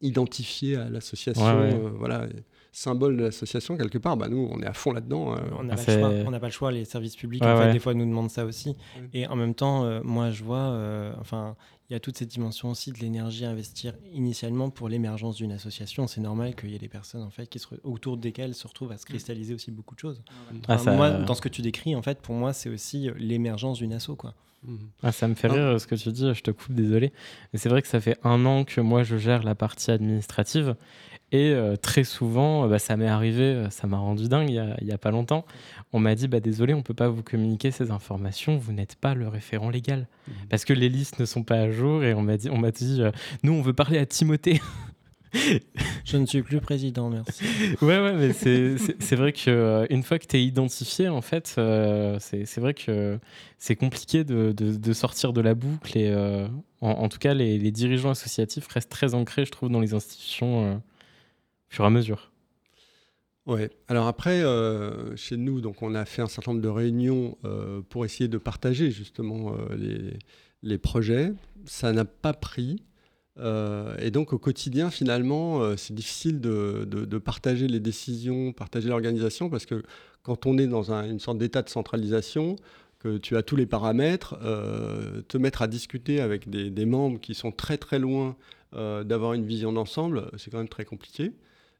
identifiée 0.01 0.75
à 0.75 0.89
l'association, 0.89 1.43
Ouais, 1.61 1.73
ouais. 1.73 1.91
voilà, 1.97 2.27
symbole 2.73 3.15
de 3.15 3.23
l'association 3.23 3.77
quelque 3.77 3.97
part. 3.97 4.17
Bah, 4.17 4.27
nous, 4.27 4.49
on 4.51 4.59
est 4.61 4.65
à 4.65 4.73
fond 4.73 4.91
là-dedans. 4.91 5.33
euh. 5.35 5.37
On 5.59 5.63
n'a 5.63 5.75
pas, 5.75 5.81
C'est- 5.81 5.95
le 5.95 6.01
choix. 6.01 6.09
On 6.27 6.31
n'a 6.31 6.39
pas 6.39 6.47
le 6.47 6.51
choix. 6.51 6.71
Les 6.71 6.83
services 6.85 7.15
publics, 7.15 7.41
Ouais, 7.43 7.49
en 7.51 7.55
fait, 7.57 7.65
ouais. 7.67 7.73
des 7.73 7.79
fois, 7.79 7.93
nous 7.93 8.05
demandent 8.05 8.31
ça 8.31 8.43
aussi. 8.45 8.75
Et 9.13 9.27
en 9.27 9.35
même 9.35 9.53
temps, 9.55 9.85
euh, 9.85 10.01
moi, 10.03 10.31
je 10.31 10.43
vois, 10.43 10.57
euh, 10.57 11.13
enfin, 11.21 11.55
il 11.89 11.93
y 11.93 11.95
a 11.95 11.99
toute 11.99 12.17
cette 12.17 12.29
dimension 12.29 12.71
aussi 12.71 12.91
de 12.91 12.97
l'énergie 12.99 13.45
à 13.45 13.49
investir 13.51 13.93
initialement 14.13 14.69
pour 14.71 14.89
l'émergence 14.89 15.35
d'une 15.35 15.51
association. 15.51 16.07
C'est 16.07 16.21
normal 16.21 16.55
qu'il 16.55 16.71
y 16.71 16.75
ait 16.75 16.79
des 16.79 16.87
personnes, 16.89 17.21
en 17.23 17.29
fait, 17.29 17.47
qui 17.47 17.59
se 17.59 17.67
autour 17.83 18.17
desquelles 18.17 18.55
se 18.55 18.67
retrouvent 18.67 18.91
à 18.91 18.97
se 18.97 19.05
cristalliser 19.05 19.53
aussi 19.53 19.69
beaucoup 19.71 19.93
de 19.93 19.99
choses. 19.99 20.21
Ah, 20.27 20.33
Enfin, 20.73 20.77
ça- 20.79 20.91
Moi, 20.95 21.11
dans 21.11 21.35
ce 21.35 21.41
que 21.41 21.49
tu 21.49 21.61
décris, 21.61 21.95
en 21.95 22.01
fait, 22.01 22.19
pour 22.19 22.33
moi, 22.35 22.53
c'est 22.53 22.69
aussi 22.69 23.09
euh, 23.09 23.13
l'émergence 23.17 23.77
d'une 23.79 23.93
asso, 23.93 24.11
quoi. 24.17 24.33
Mhm. 24.65 24.77
Ah, 25.03 25.11
ça 25.11 25.27
me 25.27 25.35
fait 25.35 25.49
Ah. 25.51 25.53
rire 25.71 25.81
ce 25.81 25.85
que 25.85 25.95
tu 25.95 26.09
dis, 26.13 26.33
je 26.33 26.41
te 26.41 26.49
coupe, 26.49 26.71
désolé. 26.73 27.11
Mais 27.51 27.59
c'est 27.59 27.67
vrai 27.67 27.81
que 27.81 27.87
ça 27.89 27.99
fait 27.99 28.17
un 28.23 28.45
an 28.45 28.63
que 28.63 28.79
moi 28.79 29.03
je 29.03 29.17
gère 29.17 29.43
la 29.43 29.55
partie 29.55 29.91
administrative. 29.91 30.75
Et 31.33 31.49
euh, 31.51 31.75
très 31.75 32.03
souvent, 32.03 32.63
euh, 32.63 32.67
bah, 32.69 32.77
ça 32.79 32.95
m'est 32.95 33.07
arrivé, 33.07 33.41
euh, 33.43 33.69
ça 33.71 33.87
m'a 33.87 33.97
rendu 33.97 34.29
dingue 34.29 34.49
il 34.49 34.55
y 34.55 34.59
a, 34.59 34.77
il 34.81 34.87
y 34.87 34.91
a 34.91 34.97
pas 34.99 35.09
longtemps. 35.11 35.45
On 35.91 35.99
m'a 35.99 36.13
dit 36.15 36.27
bah, 36.27 36.39
désolé, 36.39 36.73
on 36.75 36.83
peut 36.83 36.93
pas 36.93 37.09
vous 37.09 37.23
communiquer 37.23 37.71
ces 37.71 37.89
informations, 37.91 38.57
vous 38.57 38.71
n'êtes 38.71 38.95
pas 38.95 39.15
le 39.15 39.27
référent 39.27 39.69
légal. 39.71 40.07
Parce 40.49 40.63
que 40.63 40.73
les 40.73 40.89
listes 40.89 41.19
ne 41.19 41.25
sont 41.25 41.43
pas 41.43 41.55
à 41.57 41.71
jour. 41.71 42.03
Et 42.03 42.13
on 42.13 42.21
m'a 42.21 42.37
dit, 42.37 42.49
on 42.51 42.57
m'a 42.59 42.69
dit 42.71 43.01
nous, 43.41 43.51
on 43.53 43.61
veut 43.63 43.73
parler 43.73 43.97
à 43.97 44.05
Timothée. 44.05 44.61
Je 46.05 46.17
ne 46.17 46.27
suis 46.27 46.43
plus 46.43 46.59
président, 46.59 47.09
merci. 47.09 47.43
ouais, 47.81 47.99
ouais, 47.99 48.13
mais 48.13 48.33
c'est- 48.33 49.15
vrai 49.15 49.33
qu'une 49.33 50.03
fois 50.03 50.19
que 50.19 50.27
tu 50.27 50.37
es 50.37 50.43
identifié, 50.45 51.09
en 51.09 51.21
fait, 51.21 51.55
euh, 51.57 52.17
c'est 52.19 52.59
vrai 52.59 52.75
que 52.75 53.19
c'est 53.57 53.75
compliqué 53.75 54.23
de, 54.23 54.51
de- 54.51 54.75
de 54.77 54.93
sortir 54.93 55.33
de 55.33 55.41
la 55.41 55.55
boucle. 55.55 55.97
Et 55.97 56.11
euh, 56.11 56.47
en, 56.81 56.89
en 56.91 57.09
tout 57.09 57.17
cas, 57.17 57.33
les, 57.33 57.57
les 57.57 57.71
dirigeants 57.71 58.11
associatifs 58.11 58.67
restent 58.67 58.91
très 58.91 59.15
ancrés, 59.15 59.45
je 59.45 59.51
trouve, 59.51 59.69
dans 59.69 59.79
les 59.79 59.95
institutions 59.95 60.83
fur 61.73 61.85
et 61.85 61.89
mesure. 61.89 62.31
Ouais. 63.47 63.71
Alors 63.87 64.07
après, 64.07 64.41
euh, 64.43 65.15
chez 65.17 65.37
nous, 65.37 65.59
donc 65.59 65.81
on 65.81 65.95
a 65.95 66.05
fait 66.05 66.21
un 66.21 66.27
certain 66.27 66.51
nombre 66.51 66.63
de 66.63 66.69
réunions 66.69 67.37
euh, 67.43 67.81
pour 67.89 68.05
essayer 68.05 68.27
de 68.27 68.37
partager 68.37 68.91
justement 68.91 69.55
euh, 69.71 70.13
les, 70.61 70.77
projets. 70.77 71.33
Ça 71.65 71.91
n'a 71.91 72.05
pas 72.05 72.33
pris. 72.33 72.83
Et 73.99 74.11
donc 74.11 74.31
au 74.31 74.37
quotidien, 74.37 74.91
finalement, 74.91 75.75
c'est 75.75 75.95
difficile 75.95 76.39
de, 76.39 77.17
partager 77.17 77.67
les 77.67 77.79
décisions, 77.79 78.53
partager 78.53 78.89
l'organisation, 78.89 79.49
parce 79.49 79.65
que 79.65 79.81
quand 80.21 80.45
on 80.45 80.59
est 80.59 80.67
dans 80.67 80.91
un- 80.91 81.09
une 81.09 81.19
sorte 81.19 81.39
d'état 81.39 81.63
de 81.63 81.69
centralisation, 81.69 82.55
que 82.99 83.17
tu 83.17 83.35
as 83.35 83.41
tous 83.41 83.55
les 83.55 83.65
paramètres, 83.65 84.37
te 85.27 85.37
mettre 85.39 85.63
à 85.63 85.67
discuter 85.67 86.21
avec 86.21 86.47
des, 86.47 86.85
membres 86.85 87.19
qui 87.19 87.33
sont 87.33 87.51
très 87.51 87.77
très 87.79 87.97
loin 87.97 88.35
d'avoir 88.73 89.33
une 89.33 89.45
vision 89.45 89.73
d'ensemble, 89.73 90.29
c'est 90.37 90.51
quand 90.51 90.59
même 90.59 90.69
très 90.69 90.85
compliqué. 90.85 91.33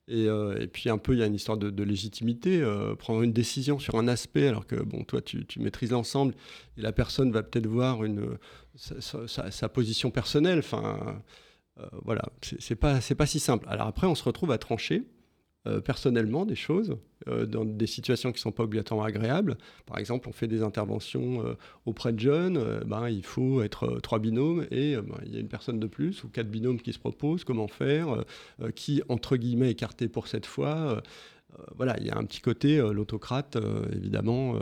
Et, 0.08 0.28
euh, 0.28 0.60
et 0.60 0.68
puis 0.68 0.90
un 0.90 0.98
peu, 0.98 1.14
il 1.14 1.20
y 1.20 1.24
a 1.24 1.26
une 1.26 1.36
histoire 1.36 1.58
de, 1.58 1.84
légitimité. 1.84 2.62
euh, 2.62 2.96
prendre 2.96 3.22
une 3.22 3.34
décision 3.34 3.80
sur 3.80 3.96
un 3.96 4.08
aspect, 4.08 4.48
alors 4.48 4.68
que 4.68 4.76
bon, 4.76 5.04
toi, 5.04 5.22
tu, 5.22 5.46
tu 5.46 5.60
maîtrises 5.60 5.92
l'ensemble, 5.92 6.36
et 6.78 6.82
la 6.82 6.92
personne 6.92 7.32
va 7.32 7.44
peut-être 7.44 7.68
voir 7.68 8.04
une, 8.04 8.38
sa, 8.76 9.70
position 9.70 10.12
personnelle. 10.12 10.60
Enfin, 10.60 11.22
euh, 11.80 11.86
voilà, 12.04 12.24
c'est 12.60 12.76
pas, 12.76 13.00
pas 13.18 13.26
si 13.26 13.40
simple. 13.40 13.66
Alors 13.70 13.88
après, 13.88 14.08
on 14.08 14.16
se 14.16 14.24
retrouve 14.24 14.52
à 14.52 14.58
trancher 14.58 15.04
euh, 15.66 15.80
personnellement 15.80 16.46
des 16.46 16.56
choses 16.56 16.98
euh, 17.30 17.46
dans 17.46 17.64
des 17.64 17.88
situations 17.88 18.34
qui 18.34 18.42
sont 18.42 18.52
pas 18.52 18.64
obligatoirement 18.64 19.06
agréables. 19.06 19.58
Par 19.86 19.98
exemple, 19.98 20.28
on 20.28 20.34
fait 20.34 20.48
des 20.48 20.62
interventions 20.62 21.46
euh, 21.46 21.54
auprès 21.86 22.12
de 22.12 22.20
jeunes. 22.20 22.82
ben, 22.86 23.08
il 23.08 23.24
faut 23.24 23.62
être 23.62 24.02
trois 24.02 24.20
binômes 24.20 24.68
et 24.72 24.98
ben, 24.98 25.16
il 25.26 25.34
y 25.34 25.38
a 25.38 25.40
une 25.40 25.48
personne 25.48 25.80
de 25.80 25.88
plus 25.88 26.22
ou 26.26 26.28
quatre 26.28 26.50
binômes 26.50 26.82
qui 26.82 26.92
se 26.92 27.00
proposent. 27.00 27.46
Comment 27.46 27.70
faire 27.70 28.26
Qui 28.76 29.04
entre 29.08 29.38
guillemets 29.38 29.72
écarté 29.72 30.10
pour 30.10 30.28
cette 30.28 30.46
fois 30.46 31.02
Voilà, 31.78 31.96
il 32.02 32.08
y 32.08 32.10
a 32.10 32.18
un 32.18 32.26
petit 32.26 32.42
côté 32.42 32.78
l'autocrate, 32.78 33.58
évidemment. 33.94 34.60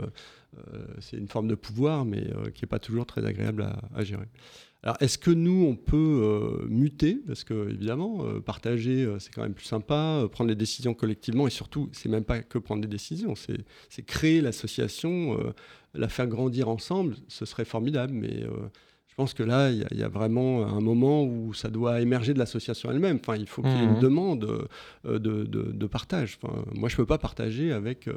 c'est 1.00 1.16
une 1.16 1.28
forme 1.28 1.48
de 1.48 1.56
pouvoir, 1.56 2.04
mais 2.04 2.22
qui 2.54 2.64
n'est 2.64 2.68
pas 2.68 2.78
toujours 2.78 3.06
très 3.06 3.24
agréable 3.26 3.66
à 3.92 4.04
gérer. 4.04 4.28
Alors, 4.84 4.96
est-ce 5.00 5.16
que 5.16 5.30
nous, 5.30 5.64
on 5.64 5.76
peut 5.76 5.96
euh, 5.96 6.66
muter? 6.68 7.20
Parce 7.26 7.44
que, 7.44 7.68
évidemment, 7.70 8.24
euh, 8.26 8.40
partager, 8.40 9.04
euh, 9.04 9.18
c'est 9.20 9.32
quand 9.32 9.42
même 9.42 9.54
plus 9.54 9.64
sympa. 9.66 10.26
prendre 10.32 10.48
les 10.50 10.56
décisions 10.56 10.92
collectivement, 10.92 11.46
et 11.46 11.50
surtout, 11.50 11.88
c'est 11.92 12.08
même 12.08 12.24
pas 12.24 12.42
que 12.42 12.58
prendre 12.58 12.82
des 12.82 12.88
décisions, 12.88 13.34
c'est 13.36 14.02
créer 14.04 14.40
l'association, 14.40 15.38
la 15.94 16.08
faire 16.08 16.26
grandir 16.26 16.68
ensemble, 16.68 17.14
ce 17.28 17.44
serait 17.44 17.64
formidable. 17.64 18.12
Mais 18.12 18.42
je 19.08 19.14
pense 19.14 19.34
que 19.34 19.44
là, 19.44 19.70
il 19.70 19.78
y, 19.78 19.84
a- 19.84 19.88
il 19.92 19.98
y 19.98 20.02
a 20.02 20.08
vraiment 20.08 20.66
un 20.66 20.80
moment 20.80 21.22
où 21.24 21.54
ça 21.54 21.68
doit 21.68 22.00
émerger 22.00 22.34
de 22.34 22.38
l'association 22.40 22.90
elle-même. 22.90 23.18
Enfin, 23.20 23.36
il 23.36 23.46
faut 23.46 23.62
qu'il 23.62 23.76
y 23.78 23.82
ait 23.82 23.86
une 23.86 23.98
demande 24.00 24.66
euh, 25.06 25.18
de, 25.20 25.44
de- 25.44 25.70
de 25.70 25.86
partage. 25.86 26.38
Enfin, 26.42 26.64
moi, 26.74 26.88
je 26.88 26.96
peux 26.96 27.06
pas 27.06 27.18
partager 27.18 27.70
avec 27.72 28.08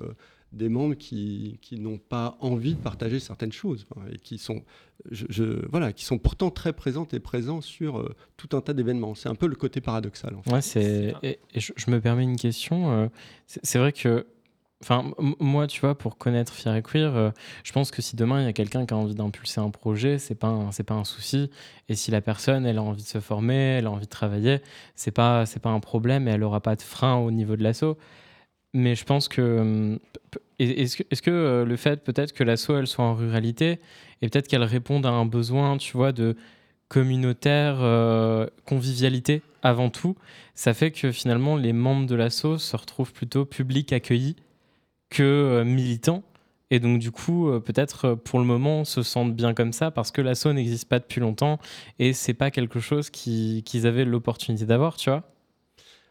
des 0.52 0.70
membres 0.70 0.96
qui, 0.96 1.60
qui 1.62 1.78
n'ont 1.80 1.98
pas 1.98 2.38
envie 2.39 2.76
de 2.76 2.80
partager 2.80 3.20
certaines 3.20 3.52
choses 3.52 3.86
et 4.12 4.18
qui 4.18 4.38
sont, 4.38 4.64
je, 5.12 5.26
je- 5.30 5.66
voilà, 5.70 5.91
qui 5.91 6.06
sont 6.06 6.18
pourtant 6.18 6.50
très 6.50 6.72
présentes 6.74 7.14
et 7.14 7.20
présents 7.20 7.60
sur 7.62 8.00
euh, 8.00 8.16
tout 8.38 8.56
un 8.56 8.62
tas 8.62 8.74
d'événements. 8.74 9.16
C'est 9.16 9.28
un 9.30 9.36
peu 9.36 9.48
le 9.48 9.56
côté 9.56 9.82
paradoxal. 9.82 10.36
En 10.36 10.41
fait. 10.41 10.52
Ouais, 10.54 10.62
c'est. 10.62 11.14
Et, 11.24 11.39
et 11.54 11.60
je, 11.60 11.74
je 11.76 11.91
me 11.91 12.00
permets 12.00 12.24
une 12.24 12.38
question. 12.38 12.91
euh, 12.91 13.08
c'est 13.48 13.80
vrai 13.80 13.91
que. 13.91 14.26
Enfin, 14.82 15.14
moi, 15.39 15.68
tu 15.68 15.80
vois, 15.82 15.98
pour 15.98 16.18
connaître 16.18 16.54
Fier 16.54 16.76
et 16.76 16.84
Queer, 16.84 17.16
euh, 17.16 17.32
je 17.64 17.72
pense 17.72 17.91
que 17.91 18.02
si 18.02 18.16
demain 18.18 18.41
il 18.41 18.46
y 18.46 18.48
a 18.48 18.54
quelqu'un 18.54 18.86
qui 18.86 18.93
a 18.93 18.98
envie 18.98 19.16
d'impulser 19.16 19.60
un 19.62 19.70
projet, 19.72 20.20
c'est 20.20 20.36
pas 20.36 20.50
un- 20.50 20.72
c'est 20.72 20.84
pas 20.84 20.93
un 20.93 21.06
souci. 21.06 21.50
Et 21.89 21.96
si 21.96 22.12
la 22.12 22.22
personne, 22.22 22.66
elle 22.66 22.78
a 22.78 22.84
envie 22.84 23.02
de 23.02 23.08
se 23.08 23.20
former, 23.22 23.56
elle 23.56 23.88
a 23.88 23.91
envie 23.91 24.06
de 24.06 24.10
travailler, 24.12 24.60
c'est 24.93 25.12
pas 25.12 25.46
c'est 25.46 25.62
pas 25.62 25.70
un 25.72 25.80
problème 25.80 26.28
et 26.28 26.32
elle 26.32 26.43
aura 26.43 26.60
pas 26.62 26.76
de 26.76 26.82
frein 26.82 27.16
au 27.16 27.32
niveau 27.32 27.56
de 27.56 27.64
l'assaut. 27.64 27.98
Mais 28.78 28.93
je 28.93 29.05
pense 29.05 29.30
que 29.30 29.97
p- 30.32 30.39
est-ce 30.59 31.21
que, 31.21 31.32
euh, 31.32 31.63
le 31.63 31.78
fait 31.78 32.03
peut-être 32.03 32.34
que 32.34 32.43
l'assaut 32.43 32.76
elle 32.78 32.88
soit 32.88 33.05
en 33.05 33.13
ruralité 33.15 33.80
et 34.21 34.28
peut-être 34.28 34.49
qu'elle 34.49 34.63
réponde 34.63 35.05
à 35.05 35.11
un 35.11 35.26
besoin, 35.26 35.78
tu 35.78 35.95
vois, 35.95 36.11
de 36.11 36.36
communautaire, 36.89 37.78
euh, 37.80 38.47
convivialité 38.65 39.41
avant 39.63 39.89
tout, 39.89 40.15
ça 40.55 40.73
fait 40.73 40.91
que 40.91 41.11
finalement 41.13 41.55
les 41.55 41.71
membres 41.71 42.05
de 42.05 42.15
l'assaut 42.15 42.57
se 42.57 42.76
retrouvent 42.76 43.13
plutôt 43.13 43.45
publics 43.45 43.93
accueillis 43.93 44.36
que 45.09 45.23
euh, 45.23 45.63
militants. 45.63 46.23
Et 46.71 46.80
donc, 46.80 46.99
du 46.99 47.11
coup, 47.11 47.47
euh, 47.49 47.59
peut-être 47.61 48.05
euh, 48.05 48.15
pour 48.17 48.39
le 48.39 48.45
moment, 48.45 48.84
se 48.84 49.03
sentent 49.03 49.36
bien 49.36 49.53
comme 49.53 49.71
ça 49.71 49.89
parce 49.89 50.11
que 50.11 50.21
l'asso 50.21 50.47
n'existe 50.47 50.89
pas 50.89 50.99
depuis 50.99 51.21
longtemps 51.21 51.59
et 51.97 52.11
c'est 52.11 52.34
pas 52.34 52.51
quelque 52.51 52.80
chose 52.82 53.09
qui- 53.09 53.63
qu'ils 53.65 53.88
avaient 53.88 54.03
l'opportunité 54.05 54.65
d'avoir, 54.65 54.97
tu 54.97 55.09
vois. 55.09 55.23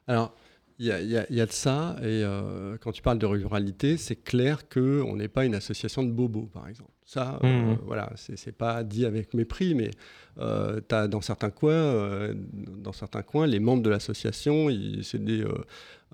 Alors, 0.06 0.32
il 0.78 0.86
y 0.86 0.90
a, 0.92 1.00
il 1.00 1.08
y 1.10 1.16
a- 1.16 1.26
il 1.30 1.36
y 1.36 1.40
a 1.40 1.46
de 1.46 1.52
ça, 1.52 1.96
et 2.00 2.04
euh, 2.24 2.76
quand 2.80 2.92
tu 2.92 3.00
parles 3.02 3.18
de 3.18 3.26
ruralité, 3.26 3.96
c'est 3.96 4.16
clair 4.16 4.68
qu'on 4.68 5.16
n'est 5.16 5.28
pas 5.28 5.44
une 5.44 5.54
association 5.54 6.02
de 6.02 6.10
bobos, 6.10 6.48
par 6.52 6.68
exemple. 6.68 6.90
Ça, 7.06 7.38
euh, 7.44 7.46
Mhm. 7.74 7.78
voilà, 7.84 8.10
c'est 8.16 8.56
pas 8.56 8.82
dit 8.82 9.04
avec 9.04 9.34
mépris, 9.34 9.74
mais 9.74 9.90
euh, 10.38 10.80
t'as 10.80 11.06
dans 11.06 11.20
certains 11.20 11.50
coins, 11.50 11.70
euh, 11.72 12.34
dans 12.78 12.92
certains 12.92 13.22
coins, 13.22 13.46
les 13.46 13.60
membres 13.60 13.82
de 13.82 13.90
l'association, 13.90 14.68
c'est 15.02 15.22
des, 15.22 15.42
euh, 15.42 15.52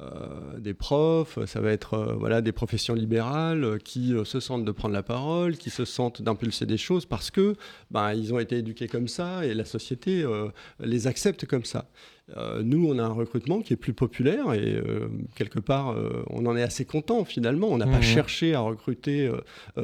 euh, 0.01 0.59
des 0.59 0.75
profs, 0.75 1.39
ça 1.47 1.61
va 1.61 1.71
être 1.71 1.95
euh, 1.95 2.15
voilà, 2.15 2.41
des 2.41 2.53
professions 2.53 2.95
libérales 2.95 3.65
euh, 3.65 3.79
qui 3.79 4.15
euh, 4.15 4.25
se 4.25 4.41
sentent 4.41 4.65
de 4.65 4.73
prendre 4.73 4.95
la 4.95 5.03
parole, 5.03 5.57
qui 5.57 5.71
se 5.71 5.85
sentent 5.85 6.23
d'impulser 6.23 6.67
des 6.67 6.77
choses 6.79 7.07
parce 7.07 7.31
que 7.31 7.55
ben, 7.91 8.13
ils 8.15 8.33
ont 8.35 8.39
été 8.39 8.59
éduqués 8.59 8.89
comme 8.89 9.09
ça 9.09 9.45
et 9.47 9.55
la 9.55 9.65
société 9.65 10.23
euh, 10.23 10.49
les 10.81 11.07
accepte 11.07 11.47
comme 11.47 11.65
ça. 11.65 11.89
Euh, 12.37 12.63
nous, 12.63 12.87
on 12.89 12.99
a 12.99 13.03
un 13.03 13.13
recrutement 13.13 13.61
qui 13.61 13.73
est 13.73 13.77
plus 13.77 13.93
populaire 13.93 14.53
et 14.53 14.75
euh, 14.77 15.09
quelque 15.35 15.59
part, 15.59 15.91
euh, 15.91 16.23
on 16.29 16.47
en 16.47 16.57
est 16.57 16.63
assez 16.63 16.85
content 16.85 17.25
finalement. 17.25 17.69
On 17.69 17.79
n'a 17.79 17.87
pas 17.87 17.97
Mhm. 17.97 18.03
cherché 18.03 18.55
à 18.55 18.61
recruter 18.61 19.31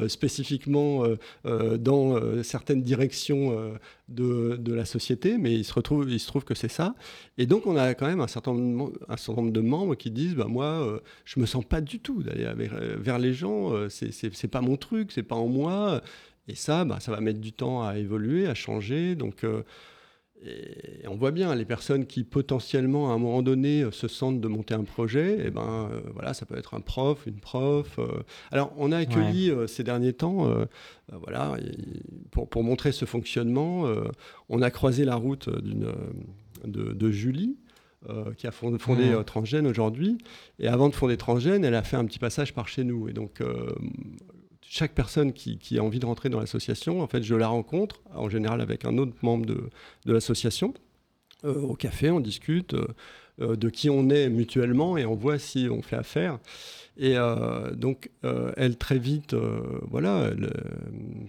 spécifiquement 0.07 1.03
dans 1.79 2.43
certaines 2.43 2.81
directions 2.81 3.73
de, 4.09 4.55
de 4.57 4.73
la 4.73 4.85
société, 4.85 5.37
mais 5.37 5.53
il 5.53 5.63
se, 5.65 5.73
retrouve, 5.73 6.09
il 6.09 6.19
se 6.19 6.27
trouve 6.27 6.43
que 6.43 6.55
c'est 6.55 6.71
ça. 6.71 6.95
Et 7.37 7.45
donc, 7.45 7.67
on 7.67 7.75
a 7.75 7.93
quand 7.93 8.07
même 8.07 8.21
un 8.21 8.27
certain 8.27 8.53
nombre, 8.53 8.91
un 9.09 9.17
certain 9.17 9.41
nombre 9.41 9.53
de 9.53 9.61
membres 9.61 9.95
qui 9.95 10.11
disent 10.11 10.35
bah, 10.35 10.47
Moi, 10.47 11.01
je 11.25 11.39
me 11.39 11.45
sens 11.45 11.65
pas 11.65 11.81
du 11.81 11.99
tout 11.99 12.23
d'aller 12.23 12.47
vers 12.97 13.19
les 13.19 13.33
gens, 13.33 13.71
c'est 13.89 14.11
c'est 14.13 14.47
pas 14.47 14.61
mon 14.61 14.77
truc, 14.77 15.11
c'est 15.11 15.23
pas 15.23 15.35
en 15.35 15.47
moi. 15.47 16.01
Et 16.47 16.55
ça, 16.55 16.85
bah, 16.85 16.99
ça 17.01 17.11
va 17.11 17.19
mettre 17.19 17.41
du 17.41 17.51
temps 17.51 17.83
à 17.83 17.97
évoluer, 17.97 18.47
à 18.47 18.53
changer. 18.55 19.15
Donc, 19.15 19.43
et 20.45 21.07
on 21.07 21.15
voit 21.15 21.31
bien 21.31 21.53
les 21.55 21.65
personnes 21.65 22.05
qui 22.05 22.23
potentiellement 22.23 23.11
à 23.11 23.13
un 23.15 23.17
moment 23.17 23.41
donné 23.41 23.81
euh, 23.83 23.91
se 23.91 24.07
sentent 24.07 24.39
de 24.39 24.47
monter 24.47 24.73
un 24.75 24.83
projet, 24.83 25.45
et 25.47 25.49
ben 25.51 25.89
euh, 25.91 25.99
voilà, 26.13 26.33
ça 26.33 26.45
peut 26.45 26.57
être 26.57 26.73
un 26.75 26.79
prof, 26.81 27.25
une 27.25 27.39
prof. 27.39 27.97
euh. 27.99 28.07
Alors 28.51 28.71
on 28.77 28.91
a 28.91 28.97
accueilli 28.97 29.49
euh, 29.51 29.67
ces 29.67 29.83
derniers 29.83 30.13
temps, 30.13 30.47
voilà, 31.11 31.55
pour, 32.31 32.47
pour 32.49 32.63
montrer 32.63 32.91
ce 32.91 33.05
fonctionnement, 33.05 33.85
on 34.49 34.61
a 34.61 34.69
croisé 34.71 35.05
la 35.05 35.15
route 35.15 35.49
d'une 35.63 35.91
de, 36.65 36.93
de 36.93 37.11
Julie. 37.11 37.57
qui 38.37 38.45
a 38.47 38.51
fond- 38.51 38.77
fondé 38.77 39.05
Mhm. 39.09 39.15
euh, 39.15 39.23
Transgène 39.23 39.67
aujourd'hui. 39.67 40.17
Et 40.59 40.67
avant 40.67 40.87
de 40.89 40.95
fonder 40.95 41.17
Transgène, 41.17 41.65
elle 41.65 41.75
a 41.75 41.83
fait 41.83 41.97
un 41.97 42.05
petit 42.05 42.19
passage 42.19 42.53
par 42.53 42.67
chez 42.67 42.83
nous. 42.83 43.09
Et 43.09 43.13
donc, 43.13 43.41
chaque 44.69 44.93
personne 44.93 45.33
qui, 45.33 45.77
a 45.77 45.83
envie 45.83 45.99
de 45.99 46.05
rentrer 46.05 46.29
dans 46.29 46.39
l'association, 46.39 47.01
en 47.01 47.07
fait, 47.07 47.23
je 47.23 47.35
la 47.35 47.47
rencontre, 47.47 48.01
en 48.13 48.29
général 48.29 48.61
avec 48.61 48.85
un 48.85 48.97
autre 48.97 49.13
membre 49.21 49.45
de, 49.45 49.69
de 50.05 50.13
l'association. 50.13 50.73
Euh, 51.45 51.61
au 51.61 51.75
café, 51.75 52.11
on 52.11 52.19
discute 52.19 52.73
euh, 52.73 52.87
euh, 53.41 53.55
de 53.55 53.69
qui 53.69 53.89
on 53.89 54.09
est 54.09 54.29
mutuellement 54.29 54.97
et 54.97 55.05
on 55.05 55.15
voit 55.15 55.39
si 55.39 55.67
on 55.71 55.81
fait 55.81 55.95
affaire. 55.95 56.39
Et 56.99 57.15
euh, 57.15 57.75
donc, 57.75 58.09
euh, 58.25 58.51
elle, 58.57 58.75
très 58.75 58.97
vite, 58.97 59.33
euh, 59.33 59.59
voilà, 59.89 60.31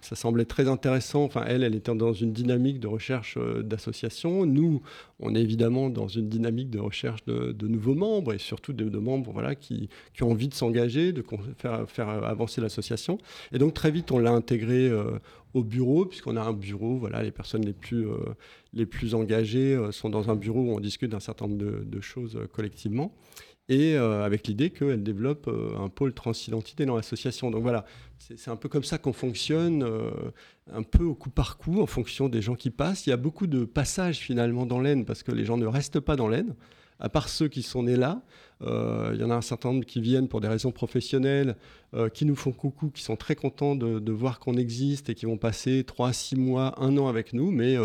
ça 0.00 0.16
semblait 0.16 0.46
très 0.46 0.66
intéressant. 0.66 1.24
Enfin, 1.24 1.44
elle, 1.46 1.62
elle 1.62 1.74
était 1.74 1.94
dans 1.94 2.14
une 2.14 2.32
dynamique 2.32 2.80
de 2.80 2.86
recherche 2.86 3.36
euh, 3.36 3.62
d'association. 3.62 4.46
Nous, 4.46 4.80
on 5.20 5.34
est 5.34 5.42
évidemment 5.42 5.90
dans 5.90 6.08
une 6.08 6.28
dynamique 6.28 6.70
de 6.70 6.78
recherche 6.78 7.24
de, 7.26 7.68
nouveaux 7.68 7.94
membres 7.94 8.32
et 8.32 8.38
surtout 8.38 8.72
de, 8.72 8.98
membres 8.98 9.30
voilà, 9.32 9.54
qui, 9.54 9.90
qui 10.14 10.22
ont 10.22 10.30
envie 10.30 10.48
de 10.48 10.54
s'engager, 10.54 11.12
de 11.12 11.22
faire, 11.58 11.88
faire 11.88 12.08
avancer 12.08 12.62
l'association. 12.62 13.18
Et 13.52 13.58
donc, 13.58 13.74
très 13.74 13.90
vite, 13.90 14.10
on 14.10 14.18
l'a 14.18 14.32
intégré 14.32 14.88
euh, 14.88 15.18
au 15.52 15.64
bureau, 15.64 16.06
puisqu'on 16.06 16.36
a 16.36 16.42
un 16.42 16.54
bureau. 16.54 16.96
Voilà, 16.96 17.22
les 17.22 17.30
personnes 17.30 17.64
les 17.64 17.72
plus, 17.74 18.06
les 18.72 18.86
plus 18.86 19.14
engagées 19.14 19.78
sont 19.92 20.08
dans 20.08 20.30
un 20.30 20.36
bureau 20.36 20.60
où 20.60 20.72
on 20.74 20.80
discute 20.80 21.10
d'un 21.10 21.20
certain 21.20 21.46
nombre 21.46 21.84
de, 21.84 22.00
choses 22.00 22.38
collectivement. 22.52 23.12
Et 23.68 23.94
euh, 23.96 24.24
avec 24.24 24.46
l'idée 24.46 24.70
qu'elle 24.70 25.02
développe 25.02 25.46
euh, 25.46 25.76
un 25.78 25.90
pôle 25.90 26.14
transidentité 26.14 26.86
dans 26.86 26.96
l'association. 26.96 27.50
Donc 27.50 27.62
voilà, 27.62 27.84
c'est 28.18 28.50
un 28.50 28.56
peu 28.56 28.68
comme 28.70 28.84
ça 28.84 28.96
qu'on 28.96 29.12
fonctionne, 29.12 29.82
euh, 29.82 30.10
un 30.72 30.82
peu 30.82 31.04
au 31.04 31.14
coup 31.14 31.28
par 31.28 31.58
coup, 31.58 31.82
en 31.82 31.86
fonction 31.86 32.30
des 32.30 32.40
gens 32.40 32.54
qui 32.54 32.70
passent. 32.70 33.06
Il 33.06 33.10
y 33.10 33.12
a 33.12 33.18
beaucoup 33.18 33.46
de 33.46 33.64
passages 33.66 34.18
finalement 34.18 34.64
dans 34.64 34.80
l'Aisne, 34.80 35.04
parce 35.04 35.22
que 35.22 35.32
les 35.32 35.44
gens 35.44 35.58
ne 35.58 35.66
restent 35.66 36.00
pas 36.00 36.16
dans 36.16 36.28
l'Aisne, 36.28 36.54
à 36.98 37.10
part 37.10 37.28
ceux 37.28 37.48
qui 37.48 37.62
sont 37.62 37.82
nés 37.82 37.96
là. 37.96 38.22
Il 38.60 39.20
y 39.20 39.22
en 39.22 39.30
a 39.30 39.36
un 39.36 39.42
certain 39.42 39.72
nombre 39.72 39.84
qui 39.84 40.00
viennent 40.00 40.26
pour 40.26 40.40
des 40.40 40.48
raisons 40.48 40.72
professionnelles, 40.72 41.54
qui 42.12 42.24
nous 42.24 42.34
font 42.34 42.50
coucou, 42.50 42.90
qui 42.90 43.04
sont 43.04 43.14
très 43.14 43.36
contents 43.36 43.76
de, 43.76 44.00
de 44.00 44.12
voir 44.12 44.40
qu'on 44.40 44.54
existe 44.54 45.08
et 45.08 45.14
qui 45.14 45.26
vont 45.26 45.36
passer 45.36 45.84
3, 45.84 46.12
6 46.12 46.34
mois, 46.34 46.74
un 46.82 46.98
an 46.98 47.06
avec 47.06 47.34
nous, 47.34 47.52
mais 47.52 47.76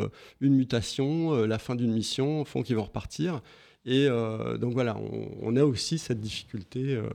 une 0.42 0.56
mutation, 0.56 1.46
la 1.46 1.60
fin 1.60 1.76
d'une 1.76 1.94
mission 1.94 2.44
font 2.44 2.64
qu'ils 2.64 2.76
vont 2.76 2.86
repartir. 2.86 3.44
Et 3.86 4.08
euh, 4.08 4.58
donc 4.58 4.74
voilà, 4.74 4.98
on, 4.98 5.30
on 5.42 5.56
a 5.56 5.64
aussi 5.64 5.98
cette 5.98 6.22
difficulté 6.22 6.96
euh, 6.96 7.10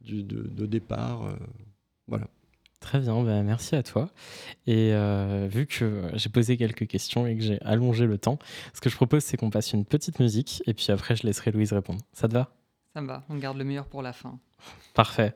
du, 0.00 0.22
de, 0.22 0.42
de 0.42 0.66
départ. 0.66 1.24
euh, 1.24 1.34
voilà. 2.06 2.28
Très 2.78 3.00
bien, 3.00 3.20
bah, 3.24 3.42
merci 3.42 3.74
à 3.74 3.82
toi. 3.82 4.10
Et 4.66 4.92
euh, 4.92 5.48
vu 5.50 5.66
que 5.66 6.02
j'ai 6.14 6.28
posé 6.28 6.56
quelques 6.56 6.86
questions 6.86 7.26
et 7.26 7.36
que 7.36 7.42
j'ai 7.42 7.60
allongé 7.62 8.06
le 8.06 8.18
temps, 8.18 8.38
ce 8.74 8.80
que 8.80 8.88
je 8.90 8.94
propose, 8.94 9.24
c'est 9.24 9.36
qu'on 9.36 9.50
passe 9.50 9.72
une 9.72 9.84
petite 9.84 10.20
musique 10.20 10.62
et 10.66 10.74
puis 10.74 10.86
après, 10.90 11.16
je 11.16 11.26
laisserai 11.26 11.50
Louise 11.50 11.72
répondre. 11.72 12.00
Ça 12.12 12.28
te 12.28 12.34
va? 12.34 12.52
Ça 12.94 13.00
me 13.00 13.08
va, 13.08 13.24
on 13.28 13.36
garde 13.36 13.58
le 13.58 13.64
meilleur 13.64 13.86
pour 13.86 14.02
la 14.02 14.12
fin. 14.12 14.38
Parfait. 14.94 15.34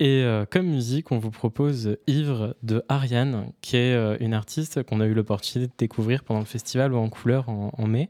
Et 0.00 0.22
euh, 0.22 0.44
comme 0.44 0.66
musique, 0.66 1.12
on 1.12 1.18
vous 1.18 1.30
propose 1.30 1.96
Ivre 2.06 2.56
de 2.62 2.82
Ariane, 2.88 3.52
qui 3.60 3.76
est 3.76 3.94
euh, 3.94 4.16
une 4.18 4.34
artiste 4.34 4.82
qu'on 4.82 5.00
a 5.00 5.06
eu 5.06 5.14
l'opportunité 5.14 5.68
de 5.68 5.76
découvrir 5.78 6.24
pendant 6.24 6.40
le 6.40 6.46
festival 6.46 6.92
ou 6.92 6.96
en 6.96 7.08
couleur 7.08 7.48
en, 7.48 7.72
en 7.76 7.86
mai. 7.86 8.08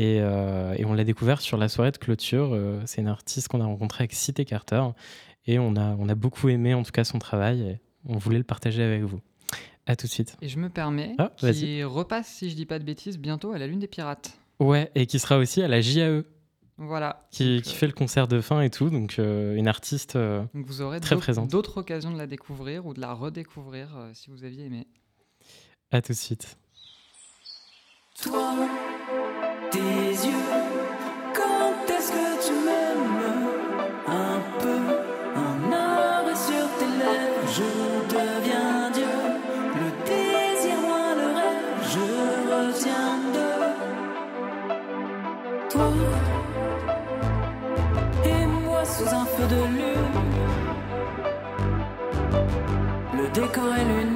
Et, 0.00 0.20
euh, 0.20 0.74
et 0.78 0.84
on 0.84 0.94
l'a 0.94 1.02
découvert 1.02 1.40
sur 1.40 1.56
la 1.58 1.68
soirée 1.68 1.90
de 1.90 1.96
clôture. 1.96 2.50
Euh, 2.54 2.80
c'est 2.86 3.00
une 3.00 3.08
artiste 3.08 3.48
qu'on 3.48 3.60
a 3.60 3.64
rencontrée 3.64 4.02
avec 4.02 4.12
Cité 4.12 4.44
Carter. 4.44 4.82
Et 5.46 5.58
on 5.58 5.74
a, 5.74 5.96
on 5.98 6.08
a 6.08 6.14
beaucoup 6.14 6.48
aimé 6.48 6.72
en 6.72 6.84
tout 6.84 6.92
cas 6.92 7.02
son 7.02 7.18
travail. 7.18 7.62
Et 7.62 7.80
on 8.04 8.16
voulait 8.16 8.38
le 8.38 8.44
partager 8.44 8.82
avec 8.82 9.02
vous. 9.02 9.20
À 9.86 9.96
tout 9.96 10.06
de 10.06 10.12
suite. 10.12 10.36
Et 10.40 10.48
je 10.48 10.58
me 10.58 10.68
permets, 10.68 11.14
Ah, 11.18 11.32
qui 11.50 11.82
repasse, 11.82 12.28
si 12.28 12.48
je 12.50 12.54
dis 12.54 12.66
pas 12.66 12.78
de 12.78 12.84
bêtises, 12.84 13.18
bientôt 13.18 13.52
à 13.52 13.58
la 13.58 13.66
Lune 13.66 13.80
des 13.80 13.88
Pirates. 13.88 14.38
Ouais, 14.60 14.90
et 14.94 15.06
qui 15.06 15.18
sera 15.18 15.38
aussi 15.38 15.62
à 15.62 15.68
la 15.68 15.80
JAE, 15.80 16.22
Voilà. 16.76 17.26
qui, 17.32 17.54
Donc, 17.56 17.62
qui 17.64 17.70
euh, 17.74 17.78
fait 17.78 17.86
le 17.86 17.92
concert 17.94 18.28
de 18.28 18.40
fin 18.40 18.60
et 18.60 18.68
tout. 18.70 18.90
Donc 18.90 19.18
euh, 19.18 19.56
une 19.56 19.66
artiste. 19.66 20.14
euh, 20.14 20.44
Donc 20.54 20.66
vous 20.66 20.80
aurez 20.82 21.00
très 21.00 21.14
d'autres- 21.16 21.24
présente. 21.24 21.50
d'autres 21.50 21.78
occasions 21.78 22.12
de 22.12 22.18
la 22.18 22.26
découvrir 22.28 22.86
ou 22.86 22.92
de 22.94 23.00
la 23.00 23.14
redécouvrir 23.14 23.96
euh, 23.96 24.10
si 24.14 24.30
vous 24.30 24.44
aviez 24.44 24.66
aimé. 24.66 24.86
à 25.90 26.02
tout 26.02 26.12
de 26.12 26.18
suite. 26.18 26.56
Toi, 28.22 28.54
sous 48.98 49.14
un 49.14 49.24
feu 49.26 49.46
de 49.46 49.62
lune, 49.76 50.16
le 53.14 53.28
décor 53.28 53.74
est 53.76 53.84
lunaire. 53.84 54.07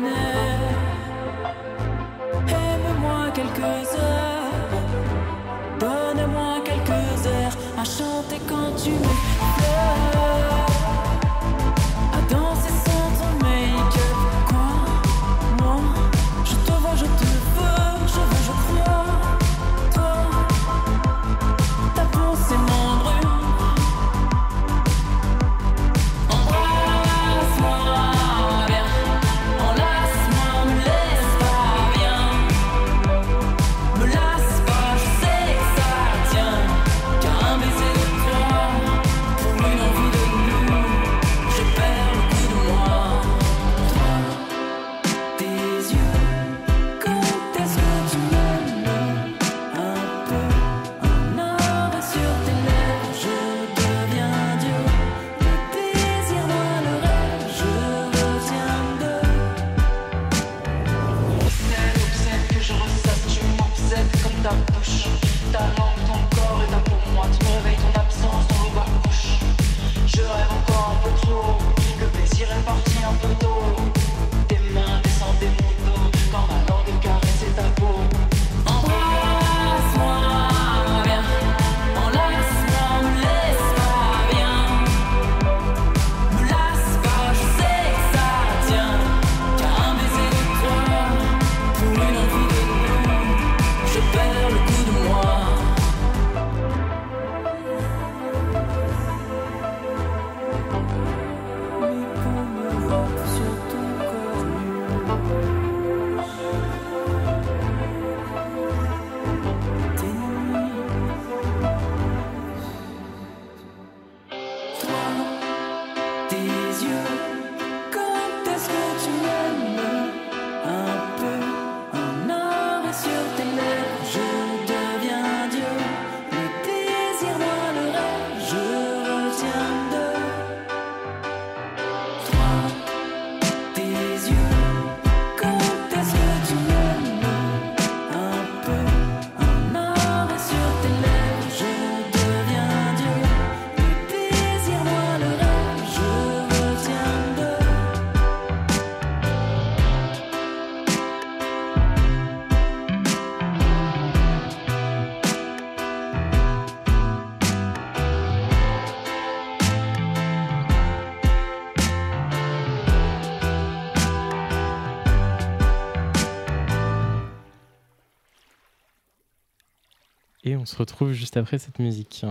On 170.63 170.67
se 170.67 170.77
retrouve 170.77 171.13
juste 171.13 171.37
après 171.37 171.59
cette 171.59 171.81
musique. 171.81 172.25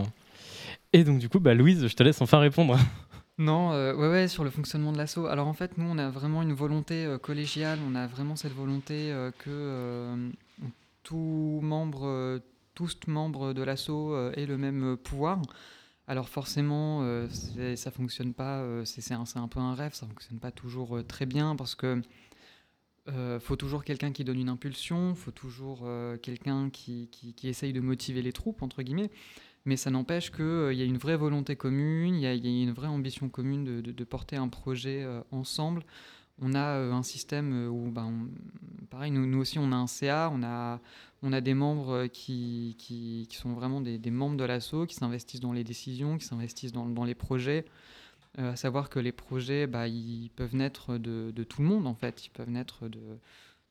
Et 0.93 1.03
donc, 1.03 1.19
du 1.19 1.27
coup, 1.27 1.39
bah, 1.39 1.53
Louise, 1.53 1.87
je 1.87 1.95
te 1.95 2.01
laisse 2.01 2.21
enfin 2.21 2.39
répondre. 2.39 2.77
Non, 3.37 3.71
euh, 3.71 3.95
ouais, 3.95 4.07
ouais, 4.07 4.27
sur 4.27 4.43
le 4.43 4.51
fonctionnement 4.51 4.91
de 4.91 4.97
l'asso. 4.97 5.25
Alors 5.27 5.47
en 5.47 5.53
fait, 5.53 5.79
nous, 5.79 5.85
on 5.89 5.97
a 5.97 6.11
vraiment 6.11 6.43
une 6.43 6.53
volonté 6.53 7.05
euh, 7.05 7.17
collégiale, 7.17 7.79
on 7.89 7.95
a 7.95 8.05
vraiment 8.05 8.35
cette 8.35 8.53
volonté 8.53 9.11
euh, 9.11 9.31
que 9.31 10.31
tout 11.01 11.59
membre, 11.63 12.39
tous 12.75 12.99
membres 13.07 13.53
de 13.53 13.63
l'asso 13.63 13.89
euh, 13.89 14.31
aient 14.35 14.45
le 14.45 14.59
même 14.59 14.95
pouvoir. 14.95 15.41
Alors 16.07 16.29
forcément, 16.29 17.03
ça 17.75 17.89
fonctionne 17.89 18.33
pas, 18.33 18.63
c'est 18.85 19.11
un, 19.11 19.23
un 19.35 19.47
peu 19.47 19.59
un 19.59 19.73
rêve, 19.73 19.95
ça 19.95 20.05
fonctionne 20.05 20.37
pas 20.37 20.51
toujours 20.51 20.99
très 21.07 21.25
bien 21.25 21.55
parce 21.55 21.73
que 21.73 21.99
euh, 23.07 23.39
faut 23.39 23.55
toujours 23.55 23.83
quelqu'un 23.83 24.11
qui 24.11 24.23
donne 24.23 24.39
une 24.39 24.49
impulsion, 24.49 25.15
faut 25.15 25.31
toujours 25.31 25.81
euh, 25.85 26.17
quelqu'un 26.17 26.69
qui, 26.69 27.09
qui, 27.09 27.47
essaye 27.47 27.73
de 27.73 27.79
motiver 27.79 28.21
les 28.21 28.31
troupes, 28.31 28.61
entre 28.61 28.83
guillemets. 28.83 29.09
Mais 29.65 29.77
ça 29.77 29.91
n'empêche 29.91 30.31
qu'il 30.31 30.73
y 30.73 30.81
a 30.81 30.85
une 30.85 30.97
vraie 30.97 31.17
volonté 31.17 31.55
commune, 31.55 32.15
il 32.15 32.21
y, 32.21 32.25
a 32.27 32.33
une 32.33 32.71
vraie 32.71 32.87
ambition 32.87 33.29
commune 33.29 33.63
de, 33.63 33.91
de- 33.91 34.03
porter 34.03 34.35
un 34.35 34.47
projet 34.47 35.03
euh, 35.03 35.21
ensemble. 35.31 35.83
On 36.39 36.53
a 36.55 36.77
euh, 36.77 36.91
un 36.91 37.03
système 37.03 37.53
euh, 37.53 37.69
où, 37.69 37.91
ben, 37.91 38.05
on- 38.05 38.85
pareil, 38.87 39.11
nous, 39.11 39.39
aussi, 39.39 39.59
on 39.59 39.71
a 39.71 39.75
un 39.75 39.87
CA, 39.87 40.31
on 40.33 40.41
a, 40.43 40.79
on 41.21 41.33
a 41.33 41.41
des 41.41 41.53
membres 41.53 41.91
euh, 41.91 42.07
qui, 42.07 42.75
qui, 42.79 43.27
sont 43.31 43.53
vraiment 43.53 43.81
des, 43.81 43.99
membres 44.11 44.37
de 44.37 44.43
l'ASSO, 44.43 44.87
qui 44.87 44.95
s'investissent 44.95 45.41
dans 45.41 45.53
les 45.53 45.63
décisions, 45.63 46.17
qui 46.17 46.25
s'investissent 46.25 46.71
dans, 46.73 46.87
dans 46.87 47.03
les 47.03 47.15
projets. 47.15 47.65
Euh, 48.39 48.53
à 48.53 48.55
savoir 48.55 48.89
que 48.89 48.99
les 48.99 49.11
projets, 49.11 49.67
bah, 49.67 49.87
ils 49.87 50.29
peuvent 50.35 50.55
naître 50.55 50.97
de, 50.97 51.31
de 51.31 51.43
tout 51.43 51.61
le 51.61 51.67
monde, 51.67 51.85
en 51.87 51.95
fait. 51.95 52.25
Ils 52.25 52.29
peuvent 52.29 52.49
naître 52.49 52.87
de, 52.87 52.99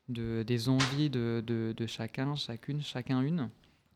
de, 0.09 0.43
des 0.43 0.69
envies 0.69 1.09
de, 1.09 1.73
chacun, 1.87 2.35
chacune, 2.35 2.81
chacun 2.81 3.21
une. 3.21 3.49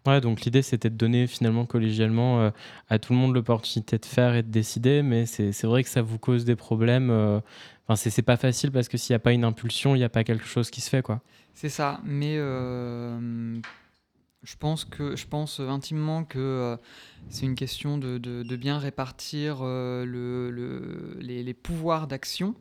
Ouais, 0.08 0.22
donc 0.22 0.42
l'idée 0.42 0.62
c'était 0.62 0.92
de 0.92 0.96
donner 0.96 1.26
finalement 1.26 1.66
collégialement 1.66 2.40
euh, 2.40 2.52
à 2.90 3.00
tout 3.00 3.12
le 3.14 3.18
monde 3.18 3.34
l'opportunité 3.34 3.98
de 3.98 4.06
faire 4.06 4.36
et 4.36 4.44
de 4.44 4.50
décider, 4.50 5.02
mais 5.02 5.26
c'est 5.26 5.64
vrai 5.64 5.82
que 5.84 5.90
ça 5.90 6.04
vous 6.04 6.20
cause 6.20 6.46
des 6.46 6.56
problèmes. 6.56 7.10
euh, 7.10 7.40
Enfin, 7.88 7.96
c'est 7.96 8.10
c'est 8.12 8.22
pas 8.24 8.38
facile 8.38 8.72
parce 8.72 8.88
que 8.88 8.98
s'il 8.98 9.14
n'y 9.14 9.18
a 9.18 9.20
pas 9.20 9.32
une 9.32 9.44
impulsion, 9.44 9.96
il 9.96 10.00
n'y 10.00 10.04
a 10.04 10.10
pas 10.10 10.24
quelque 10.24 10.46
chose 10.46 10.70
qui 10.72 10.82
se 10.82 10.90
fait, 10.90 11.02
quoi. 11.04 11.22
C'est 11.54 11.70
ça, 11.70 12.02
mais 12.04 12.36
euh, 12.38 13.60
je 14.46 14.56
pense 14.58 14.86
que 14.86 15.16
je 15.16 15.28
pense 15.28 15.60
intimement 15.60 16.24
que 16.24 16.40
euh, 16.40 16.78
c'est 17.30 17.46
une 17.46 17.56
question 17.56 17.98
de, 17.98 18.18
de- 18.18 18.44
de 18.44 18.56
bien 18.56 18.78
répartir 18.80 19.60
euh, 19.62 20.06
le, 20.06 20.50
le- 20.52 21.18
les, 21.20 21.44
les 21.44 21.54
pouvoirs 21.54 22.08
d'action 22.08 22.56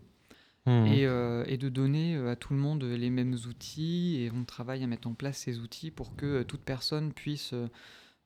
Mhm. 0.67 0.87
et, 0.87 1.07
euh, 1.07 1.45
et 1.47 1.59
de 1.59 1.69
donner 1.69 2.17
euh, 2.17 2.31
à 2.33 2.37
tout 2.37 2.55
le 2.55 2.59
monde 2.59 2.83
les 2.85 3.11
mêmes 3.11 3.35
outils. 3.49 4.17
Et 4.21 4.31
on 4.35 4.45
travaille 4.45 4.83
à 4.83 4.87
mettre 4.87 5.07
en 5.09 5.15
place 5.15 5.37
ces 5.37 5.59
outils 5.61 5.91
pour 5.91 6.17
que 6.17 6.25
euh, 6.27 6.45
toute 6.45 6.63
personne 6.63 7.13
puisse 7.13 7.53
euh, 7.53 7.69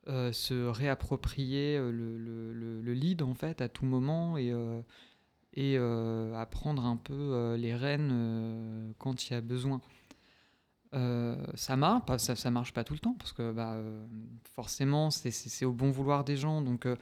euh, 0.07 0.31
se 0.33 0.55
réapproprier 0.69 1.77
euh, 1.77 1.91
le, 1.91 2.17
le- 2.17 2.53
le- 2.53 2.81
le 2.81 2.93
lead 2.95 3.23
en 3.23 3.35
fait 3.35 3.61
à 3.61 3.69
tout 3.69 3.85
moment 3.85 4.39
et, 4.39 4.53
euh, 4.53 4.81
et 5.55 5.75
euh, 5.77 6.33
à 6.37 6.47
prendre 6.47 6.85
un 6.87 6.97
peu 6.97 7.13
euh, 7.13 7.57
les 7.57 7.75
rênes 7.75 8.11
euh, 8.13 8.91
quand 8.99 9.29
il 9.29 9.33
y 9.33 9.37
a 9.37 9.41
besoin. 9.41 9.81
Ça 11.59 11.77
marche, 11.77 12.05
ça, 12.19 12.37
ça 12.37 12.51
marche 12.53 12.73
pas 12.73 12.85
tout 12.85 12.93
le 12.93 13.01
temps 13.01 13.15
parce 13.19 13.33
que 13.33 13.51
bah, 13.53 13.73
euh, 13.75 14.07
forcément 14.55 15.11
c'est- 15.11 15.65
au 15.65 15.73
bon 15.73 15.91
vouloir 15.91 16.23
des 16.23 16.37
gens 16.37 16.63
donc 16.63 16.87
euh, 16.87 16.95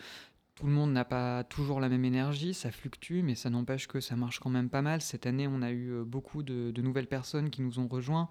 tout 0.54 0.66
le 0.66 0.72
monde 0.72 0.92
n'a 0.92 1.04
pas 1.04 1.44
toujours 1.44 1.80
la 1.80 1.90
même 1.90 2.06
énergie, 2.06 2.54
ça 2.54 2.70
fluctue 2.70 3.20
mais 3.22 3.34
ça 3.34 3.50
n'empêche 3.50 3.86
que 3.86 4.00
ça 4.00 4.16
marche 4.16 4.40
quand 4.40 4.48
même 4.50 4.70
pas 4.70 4.80
mal. 4.82 5.02
Cette 5.02 5.26
année 5.26 5.46
on 5.46 5.60
a 5.62 5.70
eu 5.72 5.90
euh, 5.92 6.04
beaucoup 6.04 6.42
de, 6.42 6.70
de 6.70 6.82
nouvelles 6.82 7.06
personnes 7.08 7.50
qui 7.50 7.60
nous 7.62 7.78
ont 7.80 7.86
rejoints, 7.88 8.30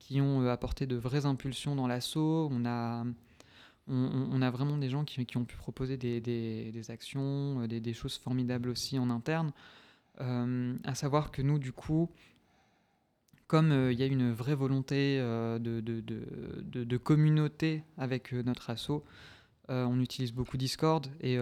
qui 0.00 0.20
ont 0.20 0.48
apporté 0.48 0.86
de 0.86 0.96
vraies 0.96 1.26
impulsions 1.26 1.76
dans 1.76 1.86
l'assaut. 1.86 2.48
On 2.52 2.64
a, 2.66 3.04
on, 3.88 4.42
a 4.42 4.50
vraiment 4.50 4.78
des 4.78 4.88
gens 4.88 5.04
qui, 5.04 5.24
qui 5.26 5.36
ont 5.36 5.44
pu 5.44 5.56
proposer 5.56 5.96
des, 5.96 6.20
des- 6.20 6.70
des 6.72 6.90
actions, 6.90 7.66
des, 7.66 7.80
des 7.80 7.92
choses 7.94 8.16
formidables 8.18 8.68
aussi 8.68 8.98
en 8.98 9.10
interne. 9.10 9.52
Euh, 10.20 10.76
à 10.84 10.94
savoir 10.94 11.30
que 11.30 11.42
nous 11.42 11.58
du 11.58 11.72
coup 11.72 12.10
comme 13.50 13.72
euh, 13.72 13.92
il 13.92 13.98
y 13.98 14.04
a 14.04 14.06
une 14.06 14.30
vraie 14.30 14.54
volonté 14.54 15.18
euh, 15.18 15.58
de, 15.58 16.96
communauté 16.98 17.82
avec 17.98 18.32
euh, 18.32 18.44
notre 18.44 18.70
asso, 18.70 19.02
on 19.68 20.00
utilise 20.00 20.32
beaucoup 20.32 20.56
Discord 20.56 21.08
et 21.20 21.36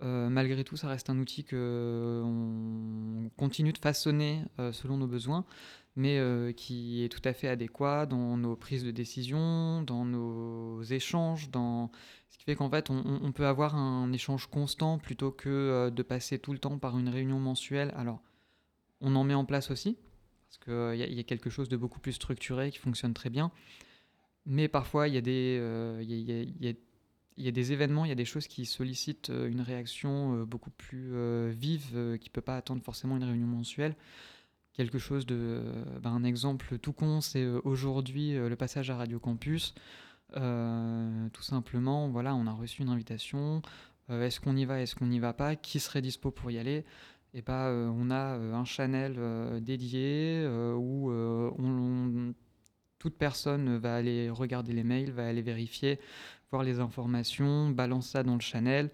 malgré 0.00 0.62
tout, 0.62 0.76
ça 0.76 0.86
reste 0.88 1.10
un 1.10 1.18
outil 1.18 1.42
que 1.42 2.22
on 2.24 3.30
continue 3.36 3.72
de 3.72 3.78
façonner 3.78 4.42
selon 4.72 4.96
nos 4.96 5.06
besoins, 5.06 5.44
mais 5.94 6.20
qui 6.56 7.04
est 7.04 7.08
tout 7.08 7.22
à 7.24 7.32
fait 7.32 7.46
adéquat 7.48 8.06
dans 8.06 8.36
nos 8.36 8.56
prises 8.56 8.82
de 8.82 8.90
décision, 8.90 9.82
dans 9.82 10.04
nos 10.04 10.82
échanges, 10.82 11.48
dans 11.50 11.92
ce 12.28 12.38
qui 12.38 12.44
fait 12.44 12.56
qu'en 12.56 12.70
fait, 12.70 12.90
on, 12.90 13.04
on- 13.22 13.30
peut 13.32 13.46
avoir 13.46 13.76
un 13.76 14.12
échange 14.12 14.48
constant 14.48 14.98
plutôt 14.98 15.30
que 15.30 15.90
de 15.90 16.02
passer 16.02 16.40
tout 16.40 16.52
le 16.52 16.58
temps 16.58 16.78
par 16.78 16.98
une 16.98 17.08
réunion 17.08 17.38
mensuelle. 17.38 17.92
Alors, 17.96 18.20
on 19.00 19.14
en 19.14 19.22
met 19.22 19.34
en 19.34 19.44
place 19.44 19.70
aussi, 19.70 19.96
parce 20.48 20.58
qu'il 20.64 20.98
y, 20.98 21.02
a- 21.02 21.06
il 21.06 21.14
y 21.14 21.20
a 21.20 21.24
quelque 21.24 21.50
chose 21.50 21.68
de 21.68 21.76
beaucoup 21.76 22.00
plus 22.00 22.12
structuré 22.12 22.70
qui 22.70 22.78
fonctionne 22.78 23.14
très 23.14 23.30
bien. 23.30 23.50
Mais 24.46 24.68
parfois, 24.68 25.08
il 25.08 25.14
y, 25.14 25.18
a 25.18 25.20
des, 25.20 25.58
euh, 25.60 26.02
y 26.02 26.14
y 26.14 26.68
y 26.68 26.76
y 27.36 27.72
événements, 27.72 28.04
il 28.04 28.08
y 28.08 28.12
a 28.12 28.16
des 28.16 28.24
choses 28.24 28.46
qui 28.48 28.66
sollicitent 28.66 29.30
euh, 29.30 29.48
une 29.48 29.60
réaction 29.60 30.34
euh, 30.40 30.44
beaucoup 30.46 30.70
plus 30.70 31.10
euh, 31.12 31.52
vive, 31.54 31.90
euh, 31.94 32.16
qui 32.16 32.28
ne 32.30 32.32
peut 32.32 32.40
pas 32.40 32.56
attendre 32.56 32.82
forcément 32.82 33.16
une 33.16 33.24
réunion 33.24 33.46
mensuelle. 33.46 33.94
Quelque 34.72 34.98
chose 34.98 35.26
de. 35.26 35.34
euh, 35.36 35.98
ben, 36.00 36.10
un 36.12 36.24
exemple 36.24 36.78
tout 36.78 36.92
con, 36.92 37.20
c'est 37.20 37.42
euh, 37.42 37.60
aujourd'hui 37.64 38.36
euh, 38.36 38.48
le 38.48 38.56
passage 38.56 38.90
à 38.90 38.96
Radio 38.96 39.18
Campus. 39.20 39.74
Euh, 40.36 41.28
tout 41.30 41.42
simplement, 41.42 42.08
voilà, 42.08 42.34
on 42.34 42.46
a 42.46 42.52
reçu 42.52 42.82
une 42.82 42.88
invitation. 42.88 43.62
Euh, 44.10 44.24
est-ce 44.26 44.40
qu'on 44.40 44.56
y 44.56 44.64
va, 44.64 44.80
est-ce 44.80 44.94
qu'on 44.94 45.06
n'y 45.06 45.18
va 45.18 45.32
pas? 45.32 45.56
Qui 45.56 45.80
serait 45.80 46.02
dispo 46.02 46.30
pour 46.30 46.50
y 46.50 46.58
aller? 46.58 46.84
Euh, 47.48 47.88
on 47.88 48.10
a 48.10 48.36
euh, 48.36 48.54
un 48.54 48.64
channel 48.64 49.16
euh, 49.18 49.60
dédié 49.60 50.46
où 50.76 51.12
toute 52.98 53.16
personne 53.16 53.76
va 53.76 53.94
aller 53.94 54.28
regarder 54.28 54.72
les 54.72 54.82
mails, 54.82 55.12
va 55.12 55.28
aller 55.28 55.42
vérifier, 55.42 56.00
voir 56.50 56.64
les 56.64 56.80
informations, 56.80 57.70
balance 57.70 58.08
ça 58.10 58.24
dans 58.24 58.34
le 58.34 58.40
channel. 58.40 58.90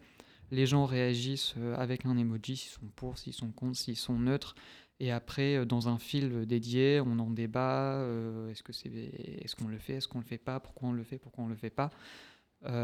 Les 0.50 0.66
gens 0.66 0.84
réagissent 0.84 1.54
avec 1.76 2.04
un 2.04 2.16
emoji, 2.18 2.56
s'ils 2.56 2.72
sont 2.72 2.86
pour, 2.94 3.18
s'ils 3.18 3.32
sont 3.32 3.50
contre, 3.50 3.78
s'ils 3.78 3.96
sont 3.96 4.18
neutres. 4.18 4.54
Et 5.00 5.10
après, 5.10 5.64
dans 5.64 5.88
un 5.88 5.98
fil 5.98 6.46
dédié, 6.46 7.00
on 7.04 7.18
en 7.18 7.30
débat. 7.30 8.06
est-ce 8.50 8.62
que 8.62 8.74
c'est, 8.74 8.90
est-ce 8.90 9.56
qu'on 9.56 9.68
le 9.68 9.78
fait, 9.78 9.94
est-ce 9.94 10.06
qu'on 10.06 10.18
le 10.18 10.24
fait 10.24 10.38
pas, 10.38 10.60
pourquoi 10.60 10.90
on 10.90 10.92
le 10.92 11.02
fait, 11.02 11.18
pourquoi 11.18 11.44
on 11.44 11.48
le 11.48 11.56
fait 11.56 11.70
pas. 11.70 11.90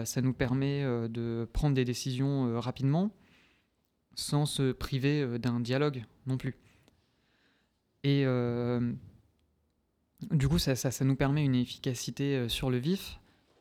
Ça 0.04 0.22
nous 0.22 0.32
permet 0.32 0.82
de 1.10 1.46
prendre 1.52 1.74
des 1.74 1.84
décisions 1.84 2.58
rapidement, 2.60 3.10
sans 4.20 4.46
se 4.46 4.72
priver 4.72 5.22
euh, 5.22 5.38
d'un 5.38 5.60
dialogue 5.60 6.04
non 6.26 6.36
plus. 6.36 6.54
Et 8.04 8.24
euh, 8.26 8.92
du 10.30 10.48
coup, 10.48 10.58
ça, 10.58 10.74
ça- 10.76 11.04
nous 11.04 11.16
permet 11.16 11.44
une 11.44 11.54
efficacité 11.54 12.36
euh, 12.36 12.48
sur 12.48 12.70
le 12.70 12.78
vif, 12.78 13.18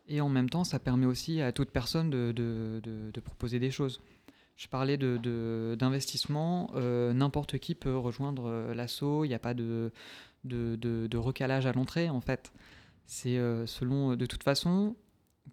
et 0.07 0.21
en 0.21 0.29
même 0.29 0.49
temps, 0.49 0.63
ça 0.63 0.79
permet 0.79 1.05
aussi 1.05 1.41
à 1.41 1.51
toute 1.51 1.71
personne 1.71 2.09
de, 2.09 2.31
de- 2.31 2.81
de- 2.83 3.19
proposer 3.21 3.59
des 3.59 3.71
choses. 3.71 4.01
Je 4.55 4.67
parlais 4.67 4.97
d'investissement, 4.97 6.71
n'importe 7.13 7.59
qui 7.59 7.75
peut 7.75 7.95
rejoindre 7.95 8.73
l'assaut, 8.73 9.23
il 9.23 9.29
n'y 9.29 9.33
a 9.33 9.39
pas 9.39 9.53
de, 9.53 9.91
recalage 11.15 11.65
à 11.65 11.71
l'entrée 11.71 12.09
en 12.09 12.19
fait. 12.19 12.51
C'est 13.05 13.37
selon, 13.67 14.17
de 14.17 14.25
toute 14.25 14.43
façon, 14.43 14.97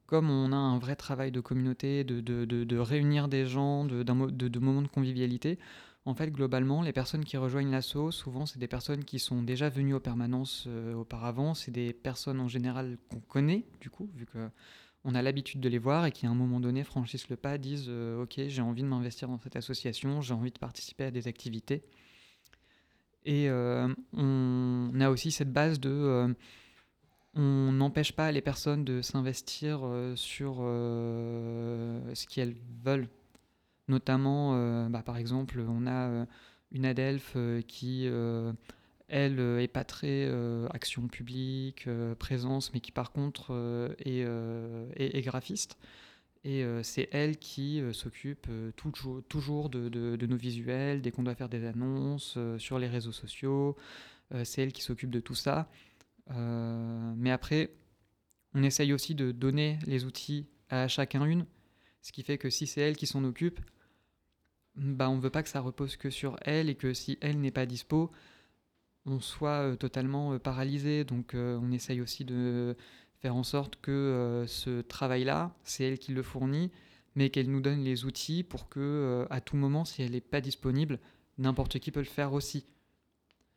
comme 0.06 0.30
on 0.30 0.52
a 0.52 0.56
un 0.56 0.78
vrai 0.78 0.96
travail 0.96 1.32
de 1.32 1.40
communauté, 1.40 2.04
de, 2.04 2.78
réunir 2.78 3.28
des 3.28 3.44
gens, 3.46 3.84
de 3.84 4.58
moments 4.58 4.82
de 4.82 4.88
convivialité, 4.88 5.58
en 6.06 6.14
fait, 6.14 6.30
globalement, 6.30 6.82
les 6.82 6.92
personnes 6.92 7.24
qui 7.24 7.36
rejoignent 7.36 7.72
l'assaut, 7.72 8.12
souvent, 8.12 8.46
c'est 8.46 8.60
des 8.60 8.68
personnes 8.68 9.04
qui 9.04 9.18
sont 9.18 9.42
déjà 9.42 9.68
venues 9.68 9.94
aux 9.94 10.00
permanences 10.00 10.66
euh, 10.68 10.94
auparavant. 10.94 11.52
C'est 11.52 11.72
des 11.72 11.92
personnes 11.92 12.40
en 12.40 12.46
général 12.46 12.96
qu'on 13.10 13.18
connaît, 13.18 13.64
du 13.80 13.90
coup, 13.90 14.08
vu 14.14 14.24
que 14.24 14.48
on 15.02 15.16
a 15.16 15.22
l'habitude 15.22 15.60
de 15.60 15.68
les 15.68 15.78
voir 15.78 16.06
et 16.06 16.12
qui, 16.12 16.26
à 16.26 16.30
un 16.30 16.34
moment 16.34 16.60
donné, 16.60 16.84
franchissent 16.84 17.28
le 17.28 17.36
pas, 17.36 17.58
disent 17.58 17.86
euh, 17.88 18.22
Ok, 18.22 18.40
j'ai 18.46 18.62
envie 18.62 18.82
de 18.82 18.86
m'investir 18.88 19.26
dans 19.26 19.40
cette 19.40 19.56
association, 19.56 20.20
j'ai 20.20 20.32
envie 20.32 20.52
de 20.52 20.58
participer 20.58 21.04
à 21.04 21.10
des 21.10 21.26
activités. 21.26 21.82
Et 23.24 23.50
euh, 23.50 23.92
on 24.12 24.92
a 25.00 25.10
aussi 25.10 25.32
cette 25.32 25.52
base 25.52 25.80
de. 25.80 26.36
On 27.36 27.72
n'empêche 27.72 28.12
pas 28.12 28.32
les 28.32 28.40
personnes 28.40 28.84
de 28.84 29.02
s'investir 29.02 29.80
euh, 29.84 30.16
sur 30.16 30.58
euh, 30.60 32.00
ce 32.14 32.26
qu'elles 32.26 32.56
veulent. 32.82 33.08
Notamment, 33.88 34.54
euh, 34.56 34.88
bah, 34.88 35.02
par 35.02 35.16
exemple, 35.18 35.60
on 35.68 35.86
a 35.86 36.26
une 36.72 36.84
euh, 37.36 37.62
qui, 37.62 38.08
elle, 39.08 39.38
est 39.40 39.68
pas 39.68 39.84
très 39.84 40.28
action 40.72 41.08
publique, 41.08 41.88
présence, 42.18 42.72
mais 42.74 42.80
qui 42.80 42.92
par 42.92 43.12
contre 43.12 43.52
est, 44.04 44.20
est- 44.96 45.22
graphiste. 45.22 45.76
Et 46.44 46.64
c'est 46.82 47.08
elle 47.12 47.38
qui 47.38 47.82
s'occupe 47.92 48.48
toujours, 48.76 49.22
toujours 49.28 49.68
de, 49.68 49.88
de- 49.88 50.16
nos 50.26 50.36
visuels, 50.36 51.02
dès 51.02 51.10
qu'on 51.10 51.24
doit 51.24 51.34
faire 51.34 51.48
des 51.48 51.64
annonces 51.64 52.38
sur 52.58 52.78
les 52.78 52.88
réseaux 52.88 53.12
sociaux. 53.12 53.76
C'est 54.44 54.62
elle 54.62 54.72
qui 54.72 54.82
s'occupe 54.82 55.10
de 55.10 55.20
tout 55.20 55.34
ça. 55.34 55.68
Euh, 56.30 57.14
mais 57.16 57.30
après, 57.30 57.70
on 58.54 58.62
essaye 58.62 58.92
aussi 58.92 59.14
de 59.14 59.32
donner 59.32 59.78
les 59.86 60.04
outils 60.04 60.46
à 60.68 60.88
chacun 60.88 61.24
une, 61.24 61.46
ce 62.02 62.12
qui 62.12 62.22
fait 62.22 62.38
que 62.38 62.50
si 62.50 62.66
c'est 62.66 62.80
elle 62.80 62.96
qui 62.96 63.06
s'en 63.06 63.24
occupe, 63.24 63.60
bah 64.76 65.08
on 65.08 65.18
veut 65.18 65.30
pas 65.30 65.42
que 65.42 65.48
ça 65.48 65.60
repose 65.60 65.96
que 65.96 66.10
sur 66.10 66.36
elle 66.42 66.68
et 66.68 66.74
que 66.74 66.92
si 66.92 67.18
elle 67.20 67.40
n'est 67.40 67.50
pas 67.50 67.66
dispo, 67.66 68.10
on 69.06 69.20
soit 69.20 69.70
euh, 69.72 69.76
totalement 69.76 70.32
euh, 70.32 70.38
paralysé. 70.38 71.04
Donc 71.04 71.34
on 71.34 71.70
essaye 71.72 72.00
aussi 72.00 72.24
de 72.24 72.76
faire 73.20 73.36
en 73.36 73.44
sorte 73.44 73.76
que 73.80 74.44
ce 74.46 74.82
travail-là, 74.82 75.54
c'est 75.64 75.84
elle 75.84 75.98
qui 75.98 76.12
le 76.12 76.22
fournit, 76.22 76.70
mais 77.14 77.30
qu'elle 77.30 77.50
nous 77.50 77.62
donne 77.62 77.82
les 77.82 78.04
outils 78.04 78.42
pour 78.42 78.68
que 78.68 79.26
à 79.30 79.40
tout 79.40 79.56
moment, 79.56 79.86
si 79.86 80.02
elle 80.02 80.10
n'est 80.10 80.20
pas 80.20 80.42
disponible, 80.42 80.98
n'importe 81.38 81.78
qui 81.78 81.90
peut 81.90 82.00
le 82.00 82.06
faire 82.06 82.34
aussi 82.34 82.66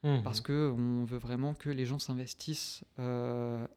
Mhm. 0.04 0.24
parce 0.24 0.39
que 0.39 0.72
on 0.72 1.04
veut 1.04 1.18
vraiment 1.18 1.54
que 1.54 1.70
les 1.70 1.86
gens 1.86 2.00
s'investissent 2.00 2.84
euh, 3.00 3.68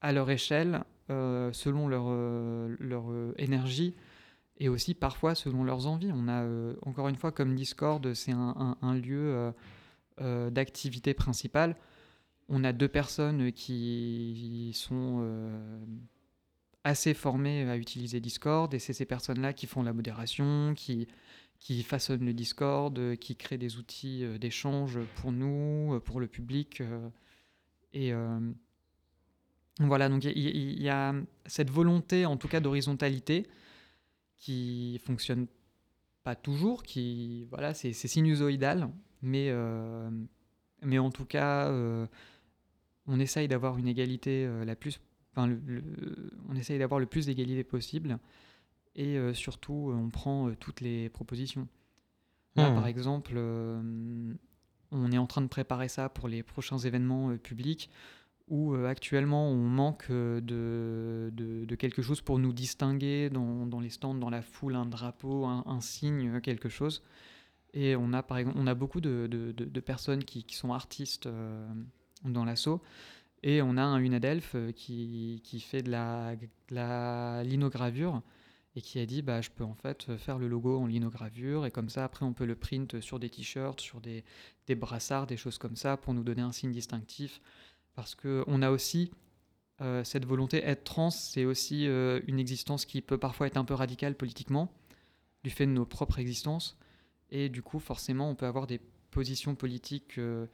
à 0.00 0.12
leur 0.12 0.28
échelle, 0.30 0.82
euh, 1.10 1.52
selon 1.52 1.86
leur, 1.86 2.06
euh, 2.08 2.74
leur 2.80 3.04
énergie 3.38 3.94
et 4.58 4.68
aussi 4.68 4.94
parfois 4.94 5.34
selon 5.34 5.62
leurs 5.62 5.86
envies. 5.86 6.10
On 6.12 6.28
a 6.28 6.44
encore 6.82 7.08
une 7.08 7.16
fois 7.16 7.32
comme 7.32 7.54
Discord, 7.54 8.12
c'est 8.14 8.32
un, 8.32 8.94
lieu 8.94 9.52
d'activité 10.18 11.14
principale. 11.14 11.76
On 12.48 12.64
a 12.64 12.72
deux 12.72 12.88
personnes 12.88 13.52
qui 13.52 14.72
sont 14.74 15.24
assez 16.84 17.14
formées 17.14 17.70
à 17.70 17.76
utiliser 17.76 18.20
Discord 18.20 18.72
et 18.74 18.78
c'est 18.78 18.92
ces 18.92 19.06
personnes-là 19.06 19.54
qui 19.54 19.66
font 19.66 19.82
la 19.82 19.94
modération, 19.94 20.74
qui, 20.76 21.08
qui 21.60 21.82
façonnent 21.82 22.24
le 22.24 22.32
Discord, 22.32 22.98
euh, 22.98 23.14
qui 23.14 23.36
créent 23.36 23.58
des 23.58 23.76
outils 23.76 24.24
euh, 24.24 24.38
d'échange 24.38 24.98
pour 25.16 25.30
nous, 25.30 25.94
euh, 25.94 26.00
pour 26.00 26.18
le 26.18 26.26
public. 26.26 26.82
et 27.92 28.12
voilà, 29.78 30.10
donc 30.10 30.24
il 30.24 30.82
y, 30.82 30.90
a 30.90 31.14
cette 31.46 31.70
volonté, 31.70 32.26
en 32.26 32.36
tout 32.36 32.48
cas, 32.48 32.60
d'horizontalité 32.60 33.46
qui 34.36 35.00
fonctionne 35.02 35.46
pas 36.22 36.34
toujours, 36.34 36.82
qui 36.82 37.46
voilà, 37.46 37.72
c'est 37.72 37.92
sinusoïdal, 37.94 38.90
mais 39.22 39.50
mais 40.82 40.98
en 40.98 41.10
tout 41.10 41.24
cas, 41.24 41.72
on 43.06 43.20
essaye 43.20 43.48
d'avoir 43.48 43.78
une 43.78 43.88
égalité 43.88 44.46
la 44.66 44.76
plus, 44.76 45.00
enfin, 45.32 45.58
on 46.50 46.56
essaye 46.56 46.78
d'avoir 46.78 47.00
le 47.00 47.06
plus 47.06 47.24
d'égalité 47.24 47.64
possible, 47.64 48.18
et 49.04 49.16
euh, 49.18 49.32
surtout, 49.34 49.90
euh, 49.90 49.94
on 49.94 50.10
prend 50.10 50.48
euh, 50.48 50.54
toutes 50.64 50.80
les 50.80 51.08
propositions. 51.08 51.66
Là, 52.56 52.68
Mhm. 52.68 52.74
par 52.74 52.86
exemple, 52.86 53.32
on 54.92 55.12
est 55.12 55.18
en 55.18 55.26
train 55.26 55.40
de 55.42 55.46
préparer 55.48 55.88
ça 55.88 56.08
pour 56.08 56.28
les 56.28 56.42
prochains 56.42 56.78
événements 56.78 57.36
publics 57.38 57.90
où 58.48 58.74
euh, 58.74 58.88
actuellement 58.88 59.48
on 59.48 59.68
manque 59.68 60.06
euh, 60.10 60.40
de, 60.40 61.30
de- 61.32 61.64
de 61.64 61.74
quelque 61.76 62.02
chose 62.02 62.20
pour 62.20 62.38
nous 62.40 62.52
distinguer 62.52 63.30
dans, 63.30 63.66
dans 63.66 63.78
les 63.80 63.90
stands, 63.90 64.14
dans 64.14 64.30
la 64.30 64.42
foule, 64.42 64.74
un 64.74 64.86
drapeau, 64.86 65.44
un, 65.44 65.62
un 65.66 65.80
signe, 65.80 66.40
quelque 66.40 66.68
chose. 66.68 67.02
Et 67.72 67.94
on 67.94 68.12
a 68.12 68.22
par 68.24 68.38
exemple, 68.38 68.58
on 68.58 68.66
a 68.66 68.74
beaucoup 68.74 69.00
de, 69.00 69.28
de- 69.28 69.80
personnes 69.80 70.24
qui, 70.24 70.42
qui 70.42 70.56
sont 70.56 70.72
artistes 70.72 71.26
euh, 71.26 71.64
dans 72.24 72.44
l'assaut. 72.44 72.82
Et 73.44 73.62
on 73.62 73.76
a 73.76 73.82
un 73.82 73.98
Unadelph 74.00 74.56
qui, 74.74 75.40
qui 75.44 75.60
fait 75.60 75.82
de 75.82 75.90
la, 75.90 76.34
de 76.36 76.48
la 76.72 77.42
linogravure 77.44 78.20
et 78.76 78.82
qui 78.82 78.98
a 79.00 79.06
dit 79.06 79.22
bah, 79.22 79.40
je 79.40 79.50
peux 79.50 79.64
en 79.64 79.74
fait 79.74 80.16
faire 80.16 80.38
le 80.38 80.48
logo 80.48 80.78
en 80.78 80.86
linogravure 80.86 81.66
et 81.66 81.70
comme 81.70 81.88
ça 81.88 82.04
après 82.04 82.24
on 82.24 82.32
peut 82.32 82.46
le 82.46 82.54
print 82.54 83.00
sur 83.00 83.18
des 83.18 83.28
t-shirts, 83.28 83.80
sur 83.80 84.00
des, 84.00 84.24
des 84.66 84.74
brassards, 84.74 85.26
des 85.26 85.36
choses 85.36 85.58
comme 85.58 85.76
ça 85.76 85.96
pour 85.96 86.14
nous 86.14 86.22
donner 86.22 86.42
un 86.42 86.52
signe 86.52 86.72
distinctif. 86.72 87.40
Parce 87.94 88.14
qu'on 88.14 88.62
a 88.62 88.70
aussi 88.70 89.10
euh, 89.80 90.04
cette 90.04 90.26
volonté, 90.26 90.58
être 90.58 90.84
trans, 90.84 91.10
c'est 91.10 91.44
aussi 91.44 91.86
euh, 91.86 92.20
une 92.26 92.38
existence 92.38 92.84
qui 92.84 93.00
peut 93.00 93.18
parfois 93.18 93.46
être 93.46 93.56
un 93.56 93.64
peu 93.64 93.74
radicale 93.74 94.14
politiquement, 94.14 94.70
du 95.42 95.50
fait 95.50 95.66
de 95.66 95.70
nos 95.70 95.86
propres 95.86 96.18
existences. 96.18 96.76
Et 97.30 97.48
du 97.48 97.62
coup, 97.62 97.78
forcément, 97.78 98.28
on 98.28 98.34
peut 98.34 98.46
avoir 98.46 98.66
des 98.66 98.80
positions 99.10 99.54
politiques 99.54 100.18
euh, 100.18 100.46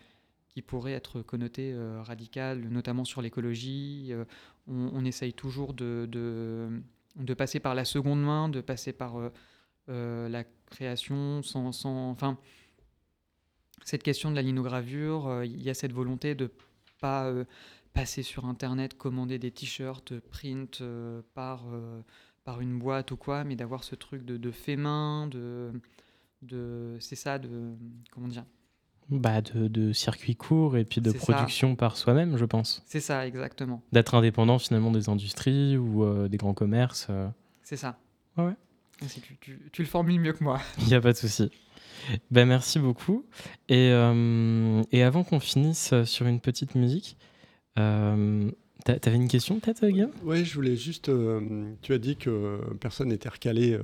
qui 0.48 0.62
pourraient 0.62 0.92
être 0.92 1.22
connotées 1.22 1.76
radicales, 2.02 2.60
notamment 2.70 3.04
sur 3.04 3.20
l'écologie. 3.20 4.12
On, 4.66 5.04
essaye 5.04 5.34
toujours 5.34 5.74
de, 5.74 6.80
de 7.16 7.34
passer 7.34 7.60
par 7.60 7.74
la 7.74 7.84
seconde 7.84 8.22
main, 8.22 8.48
de 8.48 8.60
passer 8.60 8.92
par 8.92 9.18
euh, 9.18 9.30
euh, 9.88 10.28
la 10.28 10.44
création 10.66 11.42
sans, 11.42 11.72
sans- 11.72 12.10
Enfin, 12.10 12.38
cette 13.84 14.02
question 14.02 14.30
de 14.30 14.36
la 14.36 14.42
linogravure, 14.42 15.28
euh, 15.28 15.46
il 15.46 15.62
y 15.62 15.70
a 15.70 15.74
cette 15.74 15.92
volonté 15.92 16.34
de 16.34 16.50
pas 17.00 17.32
passer 17.92 18.22
sur 18.22 18.46
Internet, 18.46 18.96
commander 18.96 19.38
des 19.38 19.50
t-shirts, 19.50 20.18
print 20.18 20.82
par, 21.34 21.66
par 22.44 22.60
une 22.62 22.78
boîte 22.78 23.10
ou 23.10 23.16
quoi, 23.18 23.44
mais 23.44 23.54
d'avoir 23.54 23.84
ce 23.84 23.94
truc 23.94 24.24
de, 24.24 24.38
de 24.38 24.50
fait 24.50 24.76
main, 24.76 25.26
de, 25.26 25.72
de 26.40 26.96
c'est 27.00 27.16
ça, 27.16 27.38
de 27.38 27.74
comment 28.10 28.28
dire 28.28 28.46
Bah, 29.08 29.40
de, 29.40 29.68
de 29.68 29.92
circuit 29.92 30.34
court 30.34 30.76
et 30.76 30.84
puis 30.84 31.00
de 31.00 31.12
ça. 31.12 31.18
production 31.18 31.76
par 31.76 31.96
soi-même, 31.96 32.36
je 32.36 32.44
pense. 32.44 32.82
C'est 32.86 32.98
ça, 33.00 33.24
exactement. 33.26 33.80
D'être 33.92 34.14
indépendant 34.16 34.58
finalement 34.58 34.90
des 34.90 35.08
industries 35.08 35.76
ou 35.76 36.02
euh, 36.02 36.26
des 36.28 36.36
grands 36.38 36.54
commerces. 36.54 37.06
euh, 37.10 37.28
C'est 37.62 37.76
ça. 37.76 37.98
Ouais. 38.36 38.54
C'est- 39.06 39.20
Tu, 39.20 39.36
tu- 39.40 39.60
tu 39.70 39.82
le 39.82 39.88
formules 39.88 40.20
mieux 40.20 40.32
que 40.32 40.42
moi. 40.42 40.60
Il 40.80 40.86
n'y 40.88 40.94
a 40.94 41.00
pas 41.00 41.12
de 41.12 41.16
souci. 41.18 41.50
Ben, 42.32 42.46
merci 42.48 42.78
beaucoup. 42.80 43.24
Et, 43.68 43.90
euh, 43.92 44.82
et 44.90 45.02
avant 45.04 45.22
qu'on 45.22 45.38
finisse 45.40 45.94
sur 46.04 46.26
une 46.26 46.40
petite 46.40 46.74
musique, 46.74 47.16
T'avais 48.86 49.16
une 49.16 49.26
question 49.26 49.58
peut-être, 49.58 49.82
euh, 49.84 49.90
Guillaume? 49.90 50.12
Oui, 50.22 50.44
je 50.44 50.54
voulais 50.54 50.76
juste. 50.76 51.08
euh, 51.08 51.40
tu 51.82 51.92
as 51.92 51.98
dit 51.98 52.16
que 52.16 52.60
personne 52.80 53.08
n'était 53.08 53.28
recalé. 53.28 53.72
euh, 53.74 53.82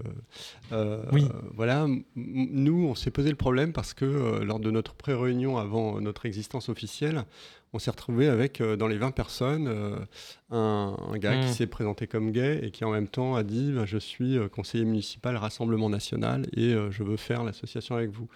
euh, 0.70 1.02
Oui. 1.12 1.26
Voilà. 1.54 1.88
Nous, 2.14 2.86
on 2.86 2.94
s'est 2.94 3.10
posé 3.10 3.28
le 3.28 3.34
problème 3.36 3.72
parce 3.72 3.94
que 3.94 4.40
lors 4.44 4.60
de 4.60 4.70
notre 4.70 4.94
pré-réunion 4.94 5.58
avant 5.58 6.00
notre 6.00 6.24
existence 6.26 6.68
officielle, 6.68 7.24
on 7.72 7.78
s'est 7.80 7.90
retrouvé 7.90 8.28
avec, 8.28 8.62
dans 8.62 8.86
les 8.86 8.98
20 8.98 9.10
personnes, 9.10 9.66
un, 10.50 10.96
un 11.10 11.18
gars 11.18 11.36
qui 11.38 11.48
Mm. 11.48 11.52
s'est 11.52 11.66
présenté 11.66 12.06
comme 12.06 12.30
gay 12.30 12.60
et 12.62 12.70
qui 12.70 12.84
en 12.84 12.90
même 12.92 13.08
temps 13.08 13.34
a 13.34 13.42
dit 13.42 13.72
bah, 13.72 13.84
Je 13.86 13.98
suis 13.98 14.38
conseiller 14.52 14.84
municipal 14.84 15.36
Rassemblement 15.36 15.90
National 15.90 16.46
et 16.56 16.74
je 16.90 17.02
veux 17.02 17.16
faire 17.16 17.42
l'association 17.42 17.96
avec 17.96 18.10
vous. 18.10 18.28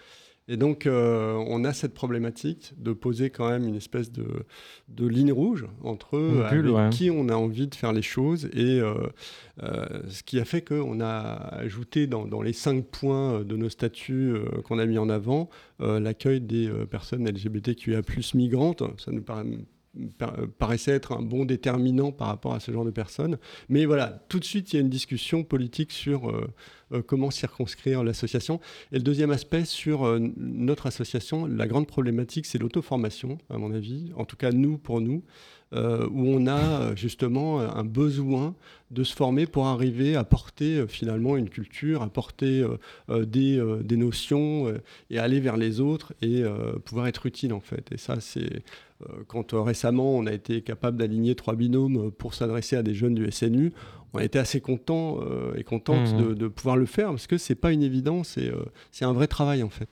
Et 0.49 0.55
donc, 0.55 0.85
euh, 0.85 1.33
on 1.47 1.65
a 1.65 1.73
cette 1.73 1.93
problématique 1.93 2.73
de 2.77 2.93
poser 2.93 3.29
quand 3.29 3.49
même 3.49 3.67
une 3.67 3.75
espèce 3.75 4.11
de, 4.11 4.25
de 4.87 5.05
ligne 5.05 5.33
rouge 5.33 5.65
entre 5.83 6.17
Une 6.17 6.41
avec 6.41 6.51
bulle, 6.61 6.69
ouais. 6.69 6.89
qui 6.89 7.11
on 7.11 7.27
a 7.27 7.35
envie 7.35 7.67
de 7.67 7.75
faire 7.75 7.91
les 7.91 8.01
choses. 8.01 8.45
Et 8.53 8.79
euh, 8.79 8.93
euh, 9.63 9.85
ce 10.07 10.23
qui 10.23 10.39
a 10.39 10.45
fait 10.45 10.61
qu'on 10.61 11.01
a 11.01 11.09
ajouté 11.55 12.07
dans, 12.07 12.25
dans 12.25 12.41
les 12.41 12.53
cinq 12.53 12.85
points 12.85 13.43
de 13.43 13.55
nos 13.57 13.67
statuts 13.69 14.31
euh, 14.35 14.61
qu'on 14.63 14.79
a 14.79 14.85
mis 14.85 14.97
en 14.97 15.09
avant 15.09 15.49
euh, 15.81 15.99
l'accueil 15.99 16.39
des 16.39 16.67
euh, 16.69 16.85
personnes 16.85 17.27
LGBTQIA 17.29 18.01
migrantes. 18.33 18.83
Ça 18.99 19.11
nous 19.11 19.21
paraît 19.23 19.43
par- 19.43 19.65
paraissait 20.57 20.91
être 20.91 21.11
un 21.13 21.21
bon 21.21 21.45
déterminant 21.45 22.11
par 22.11 22.27
rapport 22.27 22.53
à 22.53 22.59
ce 22.59 22.71
genre 22.71 22.85
de 22.85 22.91
personnes. 22.91 23.37
Mais 23.69 23.85
voilà, 23.85 24.23
tout 24.29 24.39
de 24.39 24.45
suite, 24.45 24.73
il 24.73 24.75
y 24.75 24.79
a 24.79 24.81
une 24.81 24.89
discussion 24.89 25.43
politique 25.43 25.91
sur 25.91 26.29
euh, 26.29 26.47
euh, 26.93 27.01
comment 27.01 27.31
circonscrire 27.31 28.03
l'association. 28.03 28.59
Et 28.91 28.97
le 28.97 29.03
deuxième 29.03 29.31
aspect 29.31 29.65
sur 29.65 30.05
euh, 30.05 30.19
notre 30.37 30.87
association, 30.87 31.45
la 31.45 31.67
grande 31.67 31.87
problématique, 31.87 32.45
c'est 32.45 32.57
l'auto-formation, 32.57 33.37
à 33.49 33.57
mon 33.57 33.73
avis, 33.73 34.11
en 34.15 34.25
tout 34.25 34.37
cas 34.37 34.51
nous, 34.51 34.77
pour 34.77 35.01
nous, 35.01 35.23
euh, 35.73 36.07
où 36.11 36.27
on 36.27 36.47
a 36.47 36.81
euh, 36.81 36.95
justement 36.95 37.59
euh, 37.59 37.67
un 37.67 37.83
besoin 37.83 38.55
de 38.89 39.03
se 39.03 39.13
former 39.13 39.45
pour 39.47 39.67
arriver 39.67 40.15
à 40.15 40.23
porter 40.23 40.77
euh, 40.77 40.87
finalement 40.87 41.35
une 41.35 41.49
culture, 41.49 42.01
à 42.01 42.07
porter 42.07 42.61
euh, 42.61 42.77
euh, 43.09 43.25
des, 43.25 43.57
euh, 43.59 43.83
des 43.83 43.97
notions 43.97 44.67
euh, 44.67 44.77
et 45.09 45.19
aller 45.19 45.41
vers 45.41 45.57
les 45.57 45.81
autres 45.81 46.13
et 46.21 46.41
euh, 46.41 46.79
pouvoir 46.85 47.07
être 47.07 47.25
utile 47.25 47.51
en 47.51 47.59
fait. 47.59 47.91
Et 47.91 47.97
ça, 47.97 48.21
c'est 48.21 48.53
euh, 48.55 48.59
quand 49.27 49.53
euh, 49.53 49.61
récemment 49.61 50.15
on 50.15 50.25
a 50.25 50.33
été 50.33 50.61
capable 50.61 50.97
d'aligner 50.97 51.35
trois 51.35 51.55
binômes 51.55 52.11
pour 52.11 52.33
s'adresser 52.33 52.75
à 52.75 52.83
des 52.83 52.93
jeunes 52.93 53.15
du 53.15 53.31
SNU, 53.31 53.73
on 54.13 54.19
a 54.19 54.23
été 54.23 54.39
assez 54.39 54.61
content 54.61 55.19
euh, 55.21 55.53
et 55.55 55.63
contente 55.63 56.13
Mhm. 56.13 56.17
de, 56.29 56.33
de 56.33 56.47
pouvoir 56.47 56.77
le 56.77 56.85
faire 56.85 57.09
parce 57.09 57.27
que 57.27 57.37
c'est 57.37 57.55
pas 57.55 57.71
une 57.71 57.83
évidence 57.83 58.37
et 58.37 58.49
euh, 58.49 58.65
c'est 58.91 59.05
un 59.05 59.13
vrai 59.13 59.27
travail 59.27 59.61
en 59.63 59.69
fait. 59.69 59.89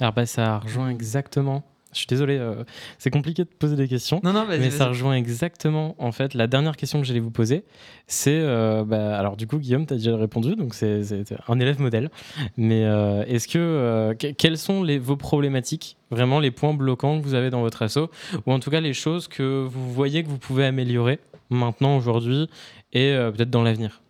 Alors 0.00 0.12
bah 0.12 0.26
ça 0.26 0.58
rejoint 0.58 0.90
exactement. 0.90 1.64
Je 1.92 1.98
suis 1.98 2.06
désolé, 2.06 2.36
euh, 2.36 2.64
c'est 2.98 3.10
compliqué 3.10 3.44
de 3.44 3.48
poser 3.48 3.74
des 3.74 3.88
questions. 3.88 4.20
Non, 4.22 4.32
non, 4.34 4.44
vas-y, 4.44 4.60
mais 4.60 4.70
ça 4.70 4.88
rejoint 4.88 5.14
exactement 5.14 5.94
en 5.98 6.12
fait 6.12 6.34
la 6.34 6.46
dernière 6.46 6.76
question 6.76 7.00
que 7.00 7.06
j'allais 7.06 7.18
vous 7.20 7.30
poser. 7.30 7.64
C'est 8.06 8.38
euh, 8.38 8.84
bah, 8.84 9.18
alors 9.18 9.36
du 9.38 9.46
coup 9.46 9.58
Guillaume, 9.58 9.86
tu 9.86 9.94
as 9.94 9.96
déjà 9.96 10.14
répondu, 10.16 10.54
donc 10.54 10.74
c'est 10.74 11.02
c'est 11.02 11.24
un 11.48 11.58
élève 11.60 11.80
modèle. 11.80 12.10
Mais 12.58 12.84
euh, 12.84 13.24
est-ce 13.26 13.48
que 13.48 13.58
euh, 13.58 14.14
que- 14.14 14.32
quelles 14.32 14.58
sont 14.58 14.82
les, 14.82 14.98
vos 14.98 15.16
problématiques, 15.16 15.96
vraiment 16.10 16.40
les 16.40 16.50
points 16.50 16.74
bloquants 16.74 17.18
que 17.20 17.24
vous 17.24 17.34
avez 17.34 17.48
dans 17.48 17.62
votre 17.62 17.80
asso, 17.82 18.10
ou 18.46 18.52
en 18.52 18.60
tout 18.60 18.70
cas 18.70 18.80
les 18.80 18.92
choses 18.92 19.26
que 19.26 19.64
vous 19.64 19.90
voyez 19.92 20.22
que 20.22 20.28
vous 20.28 20.38
pouvez 20.38 20.66
améliorer 20.66 21.20
maintenant 21.48 21.96
aujourd'hui 21.96 22.50
et 22.92 23.12
euh, 23.12 23.30
peut-être 23.30 23.50
dans 23.50 23.62
l'avenir, 23.62 24.02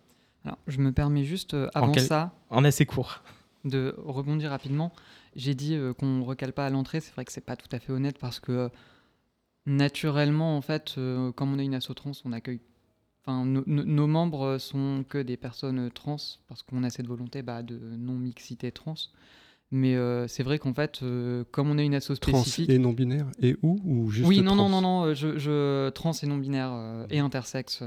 Alors, 0.45 0.57
je 0.67 0.79
me 0.79 0.91
permets 0.91 1.23
juste, 1.23 1.53
euh, 1.53 1.67
En 1.75 1.83
avant 1.83 1.91
quel- 1.93 2.03
ça, 2.03 2.31
en 2.49 2.65
assez 2.65 2.85
court. 2.85 3.21
De 3.65 3.93
rebondir 3.97 4.49
rapidement. 4.51 4.91
J'ai 5.35 5.53
dit 5.55 5.75
euh, 5.75 5.93
qu'on 5.93 6.23
recale 6.23 6.53
pas 6.53 6.65
à 6.65 6.69
l'entrée, 6.69 6.99
c'est 7.01 7.13
vrai 7.13 7.25
que 7.25 7.31
c'est 7.31 7.45
pas 7.45 7.55
tout 7.55 7.67
à 7.71 7.79
fait 7.79 7.91
honnête 7.91 8.17
parce 8.19 8.39
que 8.39 8.51
euh, 8.51 8.69
naturellement, 9.65 10.57
en 10.57 10.61
fait, 10.61 10.95
euh, 10.97 11.31
comme 11.31 11.53
on 11.53 11.59
est 11.59 11.65
une 11.65 11.75
asso 11.75 11.93
trans, 11.95 12.11
on 12.25 12.31
accueille. 12.33 12.61
Enfin, 13.21 13.45
no- 13.45 13.63
no- 13.67 13.83
nos 13.83 14.07
membres 14.07 14.57
sont 14.57 15.03
que 15.07 15.17
des 15.17 15.37
personnes 15.37 15.91
trans 15.91 16.17
parce 16.47 16.63
qu'on 16.63 16.83
a 16.83 16.89
cette 16.89 17.07
volonté 17.07 17.41
bah, 17.41 17.61
de 17.63 17.77
non-mixité 17.77 18.71
trans. 18.71 18.95
Mais 19.71 19.95
euh, 19.95 20.27
c'est 20.27 20.41
vrai 20.41 20.57
qu'en 20.57 20.73
fait, 20.73 21.01
comme 21.51 21.69
on 21.69 21.77
est 21.77 21.85
une 21.85 21.93
asso 21.93 22.15
Trans 22.19 22.41
spécifique. 22.41 22.69
et 22.71 22.79
non 22.79 22.91
binaire 22.93 23.27
et 23.39 23.55
où 23.61 23.79
ou 23.83 24.09
juste 24.09 24.27
Oui, 24.27 24.41
non, 24.41 24.55
non, 24.55 24.67
trans 24.67 24.81
non, 24.81 25.05
non, 25.05 25.13
je, 25.13 25.37
je- 25.37 25.89
trans 25.89 26.13
et 26.13 26.25
non-binaire 26.25 27.05
et 27.11 27.19
intersexe. 27.19 27.83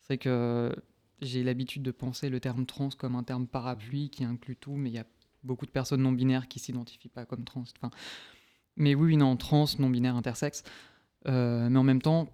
c'est 0.00 0.16
que 0.16 0.28
euh, 0.30 0.72
j'ai 1.20 1.42
l'habitude 1.42 1.82
de 1.82 1.90
penser 1.90 2.28
le 2.28 2.40
terme 2.40 2.66
trans 2.66 2.90
comme 2.90 3.16
un 3.16 3.22
terme 3.22 3.46
parapluie 3.46 4.10
qui 4.10 4.24
inclut 4.24 4.56
tout, 4.56 4.74
mais 4.74 4.90
il 4.90 4.94
y 4.94 4.98
a 4.98 5.06
beaucoup 5.42 5.66
de 5.66 5.70
personnes 5.70 6.02
non-binaires 6.02 6.48
qui 6.48 6.58
s'identifient 6.58 7.08
pas 7.08 7.24
comme 7.24 7.44
trans. 7.44 7.64
Enfin, 7.76 7.90
mais 8.76 8.94
oui, 8.94 9.16
non, 9.16 9.36
trans, 9.36 9.66
non-binaire, 9.78 10.16
intersexe. 10.16 10.64
Euh, 11.26 11.68
mais 11.68 11.78
en 11.78 11.84
même 11.84 12.02
temps, 12.02 12.28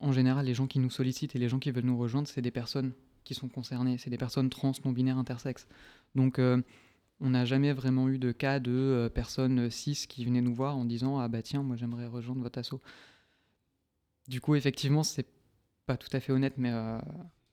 en 0.00 0.12
général, 0.12 0.46
les 0.46 0.54
gens 0.54 0.66
qui 0.66 0.78
nous 0.78 0.90
sollicitent 0.90 1.34
et 1.36 1.38
les 1.38 1.48
gens 1.48 1.58
qui 1.58 1.70
veulent 1.70 1.84
nous 1.84 1.98
rejoindre, 1.98 2.28
c'est 2.28 2.42
des 2.42 2.50
personnes 2.50 2.92
qui 3.24 3.34
sont 3.34 3.48
concernées, 3.48 3.98
c'est 3.98 4.10
des 4.10 4.18
personnes 4.18 4.50
trans, 4.50 4.72
non-binaires, 4.84 5.18
intersexes. 5.18 5.66
Donc, 6.14 6.38
euh, 6.38 6.62
on 7.20 7.30
n'a 7.30 7.44
jamais 7.44 7.72
vraiment 7.72 8.08
eu 8.08 8.18
de 8.18 8.30
cas 8.32 8.60
de 8.60 8.72
euh, 8.72 9.08
personnes 9.08 9.70
cis 9.70 10.06
qui 10.08 10.24
venaient 10.24 10.42
nous 10.42 10.54
voir 10.54 10.76
en 10.76 10.84
disant 10.84 11.18
Ah 11.18 11.28
bah 11.28 11.42
tiens, 11.42 11.62
moi 11.62 11.76
j'aimerais 11.76 12.06
rejoindre 12.06 12.42
votre 12.42 12.58
asso. 12.58 12.74
Du 14.28 14.40
coup, 14.40 14.54
effectivement, 14.54 15.02
c'est 15.02 15.26
pas 15.86 15.96
tout 15.96 16.08
à 16.12 16.20
fait 16.20 16.32
honnête, 16.32 16.54
mais 16.58 16.72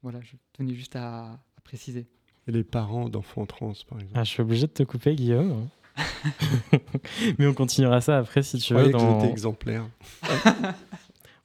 voilà, 0.03 0.19
je 0.21 0.33
tenais 0.53 0.75
juste 0.75 0.95
à, 0.95 1.31
à 1.31 1.61
préciser. 1.63 2.05
Et 2.47 2.51
les 2.51 2.63
parents 2.63 3.09
d'enfants 3.09 3.45
trans 3.45 3.73
par 3.89 3.99
exemple. 3.99 4.13
Ah, 4.19 4.23
je 4.23 4.29
suis 4.29 4.41
obligé 4.41 4.67
de 4.67 4.71
te 4.73 4.83
couper, 4.83 5.15
Guillaume. 5.15 5.67
Mais 7.37 7.45
on 7.47 7.53
continuera 7.53 8.01
ça 8.01 8.17
après 8.17 8.41
si 8.43 8.57
tu 8.57 8.73
Je 8.73 8.79
veux. 8.79 8.87
que 8.87 8.91
dans- 8.91 9.19
j'étais 9.21 9.31
exemplaire. 9.31 9.85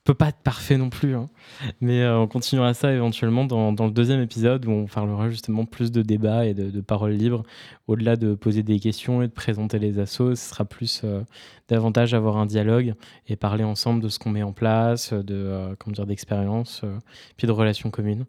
Peut 0.09 0.15
pas 0.15 0.31
être 0.31 0.39
parfait 0.39 0.79
non 0.79 0.89
plus, 0.89 1.15
hein. 1.15 1.29
mais 1.83 2.01
euh, 2.01 2.21
on 2.21 2.27
continuera 2.27 2.73
ça 2.73 2.95
éventuellement 2.95 3.45
dans, 3.45 3.73
le 3.73 3.91
deuxième 3.91 4.23
épisode 4.23 4.65
où 4.65 4.71
on 4.71 4.87
parlera 4.87 5.29
justement 5.29 5.67
plus 5.67 5.93
de 5.93 6.01
débats 6.01 6.47
et 6.47 6.55
de, 6.55 6.71
de 6.71 6.81
paroles 6.81 7.13
libres. 7.13 7.43
Au-delà 7.89 8.17
de 8.17 8.35
poser 8.35 8.63
des 8.63 8.81
questions 8.81 9.21
et 9.21 9.29
de 9.29 9.33
présenter 9.35 9.79
les 9.79 9.99
assos, 9.99 10.35
ce 10.35 10.49
sera 10.49 10.65
plus 10.65 11.03
euh, 11.05 11.21
davantage 11.69 12.15
avoir 12.15 12.39
un 12.39 12.47
dialogue 12.47 12.95
et 13.27 13.37
parler 13.37 13.65
ensemble 13.65 14.03
de 14.03 14.09
ce 14.09 14.19
qu'on 14.19 14.31
met 14.31 14.43
en 14.43 14.55
place, 14.55 15.13
de 15.13 15.35
euh, 15.35 15.75
comment 15.79 15.93
dire 15.93 16.07
d'expérience, 16.07 16.87
puis 17.37 17.47
de 17.47 17.53
relations 17.53 17.91
communes. 17.91 18.25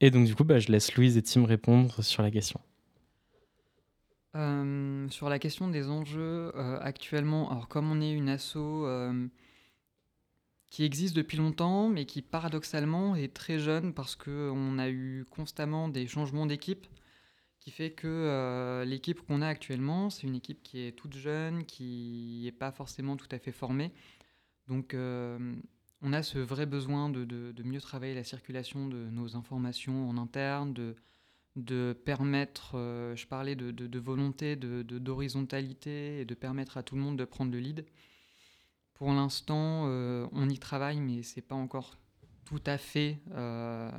Et 0.00 0.12
donc 0.12 0.26
du 0.26 0.36
coup, 0.36 0.44
bah, 0.44 0.60
je 0.60 0.70
laisse 0.70 0.94
Louise 0.94 1.16
et 1.16 1.22
Tim 1.22 1.46
répondre 1.46 2.00
sur 2.04 2.22
la 2.22 2.30
question. 2.30 2.60
Sur 5.10 5.28
la 5.28 5.40
question 5.40 5.66
des 5.66 5.88
enjeux, 5.88 6.52
actuellement, 6.80 7.50
alors 7.50 7.66
comme 7.66 7.90
on 7.90 8.00
est 8.00 8.12
une 8.12 8.28
asso 8.28 8.86
qui 10.74 10.82
existe 10.82 11.14
depuis 11.14 11.36
longtemps, 11.36 11.88
mais 11.88 12.04
qui 12.04 12.20
paradoxalement 12.20 13.14
est 13.14 13.32
très 13.32 13.60
jeune 13.60 13.94
parce 13.94 14.16
qu'on 14.16 14.76
a 14.80 14.88
eu 14.88 15.24
constamment 15.30 15.88
des 15.88 16.08
changements 16.08 16.46
d'équipe, 16.46 16.88
qui 17.60 17.70
fait 17.70 17.92
que 17.92 18.08
euh, 18.08 18.84
l'équipe 18.84 19.20
qu'on 19.24 19.40
a 19.40 19.46
actuellement, 19.46 20.10
c'est 20.10 20.26
une 20.26 20.34
équipe 20.34 20.64
qui 20.64 20.80
est 20.80 20.90
toute 20.90 21.14
jeune, 21.14 21.64
qui 21.64 22.40
n'est 22.42 22.50
pas 22.50 22.72
forcément 22.72 23.16
tout 23.16 23.28
à 23.30 23.38
fait 23.38 23.52
formée. 23.52 23.92
Donc 24.66 24.94
euh, 24.94 25.54
on 26.02 26.12
a 26.12 26.24
ce 26.24 26.40
vrai 26.40 26.66
besoin 26.66 27.08
de, 27.08 27.54
mieux 27.62 27.80
travailler 27.80 28.16
la 28.16 28.24
circulation 28.24 28.88
de 28.88 28.96
nos 28.96 29.36
informations 29.36 30.10
en 30.10 30.18
interne, 30.18 30.74
de, 31.54 31.92
permettre, 32.04 32.72
euh, 32.74 33.14
je 33.14 33.28
parlais 33.28 33.54
de, 33.54 33.98
volonté, 34.00 34.56
d'horizontalité 34.56 36.18
et 36.18 36.24
de 36.24 36.34
permettre 36.34 36.78
à 36.78 36.82
tout 36.82 36.96
le 36.96 37.00
monde 37.00 37.16
de 37.16 37.24
prendre 37.24 37.52
le 37.52 37.60
lead. 37.60 37.86
Pour 38.94 39.12
l'instant, 39.12 39.84
euh, 39.88 40.26
on 40.32 40.48
y 40.48 40.58
travaille, 40.58 41.00
mais 41.00 41.22
c'est 41.22 41.42
pas 41.42 41.54
encore 41.54 41.98
tout 42.44 42.62
à 42.66 42.78
fait, 42.78 43.18
euh, 43.32 43.90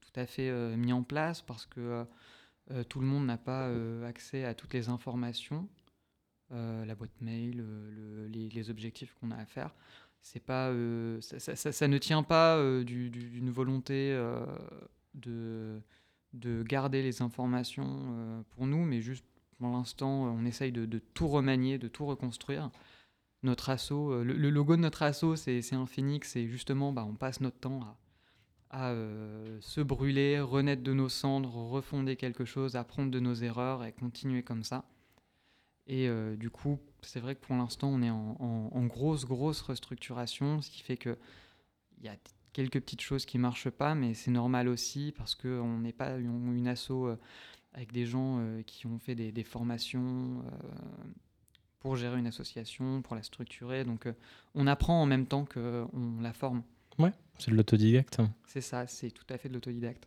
tout, 0.00 0.20
à 0.20 0.26
fait 0.26 0.48
euh, 0.48 0.76
mis 0.76 0.92
en 0.92 1.02
place 1.02 1.42
parce 1.42 1.66
que 1.66 2.04
tout 2.88 3.00
le 3.00 3.06
monde 3.06 3.26
n'a 3.26 3.36
pas 3.36 3.68
accès 4.06 4.44
à 4.44 4.54
toutes 4.54 4.72
les 4.72 4.88
informations, 4.88 5.68
la 6.50 6.94
boîte 6.94 7.20
mail, 7.20 7.56
le- 7.56 8.28
les, 8.28 8.70
objectifs 8.70 9.14
qu'on 9.14 9.30
a 9.30 9.36
à 9.36 9.44
faire. 9.44 9.74
C'est 10.22 10.40
pas, 10.44 10.72
ça, 11.20 11.56
ça- 11.56 11.88
ne 11.88 11.98
tient 11.98 12.22
pas 12.22 12.62
du- 12.84 13.10
du- 13.10 13.28
d'une 13.30 13.50
volonté 13.50 14.14
de, 15.14 15.80
de 16.32 16.62
garder 16.62 17.02
les 17.02 17.20
informations 17.20 18.44
pour 18.50 18.66
nous, 18.66 18.84
mais 18.84 19.02
juste 19.02 19.24
pour 19.58 19.68
l'instant, 19.70 20.24
on 20.24 20.44
essaye 20.46 20.72
de 20.72 20.98
tout 21.14 21.28
remanier, 21.28 21.78
de 21.78 21.88
tout 21.88 22.06
reconstruire. 22.06 22.70
Notre 23.42 23.70
assaut, 23.70 24.12
euh, 24.12 24.22
le, 24.24 24.50
logo 24.50 24.76
de 24.76 24.82
notre 24.82 25.02
assaut, 25.02 25.34
c'est 25.34 25.74
un 25.74 25.86
phénix, 25.86 26.36
et 26.36 26.46
justement, 26.46 26.92
bah, 26.92 27.04
on 27.08 27.14
passe 27.14 27.40
notre 27.40 27.58
temps 27.58 27.80
à, 27.80 27.98
à, 28.70 28.90
euh, 28.92 29.58
se 29.60 29.80
brûler, 29.80 30.40
renaître 30.40 30.82
de 30.82 30.92
nos 30.92 31.08
cendres, 31.08 31.52
refonder 31.52 32.14
quelque 32.16 32.44
chose, 32.44 32.76
apprendre 32.76 33.10
de 33.10 33.18
nos 33.18 33.34
erreurs 33.34 33.84
et 33.84 33.92
continuer 33.92 34.44
comme 34.44 34.62
ça. 34.62 34.84
Et 35.88 36.08
euh, 36.08 36.36
du 36.36 36.50
coup, 36.50 36.78
c'est 37.02 37.18
vrai 37.18 37.34
que 37.34 37.40
pour 37.40 37.56
l'instant, 37.56 37.88
on 37.88 38.02
est 38.02 38.10
en, 38.10 38.36
en- 38.40 38.86
grosse, 38.86 39.24
grosse 39.24 39.60
restructuration, 39.60 40.62
ce 40.62 40.70
qui 40.70 40.82
fait 40.82 40.96
que 40.96 41.18
il 41.98 42.04
y 42.06 42.08
a 42.08 42.16
quelques 42.52 42.80
petites 42.80 43.00
choses 43.00 43.26
qui 43.26 43.38
marchent 43.38 43.70
pas, 43.70 43.96
mais 43.96 44.14
c'est 44.14 44.30
normal 44.30 44.68
aussi 44.68 45.12
parce 45.16 45.34
qu'on 45.34 45.78
n'est 45.78 45.92
pas 45.92 46.16
une, 46.18 46.56
une 46.56 46.68
asso 46.68 46.92
avec 47.74 47.92
des 47.92 48.06
gens 48.06 48.44
qui 48.66 48.86
ont 48.86 48.98
fait 48.98 49.14
des, 49.14 49.44
formations 49.44 50.42
pour 51.82 51.96
gérer 51.96 52.18
une 52.18 52.28
association, 52.28 53.02
pour 53.02 53.16
la 53.16 53.22
structurer. 53.24 53.84
Donc, 53.84 54.06
euh, 54.06 54.12
on 54.54 54.66
apprend 54.68 55.02
en 55.02 55.06
même 55.06 55.26
temps 55.26 55.44
qu'on 55.44 55.88
la 56.20 56.32
forme. 56.32 56.62
Ouais, 56.98 57.12
c'est 57.38 57.50
de 57.50 57.56
l'autodidacte. 57.56 58.18
C'est 58.46 58.60
ça, 58.60 58.86
c'est 58.86 59.10
tout 59.10 59.24
à 59.28 59.36
fait 59.36 59.48
de 59.48 59.54
l'autodidacte. 59.54 60.06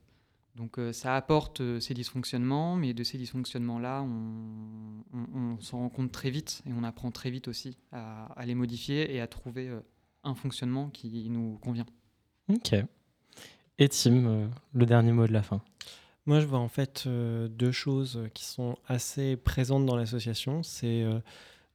Donc 0.55 0.80
euh, 0.80 0.93
ça 0.93 1.17
apporte 1.17 1.59
euh, 1.59 1.82
ces 1.82 1.93
dysfonctionnements, 1.93 2.78
mais 2.78 2.93
de 2.93 3.03
ces 3.03 3.17
dysfonctionnements-là, 3.17 4.03
on, 4.03 5.03
on- 5.13 5.38
on 5.57 5.59
s'en 5.59 5.80
rend 5.80 5.89
compte 5.89 6.13
très 6.13 6.30
vite 6.30 6.61
et 6.65 6.71
on 6.71 6.84
apprend 6.86 7.11
très 7.11 7.30
vite 7.30 7.49
aussi 7.49 7.78
à, 7.91 8.28
à 8.39 8.45
les 8.45 8.55
modifier 8.55 9.13
et 9.13 9.19
à 9.19 9.28
trouver 9.28 9.67
euh, 9.67 9.82
un 10.23 10.34
fonctionnement 10.34 10.89
qui 10.89 11.30
nous 11.30 11.57
convient. 11.57 11.86
Ok. 12.47 12.73
Et 13.80 13.89
Tim, 13.89 14.26
euh, 14.28 14.47
le 14.73 14.86
dernier 14.86 15.11
mot 15.11 15.28
de 15.28 15.34
la 15.34 15.43
fin. 15.43 15.61
Moi, 16.26 16.39
je 16.39 16.45
vois 16.45 16.59
en 16.59 16.69
fait 16.69 17.03
euh, 17.05 17.49
deux 17.49 17.73
choses 17.73 18.21
qui 18.34 18.45
sont 18.45 18.78
assez 18.88 19.36
présentes 19.36 19.86
dans 19.86 19.97
l'association. 19.97 20.63
C'est 20.63 21.03
euh, 21.03 21.19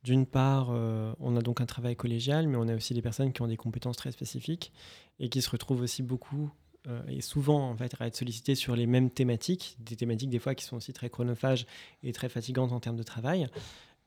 d'une 0.02 0.26
part, 0.26 0.68
euh, 0.70 1.12
on 1.20 1.36
a 1.36 1.42
donc 1.42 1.60
un 1.60 1.66
travail 1.66 1.94
collégial, 1.94 2.48
mais 2.48 2.56
on 2.56 2.68
a 2.68 2.74
aussi 2.74 2.94
des 2.94 3.02
personnes 3.02 3.32
qui 3.32 3.42
ont 3.42 3.46
des 3.46 3.56
compétences 3.56 3.96
très 3.96 4.12
spécifiques 4.12 4.72
et 5.18 5.28
qui 5.28 5.42
se 5.42 5.50
retrouvent 5.50 5.82
aussi 5.82 6.02
beaucoup 6.02 6.50
euh, 6.88 7.02
et 7.08 7.20
souvent 7.20 7.70
en 7.70 7.76
à 7.76 8.06
être 8.06 8.16
sollicitées 8.16 8.54
sur 8.54 8.74
les 8.74 8.86
mêmes 8.86 9.10
thématiques, 9.10 9.76
des 9.80 9.96
thématiques 9.96 10.30
des 10.30 10.38
fois 10.38 10.54
qui 10.54 10.64
sont 10.64 10.76
aussi 10.76 10.94
très 10.94 11.10
chronophages 11.10 11.66
et 12.02 12.12
très 12.12 12.30
fatigantes 12.30 12.72
en 12.72 12.80
termes 12.80 12.96
de 12.96 13.02
travail. 13.02 13.48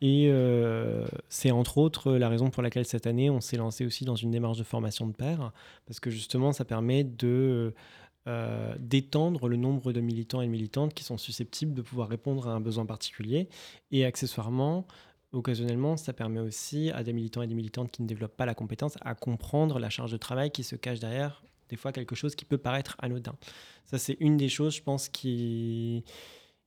Et 0.02 0.30
euh, 0.30 1.06
c'est 1.30 1.52
entre 1.52 1.78
autres 1.78 2.14
la 2.14 2.28
raison 2.28 2.50
pour 2.50 2.64
laquelle 2.64 2.86
cette 2.86 3.06
année 3.06 3.30
on 3.30 3.40
s'est 3.40 3.58
lancé 3.58 3.86
aussi 3.86 4.04
dans 4.04 4.16
une 4.16 4.32
démarche 4.32 4.58
de 4.58 4.64
formation 4.64 5.06
de 5.06 5.14
pairs, 5.14 5.54
parce 5.86 6.00
que 6.00 6.10
justement 6.10 6.52
ça 6.52 6.66
permet 6.66 7.04
de 7.04 7.74
d'étendre 8.80 9.50
le 9.50 9.58
nombre 9.58 9.92
de 9.92 10.00
militants 10.00 10.40
et 10.40 10.46
de 10.46 10.50
militantes 10.52 10.94
qui 10.94 11.04
sont 11.04 11.18
susceptibles 11.18 11.74
de 11.74 11.82
pouvoir 11.82 12.08
répondre 12.08 12.48
à 12.48 12.54
un 12.54 12.62
besoin 12.62 12.86
particulier. 12.86 13.50
Et 13.92 14.06
accessoirement, 14.06 14.88
occasionnellement, 15.34 15.98
ça 15.98 16.14
permet 16.14 16.40
aussi 16.40 16.92
à 16.92 17.04
des 17.04 17.14
militants 17.14 17.42
et 17.42 17.48
des 17.48 17.56
militantes 17.56 17.92
qui 17.92 18.02
ne 18.02 18.08
développent 18.08 18.38
pas 18.38 18.46
la 18.46 18.56
compétence 18.56 18.98
à 19.02 19.16
comprendre 19.16 19.80
la 19.80 19.90
charge 19.90 20.12
de 20.12 20.18
travail 20.18 20.52
qui 20.52 20.64
se 20.64 20.76
cache 20.76 21.00
derrière 21.00 21.44
des 21.70 21.76
fois 21.76 21.92
quelque 21.92 22.16
chose 22.16 22.36
qui 22.36 22.46
peut 22.46 22.58
paraître 22.58 22.96
anodin. 23.00 23.36
Ça, 23.86 23.98
c'est 23.98 24.18
une 24.20 24.38
des 24.38 24.50
choses, 24.50 24.76
je 24.76 24.84
pense, 24.84 25.10
qui 25.10 26.04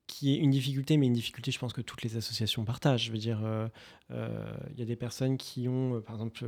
qui 0.06 0.34
est 0.34 0.36
une 0.36 0.50
difficulté, 0.50 0.96
mais 0.96 1.06
une 1.06 1.12
difficulté, 1.12 1.50
je 1.50 1.58
pense 1.58 1.72
que 1.72 1.80
toutes 1.80 2.02
les 2.02 2.16
associations 2.16 2.64
partagent. 2.64 3.06
Je 3.06 3.12
veux 3.12 3.18
dire, 3.18 3.40
euh, 3.44 3.68
euh, 4.12 4.44
il 4.70 4.78
y 4.78 4.82
a 4.82 4.84
des 4.84 4.96
personnes 4.96 5.36
qui 5.36 5.68
ont, 5.68 5.96
euh, 5.96 6.00
par 6.00 6.14
exemple, 6.14 6.44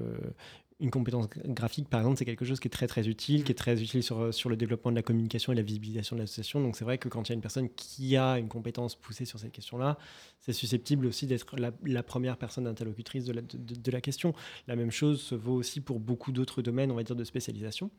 une 0.81 0.91
compétence 0.91 1.27
gra- 1.27 1.53
graphique, 1.53 1.89
par 1.89 2.01
exemple, 2.01 2.19
c'est 2.19 2.25
quelque 2.25 2.45
chose 2.45 2.61
qui 2.61 2.69
est 2.69 2.71
très 2.71 2.87
très 2.87 3.09
utile, 3.09 3.45
qui 3.45 3.53
est 3.53 3.57
très 3.57 3.83
utile 3.83 4.03
sur, 4.03 4.21
euh, 4.21 4.33
sur 4.33 4.49
le 4.49 4.57
développement 4.57 4.91
de 4.91 4.97
la 4.97 5.03
communication 5.03 5.53
et 5.53 5.57
la 5.57 5.63
visibilisation 5.63 6.17
de 6.17 6.21
l'association. 6.21 6.61
Donc 6.61 6.77
c'est 6.77 6.85
vrai 6.85 6.99
que 6.99 7.09
quand 7.09 7.29
il 7.29 7.31
y 7.31 7.33
a 7.33 7.35
une 7.35 7.41
personne 7.41 7.69
qui 7.71 8.17
a 8.17 8.39
une 8.39 8.49
compétence 8.49 8.95
poussée 8.95 9.25
sur 9.25 9.39
cette 9.39 9.53
question-là, 9.53 9.99
c'est 10.41 10.53
susceptible 10.53 11.07
aussi 11.07 11.27
d'être 11.27 11.57
la, 11.57 12.03
première 12.03 12.37
personne 12.37 12.67
interlocutrice 12.67 13.25
de 13.25 13.33
la, 13.33 13.43
de- 13.43 13.91
la 13.91 14.01
question. 14.01 14.35
La 14.67 14.77
même 14.77 14.91
chose 14.91 15.21
se 15.21 15.35
vaut 15.35 15.55
aussi 15.55 15.81
pour 15.81 15.99
beaucoup 15.99 16.31
d'autres 16.31 16.63
domaines, 16.63 16.91
on 16.91 16.95
va 16.95 17.03
dire, 17.03 17.17
de 17.17 17.25
spécialisation. 17.25 17.91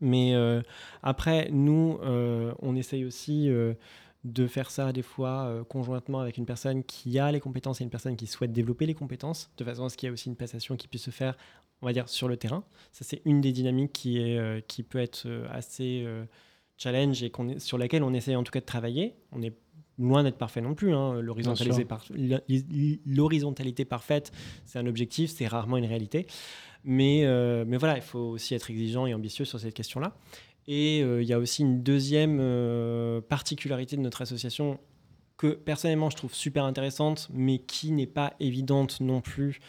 Mais 0.00 0.34
euh, 0.34 0.62
après, 1.02 1.48
nous, 1.50 1.98
euh, 2.02 2.54
on 2.60 2.76
essaye 2.76 3.04
aussi 3.04 3.50
de 4.24 4.46
faire 4.46 4.70
ça 4.70 4.92
des 4.92 5.02
fois 5.02 5.44
euh, 5.46 5.64
conjointement 5.64 6.20
avec 6.20 6.36
une 6.38 6.46
personne 6.46 6.82
qui 6.84 7.18
a 7.18 7.30
les 7.30 7.40
compétences 7.40 7.80
et 7.80 7.84
une 7.84 7.90
personne 7.90 8.16
qui 8.16 8.26
souhaite 8.26 8.52
développer 8.52 8.84
les 8.86 8.94
compétences, 8.94 9.50
de 9.56 9.64
façon 9.64 9.84
à 9.84 9.88
ce 9.88 9.96
qu'il 9.96 10.06
y 10.06 10.10
ait 10.10 10.12
aussi 10.12 10.28
une 10.28 10.36
passation 10.36 10.76
qui 10.76 10.88
puisse 10.88 11.04
se 11.04 11.10
faire, 11.10 11.36
on 11.82 11.86
va 11.86 11.92
dire, 11.92 12.08
sur 12.08 12.26
le 12.28 12.36
terrain. 12.36 12.64
Ça, 12.92 13.04
c'est 13.04 13.22
une 13.24 13.40
des 13.40 13.52
dynamiques 13.52 13.92
qui, 13.92 14.18
est, 14.18 14.36
euh, 14.38 14.60
qui 14.66 14.82
peut 14.82 14.98
être 14.98 15.22
euh, 15.26 15.46
assez 15.50 16.02
euh, 16.04 16.24
challenge 16.76 17.22
et 17.22 17.30
qu'on 17.30 17.58
sur 17.60 17.78
laquelle 17.78 18.02
on 18.02 18.12
essaie 18.12 18.34
en 18.34 18.42
tout 18.42 18.50
cas 18.50 18.60
de 18.60 18.64
travailler. 18.66 19.14
On 19.32 19.40
est 19.40 19.52
loin 19.98 20.22
d'être 20.24 20.38
parfait 20.38 20.60
non 20.60 20.74
plus. 20.74 20.92
hein. 20.94 21.20
Par- 21.84 22.04
L'horizontalité 23.06 23.84
parfaite, 23.84 24.32
c'est 24.64 24.78
un 24.78 24.86
objectif, 24.86 25.30
c'est 25.30 25.46
rarement 25.46 25.76
une 25.76 25.86
réalité. 25.86 26.26
Mais, 26.84 27.24
mais 27.66 27.76
voilà, 27.76 27.96
il 27.96 28.02
faut 28.02 28.18
aussi 28.20 28.54
être 28.54 28.70
exigeant 28.70 29.06
et 29.06 29.14
ambitieux 29.14 29.44
sur 29.44 29.58
cette 29.58 29.74
question-là. 29.74 30.16
Et 30.70 31.02
euh, 31.02 31.22
il 31.22 31.28
y 31.28 31.32
a 31.32 31.38
aussi 31.38 31.62
une 31.62 31.82
deuxième 31.82 32.38
euh, 32.40 33.22
particularité 33.22 33.96
de 33.96 34.02
notre 34.02 34.20
association 34.20 34.78
que 35.38 35.54
personnellement 35.54 36.10
je 36.10 36.16
trouve 36.16 36.34
super 36.34 36.64
intéressante, 36.64 37.28
mais 37.32 37.58
qui 37.58 37.90
n'est 37.90 38.06
pas 38.06 38.34
évidente 38.38 39.00
non 39.00 39.22
plus 39.22 39.60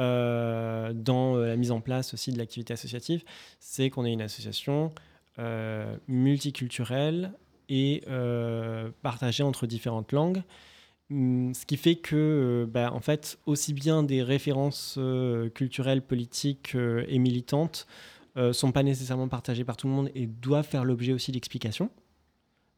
euh, 0.00 0.92
dans 0.92 1.36
la 1.36 1.56
mise 1.56 1.70
en 1.70 1.80
place 1.80 2.12
aussi 2.12 2.32
de 2.32 2.38
l'activité 2.38 2.72
associative, 2.72 3.22
c'est 3.60 3.88
qu'on 3.88 4.04
est 4.04 4.12
une 4.12 4.20
association 4.22 4.92
multiculturelle 6.08 7.32
et 7.68 8.02
partagée 9.02 9.44
entre 9.44 9.68
différentes 9.68 10.10
langues. 10.10 10.42
Hum, 11.10 11.54
Ce 11.54 11.64
qui 11.64 11.76
fait 11.76 11.94
que, 11.94 12.66
bah, 12.68 12.92
en 12.92 13.00
fait, 13.00 13.38
aussi 13.46 13.72
bien 13.72 14.02
des 14.02 14.24
références 14.24 14.98
culturelles, 15.54 16.02
politiques 16.02 16.74
et 16.74 17.18
militantes 17.20 17.86
euh, 18.38 18.52
sont 18.52 18.72
pas 18.72 18.82
nécessairement 18.82 19.28
partagées 19.28 19.64
par 19.64 19.76
tout 19.76 19.88
le 19.88 19.92
monde 19.92 20.10
et 20.14 20.26
doivent 20.26 20.66
faire 20.66 20.84
l'objet 20.84 21.12
aussi 21.12 21.32
d'explications. 21.32 21.90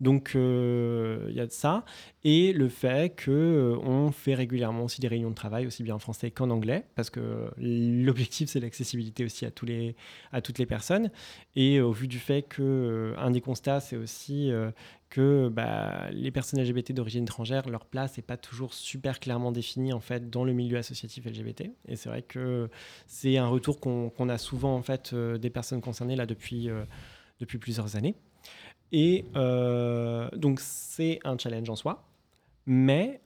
Donc 0.01 0.33
euh, 0.35 1.27
il 1.29 1.35
y 1.35 1.41
a 1.41 1.47
de 1.47 1.53
ça 1.53 1.85
et 2.25 2.55
le 2.55 2.71
fait 2.71 3.15
que 3.15 3.31
euh, 3.31 3.77
on 3.83 4.11
fait 4.13 4.35
régulièrement 4.35 4.85
aussi 4.85 5.03
des 5.03 5.09
réunions 5.09 5.29
de 5.29 5.35
travail 5.35 5.67
aussi 5.67 5.83
bien 5.83 5.95
en 5.95 5.99
français 5.99 6.31
qu'en 6.31 6.49
anglais 6.49 6.87
parce 6.95 7.11
que 7.11 7.51
l'objectif 7.59 8.49
c'est 8.49 8.61
l'accessibilité 8.61 9.27
aussi 9.27 9.45
à 9.45 9.51
tous 9.51 9.67
les 9.67 9.95
à 10.33 10.41
toutes 10.41 10.59
les 10.59 10.65
personnes 10.65 11.11
et 11.55 11.83
au 11.83 11.93
vu 11.93 12.09
du 12.09 12.19
fait 12.19 12.41
que 12.41 13.13
un 13.19 13.31
des 13.31 13.43
constats 13.43 13.81
c'est 13.81 13.97
aussi 13.97 14.51
que 15.11 15.49
bah, 15.49 16.09
les 16.13 16.31
personnes 16.31 16.61
LGBT 16.61 16.93
d'origine 16.93 17.25
étrangère 17.25 17.69
leur 17.69 17.85
place 17.85 18.17
n'est 18.17 18.23
pas 18.23 18.37
toujours 18.37 18.73
super 18.73 19.21
clairement 19.21 19.53
définie 19.53 19.93
en 19.93 20.01
fait 20.01 20.31
dans 20.31 20.45
le 20.45 20.53
milieu 20.53 20.79
associatif 20.79 21.27
LGBT 21.27 21.73
et 21.89 21.97
c'est 21.97 22.09
vrai 22.09 22.23
que 22.23 22.71
c'est 23.07 23.37
un 23.37 23.49
retour 23.49 23.81
qu'on 23.81 24.29
a 24.29 24.39
souvent 24.39 24.75
en 24.75 24.83
fait 24.83 25.13
euh, 25.13 25.37
des 25.37 25.51
personnes 25.51 25.81
concernées 25.81 26.17
là 26.17 26.27
depuis 26.27 26.71
euh, 26.71 26.85
plusieurs 27.61 27.97
années 27.97 28.15
et 28.93 29.25
euh, 29.37 30.29
donc, 30.37 30.61
c'est 30.61 31.21
un 31.25 31.39
challenge 31.39 31.71
en 31.71 31.77
soi. 31.77 32.07
Mais 32.67 33.21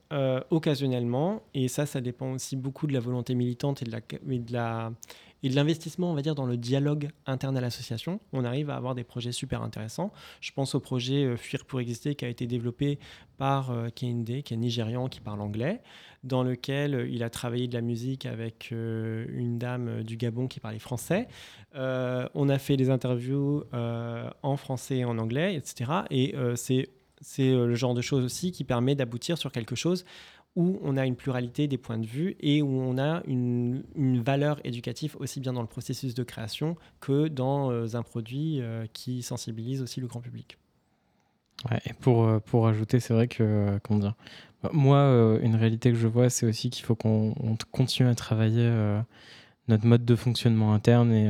occasionnellement, 0.49 1.43
et 1.53 1.67
ça, 1.67 1.85
ça 1.85 2.01
dépend 2.01 2.31
aussi 2.31 2.55
beaucoup 2.55 2.87
de 2.87 2.93
la 2.93 2.99
volonté 2.99 3.35
militante 3.35 3.81
et 3.81 3.85
de 3.85 4.53
la- 4.53 4.91
et 5.45 5.49
l'investissement, 5.49 6.09
on 6.09 6.15
va 6.15 6.23
dire, 6.23 6.33
dans 6.33 6.47
le 6.47 6.57
dialogue 6.57 7.09
interne 7.27 7.55
à 7.55 7.61
l'association, 7.61 8.19
on 8.33 8.43
arrive 8.45 8.71
à 8.71 8.75
avoir 8.77 8.95
des 8.95 9.03
projets 9.03 9.31
super 9.31 9.61
intéressants. 9.61 10.11
Je 10.41 10.51
pense 10.51 10.73
au 10.73 10.79
projet 10.79 11.23
euh, 11.23 11.37
Fuir 11.37 11.65
pour 11.65 11.79
exister 11.79 12.15
qui 12.15 12.25
a 12.25 12.29
été 12.29 12.47
développé 12.47 12.97
par 13.37 13.69
euh, 13.69 13.89
Kehinde, 13.89 14.41
qui 14.41 14.55
est 14.55 14.57
nigérian, 14.57 15.07
qui 15.07 15.21
parle 15.21 15.41
anglais, 15.41 15.83
dans 16.23 16.41
lequel 16.41 16.95
euh, 16.95 17.07
il 17.07 17.21
a 17.21 17.29
travaillé 17.29 17.67
de 17.67 17.75
la 17.75 17.81
musique 17.81 18.25
avec 18.25 18.71
une 18.71 19.59
dame 19.59 20.01
du 20.01 20.17
Gabon 20.17 20.47
qui 20.47 20.59
parlait 20.59 20.79
français. 20.79 21.27
On 21.75 22.49
a 22.49 22.57
fait 22.57 22.75
des 22.75 22.89
interviews 22.89 23.65
en 23.71 24.57
français 24.57 24.97
et 24.97 25.05
en 25.05 25.19
anglais, 25.19 25.53
etc. 25.55 25.91
Et 26.09 26.33
c'est 26.55 26.89
c'est 27.21 27.51
le 27.51 27.75
genre 27.75 27.93
de 27.93 28.01
choses 28.01 28.23
aussi 28.23 28.51
qui 28.51 28.63
permet 28.63 28.93
d'aboutir 28.93 29.37
sur 29.37 29.51
quelque 29.51 29.75
chose 29.75 30.05
où 30.55 30.79
on 30.83 30.95
a 30.97 31.05
une 31.05 31.15
pluralité 31.15 31.67
des 31.67 31.77
points 31.77 31.97
de 31.97 32.05
vue 32.05 32.35
et 32.39 32.61
où 32.61 32.69
on 32.69 32.97
a 32.97 33.21
une, 33.27 33.83
valeur 34.25 34.59
éducative 34.63 35.15
aussi 35.19 35.39
bien 35.39 35.53
dans 35.53 35.61
le 35.61 35.67
processus 35.67 36.15
de 36.15 36.23
création 36.23 36.75
que 37.01 37.27
dans 37.27 37.71
euh, 37.71 37.95
un 37.95 38.03
produit 38.03 38.61
euh, 38.61 38.85
qui 38.93 39.21
sensibilise 39.21 39.81
aussi 39.81 39.99
le 39.99 40.07
grand 40.07 40.21
public. 40.21 40.57
Pour, 41.99 42.25
euh, 42.25 42.39
pour 42.39 42.67
ajouter, 42.67 42.99
c'est 42.99 43.13
vrai 43.13 43.27
que, 43.27 43.79
comment 43.83 43.99
dire, 43.99 44.15
bah, 44.63 44.69
moi, 44.73 45.37
une 45.41 45.55
réalité 45.55 45.91
que 45.91 45.97
je 45.97 46.07
vois, 46.07 46.29
c'est 46.29 46.45
aussi 46.45 46.69
qu'il 46.69 46.85
faut 46.85 46.95
qu'on 46.95 47.33
continue 47.71 48.09
à 48.09 48.15
travailler 48.15 48.69
notre 49.67 49.85
mode 49.85 50.05
de 50.05 50.15
fonctionnement 50.15 50.73
interne 50.73 51.11
et, 51.11 51.29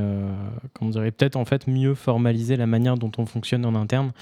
comment 0.74 0.92
dire, 0.92 1.02
peut-être 1.04 1.36
en 1.36 1.46
fait 1.46 1.68
mieux 1.68 1.96
formaliser 1.96 2.56
la 2.56 2.68
manière 2.68 2.98
dont 2.98 3.12
on 3.18 3.26
fonctionne 3.26 3.66
en 3.66 3.76
interne 3.76 4.14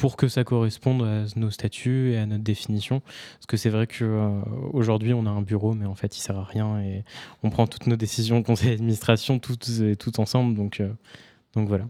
pour 0.00 0.16
que 0.16 0.28
ça 0.28 0.44
corresponde 0.44 1.02
à 1.02 1.24
nos 1.36 1.50
statuts 1.50 2.12
et 2.12 2.18
à 2.18 2.26
notre 2.26 2.44
définition. 2.44 3.00
Parce 3.00 3.46
que 3.46 3.56
c'est 3.56 3.70
vrai 3.70 3.86
qu'aujourd'hui, 3.86 5.12
on 5.12 5.26
a 5.26 5.30
un 5.30 5.42
bureau, 5.42 5.74
mais 5.74 5.86
en 5.86 5.94
fait, 5.94 6.16
il 6.16 6.20
sert 6.20 6.36
à 6.36 6.44
rien 6.44 6.80
et 6.80 7.04
on 7.42 7.50
prend 7.50 7.66
toutes 7.66 7.86
nos 7.86 7.96
décisions 7.96 8.38
au 8.38 8.42
conseil 8.42 8.70
d'administration 8.70 9.38
toutes 9.38 9.68
et 9.80 9.96
tout 9.96 10.20
ensemble. 10.20 10.54
Donc, 10.54 10.80
euh, 10.80 10.92
donc 11.54 11.68
voilà. 11.68 11.86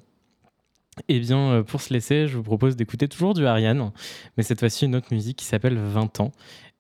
Eh 1.09 1.21
bien, 1.21 1.39
euh, 1.53 1.63
pour 1.63 1.81
se 1.81 1.93
laisser, 1.93 2.27
je 2.27 2.37
vous 2.37 2.43
propose 2.43 2.77
d'écouter 2.77 3.09
toujours 3.09 3.35
du 3.35 3.47
Ariane, 3.47 3.93
mais 4.37 4.43
cette 4.43 4.59
fois-ci 4.59 4.87
une 4.87 4.97
autre 4.97 5.13
musique 5.13 5.37
qui 5.37 5.45
s'appelle 5.45 5.79
20 5.79 6.21
ans. 6.21 6.33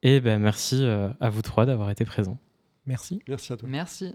Et 0.03 0.20
ben, 0.20 0.41
merci 0.41 0.83
euh, 0.83 1.11
à 1.20 1.31
vous 1.31 1.43
trois 1.43 1.66
d'avoir 1.66 1.91
été 1.91 2.05
présents. 2.05 2.39
Merci. 2.87 3.20
Merci 3.29 3.53
à 3.53 3.57
toi. 3.57 3.68
Merci. 3.70 4.14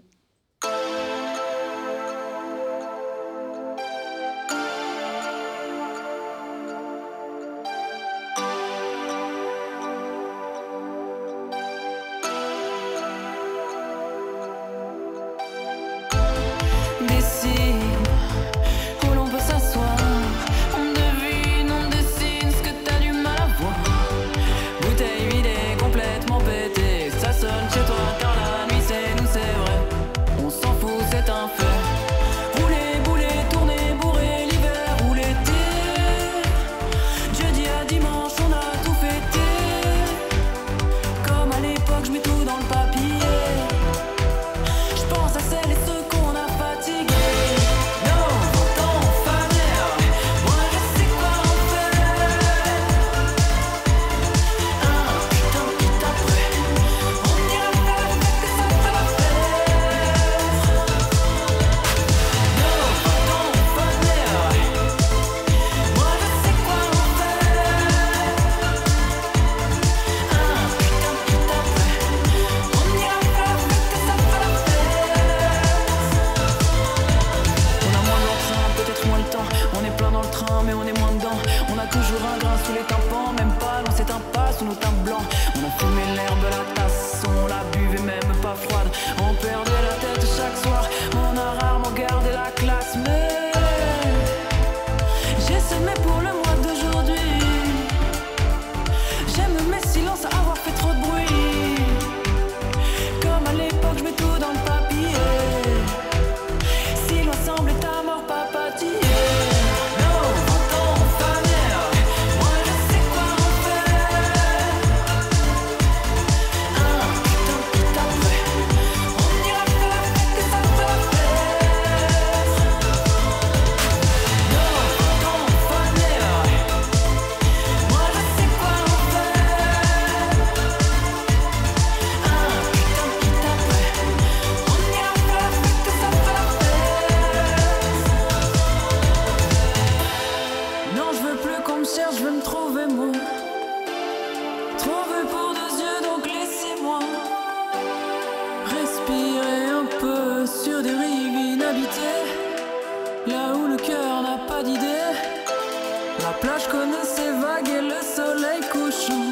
La 156.24 156.30
plage 156.30 156.66
connaît 156.68 157.04
ses 157.04 157.32
vagues 157.32 157.68
et 157.68 157.82
le 157.82 158.00
soleil 158.00 158.60
couchant. 158.72 159.26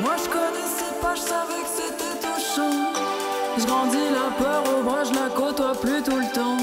Moi 0.00 0.12
je 0.22 0.28
connaissais 0.28 0.94
pas, 1.02 1.16
je 1.16 1.22
savais 1.22 1.60
que 1.60 1.70
c'était 1.74 2.24
touchant. 2.24 2.92
Je 3.58 3.66
grandis 3.66 4.08
la 4.14 4.30
peur 4.38 4.62
au 4.78 4.84
bras, 4.84 5.02
je 5.02 5.12
la 5.12 5.28
côtoie 5.28 5.72
plus 5.72 6.00
tout 6.00 6.16
le 6.16 6.32
temps. 6.32 6.56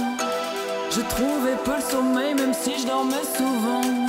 Je 0.89 1.01
trouvais 1.01 1.57
peu 1.65 1.75
le 1.75 1.81
sommeil, 1.81 2.33
même 2.33 2.53
si 2.53 2.79
je 2.79 2.87
dormais 2.87 3.25
souvent. 3.37 4.04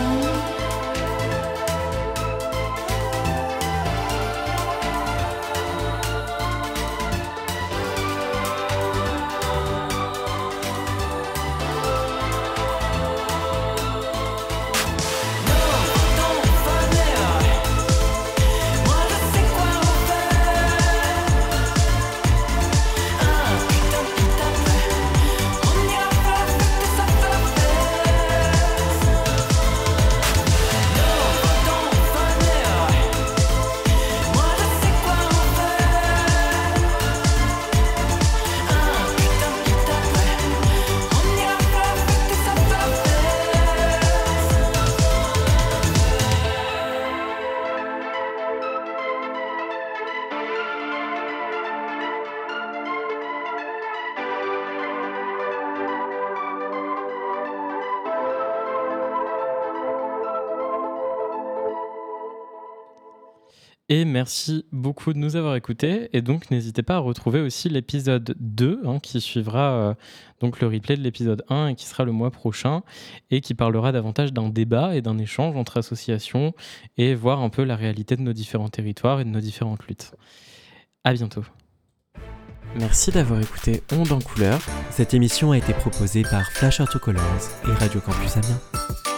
Et 63.89 64.05
merci 64.05 64.66
beaucoup 64.72 65.12
de 65.12 65.18
nous 65.18 65.37
avoir 65.37 65.55
écoutés. 65.55 66.09
Et 66.12 66.20
donc, 66.20 66.51
n'hésitez 66.51 66.82
pas 66.82 66.97
à 66.97 66.99
retrouver 66.99 67.41
aussi 67.41 67.68
l'épisode 67.68 68.34
2 68.41 68.80
hein, 68.84 68.99
qui 69.01 69.20
suivra 69.20 69.72
euh, 69.72 69.95
donc 70.41 70.61
le 70.61 70.66
replay 70.66 70.97
de 70.97 71.03
l'épisode 71.03 71.45
1 71.49 71.68
et 71.68 71.74
qui 71.76 71.87
sera 71.87 72.05
le 72.05 72.11
mois 72.11 72.32
prochain 72.32 72.82
et 73.30 73.41
qui 73.41 73.55
parlera 73.55 73.93
davantage 73.93 74.32
d'un 74.32 74.49
débat 74.49 74.97
et 74.97 75.03
d'un 75.03 75.18
échange 75.18 75.57
entre 75.57 75.76
associations 75.76 76.53
et 76.99 77.14
voir 77.14 77.41
un 77.41 77.49
peu 77.49 77.62
la 77.62 77.76
réalité 77.76 78.16
de 78.16 78.22
nos 78.22 78.32
différents 78.32 78.68
territoires 78.68 79.20
et 79.20 79.24
de 79.24 79.30
nos 79.30 79.41
différentes 79.41 79.87
luttes. 79.87 80.14
À 81.05 81.12
bientôt. 81.12 81.45
Merci 82.74 83.12
d'avoir 83.12 83.41
écouté 83.41 83.82
Onde 83.93 84.11
en 84.11 84.18
couleur. 84.18 84.61
Cette 84.91 85.14
émission 85.14 85.53
a 85.53 85.59
été 85.59 85.72
proposée 85.72 86.22
par 86.22 86.51
Flash 86.51 86.78
to 86.91 86.99
Colors 86.99 87.22
et 87.64 87.72
Radio 87.72 88.01
Campus 88.01 88.37
Amiens. 88.37 89.16